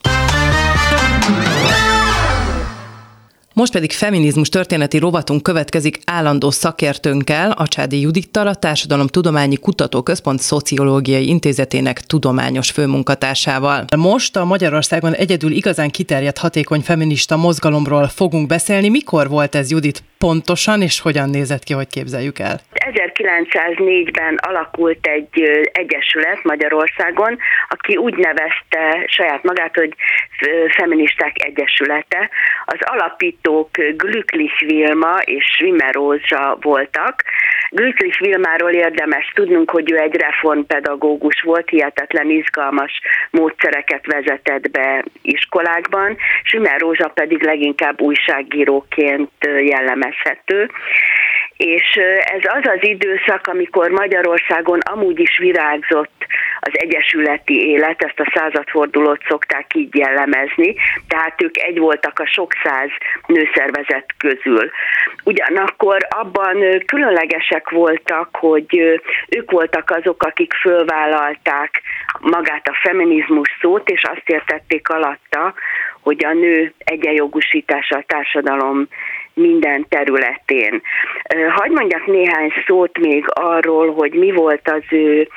Most 3.53 3.71
pedig 3.71 3.91
feminizmus 3.91 4.49
történeti 4.49 4.97
rovatunk 4.97 5.43
következik 5.43 5.99
állandó 6.05 6.51
szakértőnkkel, 6.51 7.51
Csádi 7.65 7.99
Judittal, 7.99 8.47
a 8.47 8.55
Társadalom 8.55 9.07
Tudományi 9.07 9.55
Kutatóközpont 9.55 10.39
Szociológiai 10.39 11.27
Intézetének 11.27 12.01
tudományos 12.01 12.71
főmunkatársával. 12.71 13.85
Most 13.97 14.35
a 14.35 14.45
Magyarországon 14.45 15.13
egyedül 15.13 15.51
igazán 15.51 15.89
kiterjedt 15.89 16.37
hatékony 16.37 16.81
feminista 16.81 17.37
mozgalomról 17.37 18.07
fogunk 18.07 18.47
beszélni. 18.47 18.89
Mikor 18.89 19.29
volt 19.29 19.55
ez, 19.55 19.71
Judit, 19.71 20.03
pontosan, 20.17 20.81
és 20.81 20.99
hogyan 20.99 21.29
nézett 21.29 21.63
ki, 21.63 21.73
hogy 21.73 21.87
képzeljük 21.87 22.39
el? 22.39 22.61
1904-ben 22.93 24.35
alakult 24.35 25.07
egy 25.07 25.69
egyesület 25.71 26.43
Magyarországon, 26.43 27.37
aki 27.69 27.95
úgy 27.95 28.15
nevezte 28.15 29.05
saját 29.07 29.43
magát, 29.43 29.75
hogy 29.75 29.93
Feministák 30.77 31.43
Egyesülete. 31.43 32.29
Az 32.65 32.79
alapítók 32.79 33.69
Glücklich 33.97 34.59
Vilma 34.65 35.17
és 35.25 35.45
Schwimmer 35.45 35.93
Rózsa 35.93 36.57
voltak. 36.61 37.23
Glücklich 37.69 38.19
Vilmáról 38.19 38.71
érdemes 38.71 39.31
tudnunk, 39.35 39.71
hogy 39.71 39.91
ő 39.91 39.97
egy 39.97 40.15
reformpedagógus 40.15 41.41
volt, 41.41 41.69
hihetetlen 41.69 42.29
izgalmas 42.29 43.01
módszereket 43.29 44.05
vezetett 44.05 44.71
be 44.71 45.03
iskolákban, 45.21 46.17
Schwimmer 46.43 46.79
Rózsa 46.79 47.07
pedig 47.07 47.43
leginkább 47.43 48.01
újságíróként 48.01 49.31
jellemezhető 49.59 50.69
és 51.61 51.99
ez 52.35 52.41
az 52.43 52.67
az 52.75 52.79
időszak, 52.79 53.47
amikor 53.47 53.89
Magyarországon 53.89 54.79
amúgy 54.79 55.19
is 55.19 55.37
virágzott 55.37 56.25
az 56.59 56.71
egyesületi 56.71 57.69
élet, 57.69 58.03
ezt 58.03 58.19
a 58.19 58.31
századfordulót 58.33 59.23
szokták 59.27 59.75
így 59.75 59.95
jellemezni, 59.95 60.75
tehát 61.07 61.41
ők 61.41 61.57
egy 61.57 61.79
voltak 61.79 62.19
a 62.19 62.25
sok 62.25 62.51
száz 62.63 62.89
nőszervezet 63.25 64.05
közül. 64.17 64.71
Ugyanakkor 65.23 65.97
abban 66.09 66.83
különlegesek 66.85 67.69
voltak, 67.69 68.29
hogy 68.31 68.99
ők 69.29 69.51
voltak 69.51 69.89
azok, 69.89 70.23
akik 70.23 70.53
fölvállalták 70.53 71.81
magát 72.19 72.67
a 72.67 72.77
feminizmus 72.81 73.57
szót, 73.61 73.89
és 73.89 74.03
azt 74.03 74.29
értették 74.29 74.89
alatta, 74.89 75.53
hogy 76.01 76.25
a 76.25 76.33
nő 76.33 76.73
egyenjogosítása 76.77 77.97
a 77.97 78.03
társadalom 78.07 78.87
minden 79.33 79.85
területén. 79.89 80.81
Hagy 81.49 81.71
mondjak 81.71 82.05
néhány 82.05 82.51
szót 82.67 82.97
még 82.97 83.25
arról, 83.27 83.93
hogy 83.93 84.13
mi 84.13 84.31
volt 84.31 84.69
az 84.69 84.83
ő 84.89 85.27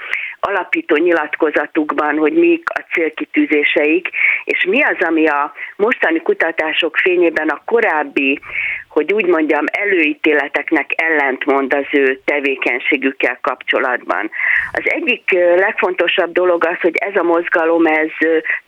alapító 0.47 0.97
nyilatkozatukban, 0.97 2.19
hogy 2.19 2.33
mik 2.33 2.69
a 2.75 2.85
célkitűzéseik, 2.93 4.09
és 4.45 4.65
mi 4.65 4.83
az, 4.83 4.97
ami 5.01 5.27
a 5.27 5.53
mostani 5.77 6.21
kutatások 6.21 6.97
fényében 6.97 7.49
a 7.49 7.63
korábbi, 7.65 8.41
hogy 8.89 9.13
úgy 9.13 9.27
mondjam, 9.27 9.65
előítéleteknek 9.71 10.91
ellentmond 10.97 11.75
az 11.75 11.87
ő 11.93 12.21
tevékenységükkel 12.25 13.39
kapcsolatban. 13.41 14.31
Az 14.73 14.83
egyik 14.85 15.31
legfontosabb 15.57 16.33
dolog 16.33 16.65
az, 16.65 16.81
hogy 16.81 16.97
ez 16.97 17.17
a 17.17 17.23
mozgalom, 17.23 17.87
ez 17.87 18.11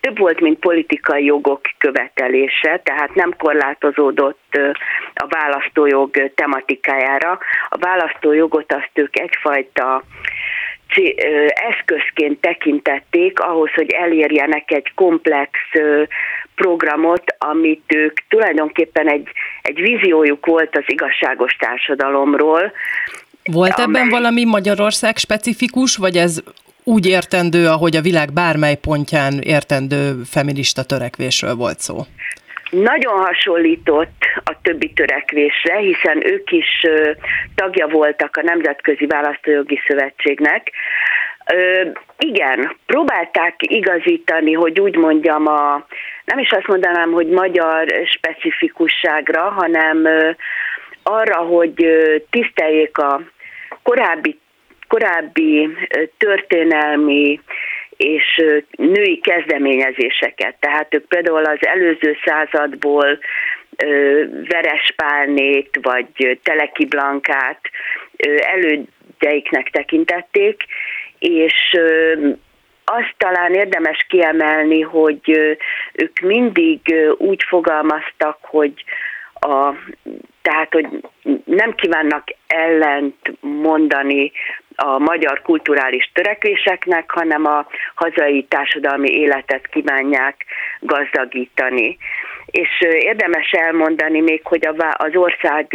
több 0.01 0.19
volt, 0.19 0.41
mint 0.41 0.59
politikai 0.59 1.25
jogok 1.25 1.61
követelése, 1.79 2.81
tehát 2.85 3.15
nem 3.15 3.35
korlátozódott 3.39 4.59
a 5.15 5.27
választójog 5.29 6.33
tematikájára. 6.35 7.39
A 7.69 7.79
választójogot 7.79 8.73
azt 8.73 8.91
ők 8.95 9.19
egyfajta 9.19 10.03
eszközként 11.71 12.41
tekintették 12.41 13.41
ahhoz, 13.41 13.71
hogy 13.75 13.91
elérjenek 13.91 14.71
egy 14.71 14.93
komplex 14.95 15.51
programot, 16.55 17.25
amit 17.39 17.95
ők 17.95 18.19
tulajdonképpen 18.29 19.09
egy, 19.09 19.29
egy 19.63 19.81
víziójuk 19.81 20.47
volt 20.47 20.77
az 20.77 20.85
igazságos 20.87 21.57
társadalomról. 21.57 22.73
Volt 23.45 23.79
amely... 23.79 24.01
ebben 24.01 24.09
valami 24.09 24.45
Magyarország 24.45 25.17
specifikus, 25.17 25.97
vagy 25.97 26.17
ez 26.17 26.43
úgy 26.85 27.07
értendő, 27.07 27.67
ahogy 27.67 27.97
a 27.97 28.01
világ 28.01 28.33
bármely 28.33 28.77
pontján 28.77 29.41
értendő 29.41 30.23
feminista 30.31 30.85
törekvésről 30.85 31.55
volt 31.55 31.79
szó? 31.79 31.97
Nagyon 32.71 33.25
hasonlított 33.25 34.25
a 34.45 34.61
többi 34.63 34.93
törekvésre, 34.93 35.77
hiszen 35.77 36.27
ők 36.27 36.51
is 36.51 36.87
tagja 37.55 37.87
voltak 37.87 38.37
a 38.37 38.43
Nemzetközi 38.43 39.07
Választójogi 39.07 39.81
Szövetségnek. 39.87 40.71
Igen, 42.19 42.77
próbálták 42.87 43.55
igazítani, 43.59 44.53
hogy 44.53 44.81
úgy 44.81 44.97
mondjam, 44.97 45.47
a, 45.47 45.87
nem 46.25 46.39
is 46.39 46.51
azt 46.51 46.67
mondanám, 46.67 47.13
hogy 47.13 47.27
magyar 47.27 47.87
specifikusságra, 48.05 49.41
hanem 49.41 50.09
arra, 51.03 51.37
hogy 51.37 51.87
tiszteljék 52.31 52.99
a 52.99 53.21
korábbi, 53.83 54.39
korábbi 54.89 55.69
történelmi 56.19 57.41
és 57.97 58.43
női 58.71 59.21
kezdeményezéseket. 59.21 60.57
Tehát 60.61 60.95
ők 60.95 61.07
például 61.07 61.45
az 61.45 61.67
előző 61.67 62.17
századból 62.25 63.19
Verespálnét 64.49 65.79
vagy 65.83 66.39
Teleki 66.43 66.85
Blankát 66.87 67.61
elődeiknek 68.39 69.71
tekintették, 69.71 70.65
és 71.19 71.79
azt 72.85 73.15
talán 73.17 73.55
érdemes 73.55 74.07
kiemelni, 74.09 74.81
hogy 74.81 75.31
ők 75.93 76.19
mindig 76.21 76.81
úgy 77.19 77.43
fogalmaztak, 77.49 78.39
hogy 78.41 78.85
a, 79.35 79.73
tehát, 80.43 80.73
hogy 80.73 80.87
nem 81.45 81.75
kívánnak 81.75 82.25
ellent 82.47 83.33
mondani 83.41 84.33
a 84.77 84.99
magyar 84.99 85.43
kulturális 85.43 86.11
törekvéseknek, 86.13 87.11
hanem 87.11 87.45
a 87.45 87.67
hazai 87.95 88.45
társadalmi 88.45 89.11
életet 89.11 89.67
kívánják 89.67 90.45
gazdagítani. 90.81 91.99
És 92.47 92.69
érdemes 92.81 93.51
elmondani 93.51 94.21
még, 94.21 94.41
hogy 94.45 94.67
az 94.97 95.15
ország 95.15 95.67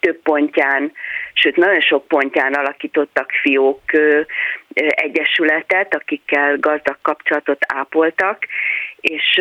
több 0.00 0.18
pontján, 0.22 0.92
sőt 1.32 1.56
nagyon 1.56 1.80
sok 1.80 2.08
pontján 2.08 2.52
alakítottak 2.52 3.30
fiók 3.42 3.80
egyesületet, 4.74 5.94
akikkel 5.94 6.56
gazdag 6.58 6.96
kapcsolatot 7.02 7.58
ápoltak, 7.74 8.46
és 9.00 9.40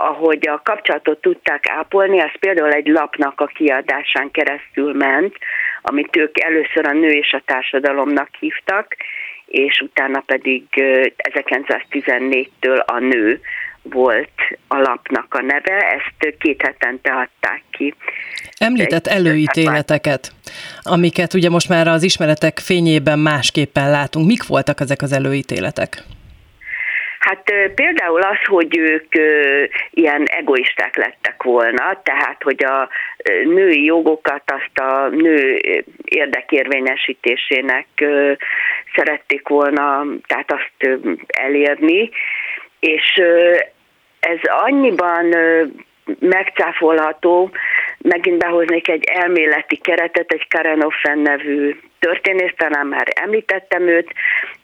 ahogy 0.00 0.48
a 0.48 0.60
kapcsolatot 0.64 1.20
tudták 1.20 1.68
ápolni, 1.68 2.20
az 2.20 2.30
például 2.40 2.72
egy 2.72 2.86
lapnak 2.86 3.40
a 3.40 3.46
kiadásán 3.46 4.30
keresztül 4.30 4.92
ment, 4.92 5.36
amit 5.82 6.16
ők 6.16 6.40
először 6.40 6.86
a 6.86 6.92
nő 6.92 7.10
és 7.10 7.32
a 7.32 7.42
társadalomnak 7.44 8.28
hívtak, 8.38 8.96
és 9.46 9.80
utána 9.80 10.22
pedig 10.26 10.64
1914-től 11.16 12.84
a 12.84 12.98
nő 12.98 13.40
volt 13.82 14.30
a 14.68 14.76
lapnak 14.76 15.34
a 15.34 15.40
neve, 15.40 15.76
ezt 15.76 16.36
két 16.38 16.62
hetente 16.62 17.12
adták 17.12 17.62
ki. 17.70 17.94
Említett 18.58 19.06
előítéleteket, 19.06 20.32
amiket 20.82 21.34
ugye 21.34 21.50
most 21.50 21.68
már 21.68 21.86
az 21.86 22.02
ismeretek 22.02 22.58
fényében 22.58 23.18
másképpen 23.18 23.90
látunk. 23.90 24.26
Mik 24.26 24.46
voltak 24.46 24.80
ezek 24.80 25.02
az 25.02 25.12
előítéletek? 25.12 26.02
Hát 27.30 27.52
például 27.74 28.20
az, 28.20 28.44
hogy 28.44 28.76
ők 28.78 29.14
ilyen 29.90 30.24
egoisták 30.24 30.96
lettek 30.96 31.42
volna, 31.42 32.00
tehát 32.02 32.42
hogy 32.42 32.64
a 32.64 32.88
női 33.44 33.84
jogokat 33.84 34.42
azt 34.46 34.78
a 34.78 35.08
nő 35.08 35.60
érdekérvényesítésének 36.04 37.86
szerették 38.94 39.48
volna, 39.48 40.04
tehát 40.26 40.52
azt 40.52 40.98
elérni, 41.26 42.10
és 42.80 43.22
ez 44.20 44.38
annyiban 44.42 45.34
megcáfolható, 46.18 47.50
megint 48.02 48.38
behoznék 48.38 48.88
egy 48.88 49.04
elméleti 49.04 49.76
keretet, 49.76 50.32
egy 50.32 50.48
Karenoffen 50.48 51.18
nevű 51.18 51.76
történész, 52.00 52.52
talán 52.56 52.86
már 52.86 53.06
említettem 53.14 53.88
őt, 53.88 54.12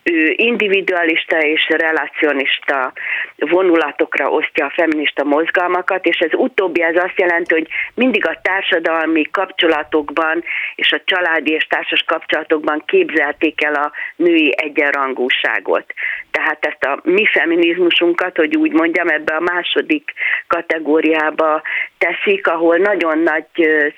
ő 0.03 0.33
individualista 0.35 1.37
és 1.39 1.67
relacionista 1.69 2.93
vonulatokra 3.35 4.29
osztja 4.29 4.65
a 4.65 4.73
feminista 4.75 5.23
mozgalmakat, 5.23 6.05
és 6.05 6.17
ez 6.17 6.33
utóbbi 6.33 6.81
ez 6.81 6.95
azt 6.95 7.19
jelenti, 7.19 7.53
hogy 7.53 7.67
mindig 7.93 8.27
a 8.27 8.39
társadalmi 8.41 9.23
kapcsolatokban 9.31 10.43
és 10.75 10.91
a 10.91 11.01
családi 11.05 11.51
és 11.51 11.67
társas 11.67 12.03
kapcsolatokban 12.07 12.83
képzelték 12.85 13.63
el 13.63 13.73
a 13.73 13.91
női 14.15 14.53
egyenrangúságot. 14.57 15.93
Tehát 16.31 16.65
ezt 16.65 16.83
a 16.83 16.99
mi 17.03 17.25
feminizmusunkat, 17.25 18.35
hogy 18.37 18.55
úgy 18.55 18.71
mondjam, 18.71 19.07
ebbe 19.07 19.35
a 19.35 19.39
második 19.53 20.13
kategóriába 20.47 21.61
teszik, 21.97 22.47
ahol 22.47 22.77
nagyon 22.77 23.19
nagy 23.19 23.45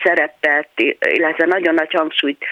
szerepet, 0.03 0.69
illetve 0.99 1.45
nagyon 1.45 1.73
nagy 1.73 1.93
hangsúlyt 1.93 2.45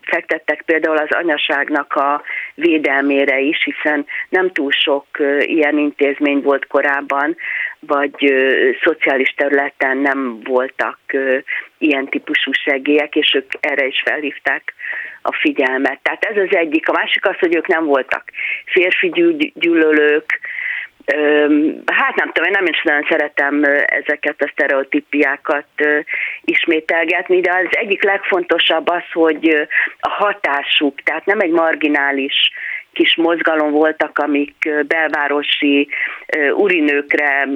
fektettek 0.00 0.62
például 0.66 0.96
az 0.96 1.10
anyaságnak 1.10 1.94
a 1.94 2.22
védelmére 2.54 3.38
is, 3.38 3.64
hiszen 3.64 4.06
nem 4.28 4.50
túl 4.52 4.70
sok 4.70 5.06
ilyen 5.38 5.78
intézmény 5.78 6.40
volt 6.40 6.66
korábban, 6.66 7.36
vagy 7.80 8.34
szociális 8.84 9.34
területen 9.36 9.96
nem 9.96 10.40
voltak 10.42 10.98
ilyen 11.78 12.08
típusú 12.08 12.52
segélyek, 12.52 13.16
és 13.16 13.34
ők 13.34 13.50
erre 13.60 13.86
is 13.86 14.02
felhívták 14.04 14.74
a 15.22 15.32
figyelmet. 15.32 15.98
Tehát 16.02 16.24
ez 16.24 16.36
az 16.36 16.56
egyik. 16.56 16.88
A 16.88 16.92
másik 16.92 17.26
az, 17.26 17.38
hogy 17.38 17.56
ők 17.56 17.66
nem 17.66 17.84
voltak 17.84 18.24
férfi 18.66 19.08
gyűlölők, 19.54 20.40
Hát 21.86 22.14
nem 22.14 22.32
tudom, 22.32 22.44
én 22.44 22.58
nem 22.58 22.66
is 22.66 22.82
nagyon 22.82 23.06
szeretem 23.08 23.62
ezeket 23.86 24.42
a 24.42 24.50
sztereotípiákat 24.52 25.66
ismételgetni, 26.44 27.40
de 27.40 27.52
az 27.52 27.76
egyik 27.76 28.02
legfontosabb 28.02 28.88
az, 28.88 29.04
hogy 29.12 29.68
a 30.00 30.08
hatásuk, 30.08 31.00
tehát 31.02 31.24
nem 31.24 31.40
egy 31.40 31.50
marginális 31.50 32.50
kis 32.92 33.16
mozgalom 33.16 33.70
voltak, 33.70 34.18
amik 34.18 34.70
belvárosi 34.86 35.88
urinőkre 36.54 37.48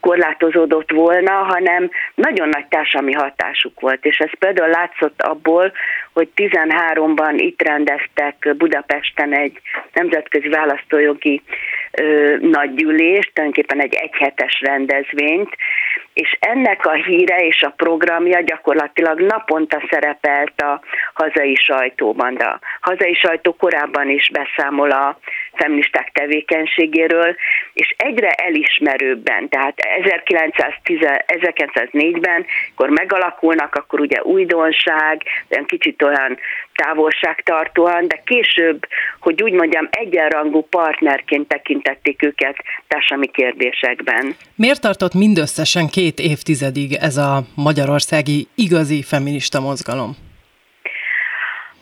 korlátozódott 0.00 0.90
volna, 0.90 1.32
hanem 1.32 1.90
nagyon 2.14 2.48
nagy 2.48 2.66
társadalmi 2.66 3.12
hatásuk 3.12 3.80
volt. 3.80 4.04
És 4.04 4.18
ez 4.18 4.38
például 4.38 4.70
látszott 4.70 5.22
abból, 5.22 5.72
hogy 6.12 6.28
13-ban 6.36 7.34
itt 7.36 7.62
rendeztek 7.62 8.54
Budapesten 8.56 9.32
egy 9.32 9.60
nemzetközi 9.92 10.48
választójogi 10.48 11.42
ö, 12.00 12.36
nagygyűlést, 12.40 13.30
tulajdonképpen 13.34 13.80
egy 13.80 13.94
egyhetes 13.94 14.60
rendezvényt, 14.60 15.56
és 16.14 16.36
ennek 16.40 16.86
a 16.86 16.92
híre 16.92 17.36
és 17.36 17.62
a 17.62 17.74
programja 17.76 18.40
gyakorlatilag 18.40 19.20
naponta 19.20 19.82
szerepelt 19.90 20.60
a 20.60 20.80
hazai 21.14 21.54
sajtóban, 21.54 22.34
de 22.34 22.44
a 22.44 22.60
hazai 22.80 23.14
sajtó 23.14 23.52
korábban 23.54 24.08
is 24.08 24.30
beszámol 24.30 24.90
a 24.90 25.18
feministák 25.52 26.10
tevékenységéről, 26.12 27.36
és 27.72 27.94
egyre 27.96 28.30
elismerőbben, 28.30 29.48
tehát 29.48 29.80
1910, 29.80 30.98
1904-ben, 31.26 32.46
akkor 32.74 32.88
megalakulnak, 32.88 33.74
akkor 33.74 34.00
ugye 34.00 34.22
újdonság, 34.22 35.22
olyan 35.48 35.64
kicsit 35.64 36.02
olyan 36.02 36.38
távolságtartóan, 36.74 38.08
de 38.08 38.22
később, 38.24 38.86
hogy 39.20 39.42
úgy 39.42 39.52
mondjam, 39.52 39.88
egyenrangú 39.90 40.60
partnerként 40.60 41.48
tekintették 41.48 42.22
őket 42.22 42.56
társadalmi 42.88 43.30
kérdésekben. 43.30 44.36
Miért 44.54 44.80
tartott 44.80 45.14
mindösszesen 45.14 45.86
két 45.88 46.18
évtizedig 46.18 46.92
ez 46.92 47.16
a 47.16 47.42
magyarországi 47.54 48.48
igazi 48.54 49.02
feminista 49.02 49.60
mozgalom? 49.60 50.30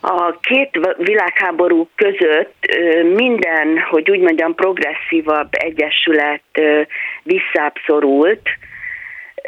A 0.01 0.39
két 0.41 0.95
világháború 0.97 1.89
között 1.95 2.55
minden, 3.15 3.79
hogy 3.91 4.11
úgy 4.11 4.21
mondjam, 4.21 4.55
progresszívabb 4.55 5.49
egyesület 5.51 6.43
visszábszorult, 7.23 8.49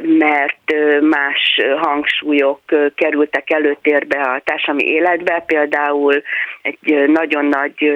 mert 0.02 0.74
más 1.00 1.60
hangsúlyok 1.76 2.60
kerültek 2.94 3.50
előtérbe 3.50 4.20
a 4.20 4.40
társadalmi 4.44 4.84
életbe, 4.84 5.44
például 5.46 6.22
egy 6.62 7.08
nagyon 7.08 7.44
nagy 7.44 7.92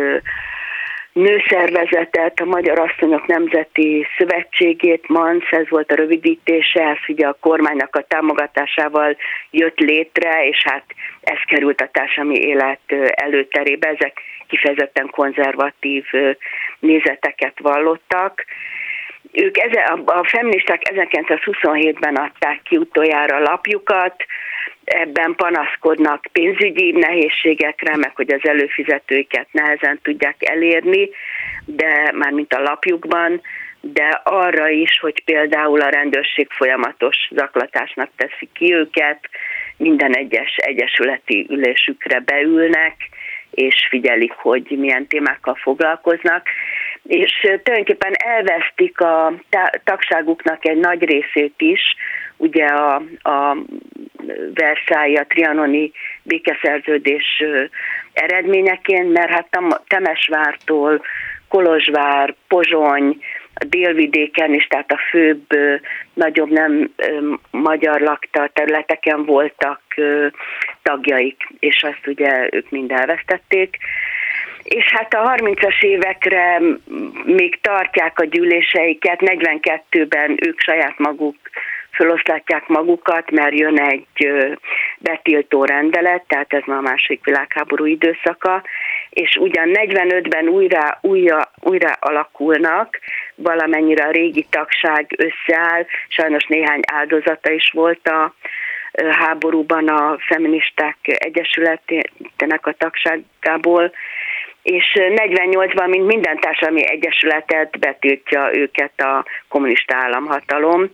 nőszervezetet, 1.17 2.41
a 2.41 2.45
Magyar 2.45 2.79
Asszonyok 2.79 3.27
Nemzeti 3.27 4.07
Szövetségét, 4.17 5.09
MANSZ, 5.09 5.51
ez 5.51 5.69
volt 5.69 5.93
a 5.93 5.95
rövidítése, 5.95 6.83
ez 6.83 6.99
ugye 7.09 7.27
a 7.27 7.37
kormánynak 7.41 7.97
a 7.97 8.05
támogatásával 8.09 9.17
jött 9.51 9.79
létre, 9.79 10.47
és 10.47 10.63
hát 10.65 10.85
ez 11.21 11.39
került 11.47 11.81
a 11.81 11.89
társadalmi 11.93 12.39
élet 12.39 12.81
előterébe, 13.15 13.89
ezek 13.89 14.21
kifejezetten 14.49 15.11
konzervatív 15.11 16.05
nézeteket 16.79 17.59
vallottak. 17.61 18.45
Ők 19.33 19.59
eze, 19.59 19.81
a 20.05 20.25
feministák 20.29 20.83
1927-ben 20.85 22.15
adták 22.15 22.61
ki 22.63 22.77
utoljára 22.77 23.37
a 23.37 23.41
lapjukat, 23.41 24.25
ebben 24.87 25.35
panaszkodnak 25.35 26.25
pénzügyi 26.33 26.91
nehézségekre, 26.91 27.97
meg 27.97 28.17
hogy 28.17 28.33
az 28.33 28.49
előfizetőiket 28.49 29.49
nehezen 29.51 29.99
tudják 30.03 30.37
elérni, 30.39 31.09
de 31.65 32.13
már 32.15 32.33
mint 32.33 32.55
a 32.55 32.63
lapjukban, 32.63 33.41
de 33.81 34.21
arra 34.25 34.69
is, 34.69 34.99
hogy 35.01 35.25
például 35.25 35.81
a 35.81 35.89
rendőrség 35.89 36.47
folyamatos 36.51 37.17
zaklatásnak 37.31 38.11
teszi 38.17 38.49
ki 38.53 38.75
őket, 38.75 39.29
minden 39.77 40.15
egyes 40.15 40.57
egyesületi 40.57 41.47
ülésükre 41.51 42.21
beülnek, 42.21 42.97
és 43.51 43.87
figyelik, 43.89 44.33
hogy 44.33 44.75
milyen 44.79 45.07
témákkal 45.07 45.55
foglalkoznak, 45.55 46.49
és 47.07 47.41
tulajdonképpen 47.41 48.13
elvesztik 48.17 49.01
a 49.01 49.33
tagságuknak 49.85 50.67
egy 50.67 50.79
nagy 50.79 51.05
részét 51.05 51.55
is, 51.57 51.81
ugye 52.37 52.65
a, 52.65 52.95
a 53.23 53.57
Versailles, 54.55 55.21
a 55.21 55.27
trianoni 55.27 55.93
békeszerződés 56.23 57.43
eredményeként, 58.13 59.13
mert 59.13 59.31
hát 59.31 59.59
Temesvártól 59.87 61.03
Kolozsvár, 61.49 62.35
Pozsony, 62.49 63.19
a 63.55 63.65
délvidéken 63.65 64.55
is, 64.55 64.67
tehát 64.67 64.93
a 64.93 65.01
főbb, 65.11 65.47
nagyobb 66.15 66.51
nem 66.51 66.91
magyar 67.51 68.01
lakta 68.01 68.51
területeken 68.53 69.25
voltak 69.25 69.81
tagjaik, 70.83 71.49
és 71.59 71.83
azt 71.83 72.07
ugye 72.07 72.49
ők 72.51 72.71
mind 72.71 72.91
elvesztették. 72.91 73.79
És 74.69 74.93
hát 74.93 75.15
a 75.15 75.35
30-as 75.37 75.83
évekre 75.83 76.61
még 77.25 77.61
tartják 77.61 78.19
a 78.19 78.25
gyűléseiket, 78.25 79.19
42-ben 79.21 80.37
ők 80.47 80.61
saját 80.61 80.99
maguk 80.99 81.37
föloszlatják 81.97 82.67
magukat, 82.67 83.31
mert 83.31 83.59
jön 83.59 83.81
egy 83.81 84.29
betiltó 84.99 85.65
rendelet, 85.65 86.25
tehát 86.29 86.53
ez 86.53 86.63
már 86.67 86.79
a 86.79 86.81
második 86.81 87.25
világháború 87.25 87.85
időszaka, 87.85 88.63
és 89.11 89.37
ugyan 89.41 89.69
45-ben 89.73 90.49
újra, 90.49 90.99
újra, 91.01 91.51
újra 91.61 91.93
alakulnak, 92.01 92.99
valamennyire 93.35 94.05
a 94.05 94.11
régi 94.11 94.47
tagság 94.51 95.07
összeáll, 95.17 95.87
sajnos 96.09 96.45
néhány 96.45 96.81
áldozata 96.93 97.53
is 97.53 97.71
volt 97.73 98.09
a 98.09 98.35
háborúban 99.11 99.89
a 99.89 100.17
feministák 100.19 100.97
egyesületének 101.03 102.67
a 102.67 102.75
tagságából, 102.79 103.93
és 104.67 104.93
48-ban, 104.95 105.89
mint 105.89 106.07
minden 106.07 106.39
társadalmi 106.39 106.91
egyesületet 106.91 107.79
betiltja 107.79 108.51
őket 108.53 109.01
a 109.01 109.25
kommunista 109.49 109.97
államhatalom, 109.97 110.91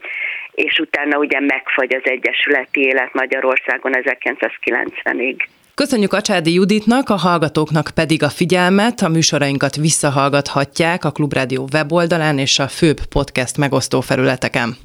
és 0.55 0.79
utána 0.79 1.19
ugye 1.19 1.41
megfagy 1.41 1.95
az 1.95 2.03
egyesületi 2.05 2.81
élet 2.81 3.13
Magyarországon 3.13 3.93
1990-ig. 3.95 5.37
Köszönjük 5.75 6.13
Acsádi 6.13 6.53
Juditnak, 6.53 7.09
a 7.09 7.17
hallgatóknak 7.17 7.91
pedig 7.95 8.23
a 8.23 8.29
figyelmet. 8.29 9.03
A 9.03 9.09
műsorainkat 9.09 9.77
visszahallgathatják 9.77 11.05
a 11.05 11.11
Klubrádió 11.11 11.69
weboldalán 11.73 12.39
és 12.39 12.59
a 12.59 12.69
főbb 12.69 13.05
podcast 13.05 13.57
megosztó 13.57 14.01
felületeken. 14.01 14.77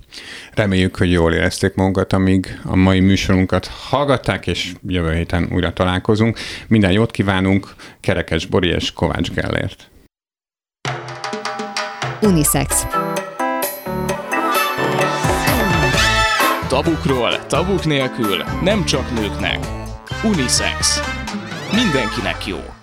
Reméljük, 0.54 0.98
hogy 0.98 1.12
jól 1.12 1.34
érezték 1.34 1.74
magukat, 1.76 2.14
amíg 2.14 2.60
a 2.64 2.76
mai 2.76 3.00
műsorunkat 3.00 3.66
hallgatták, 3.66 4.48
és 4.48 4.74
jövő 4.88 5.14
héten 5.14 5.50
újra 5.54 5.74
találkozunk. 5.74 6.38
Minden 6.68 6.92
jót 6.92 7.12
kívánunk, 7.12 7.76
Kerekes 8.02 8.46
Bori 8.46 8.70
és 8.70 8.92
Kovács 8.92 9.32
Gellért. 9.32 9.90
Unisex. 12.22 12.86
Tabukról, 16.68 17.46
tabuk 17.46 17.86
nélkül, 17.86 18.44
nem 18.64 18.86
csak 18.86 19.14
nőknek. 19.20 19.86
Unisex. 20.24 21.02
Mindenkinek 21.72 22.46
jó. 22.46 22.77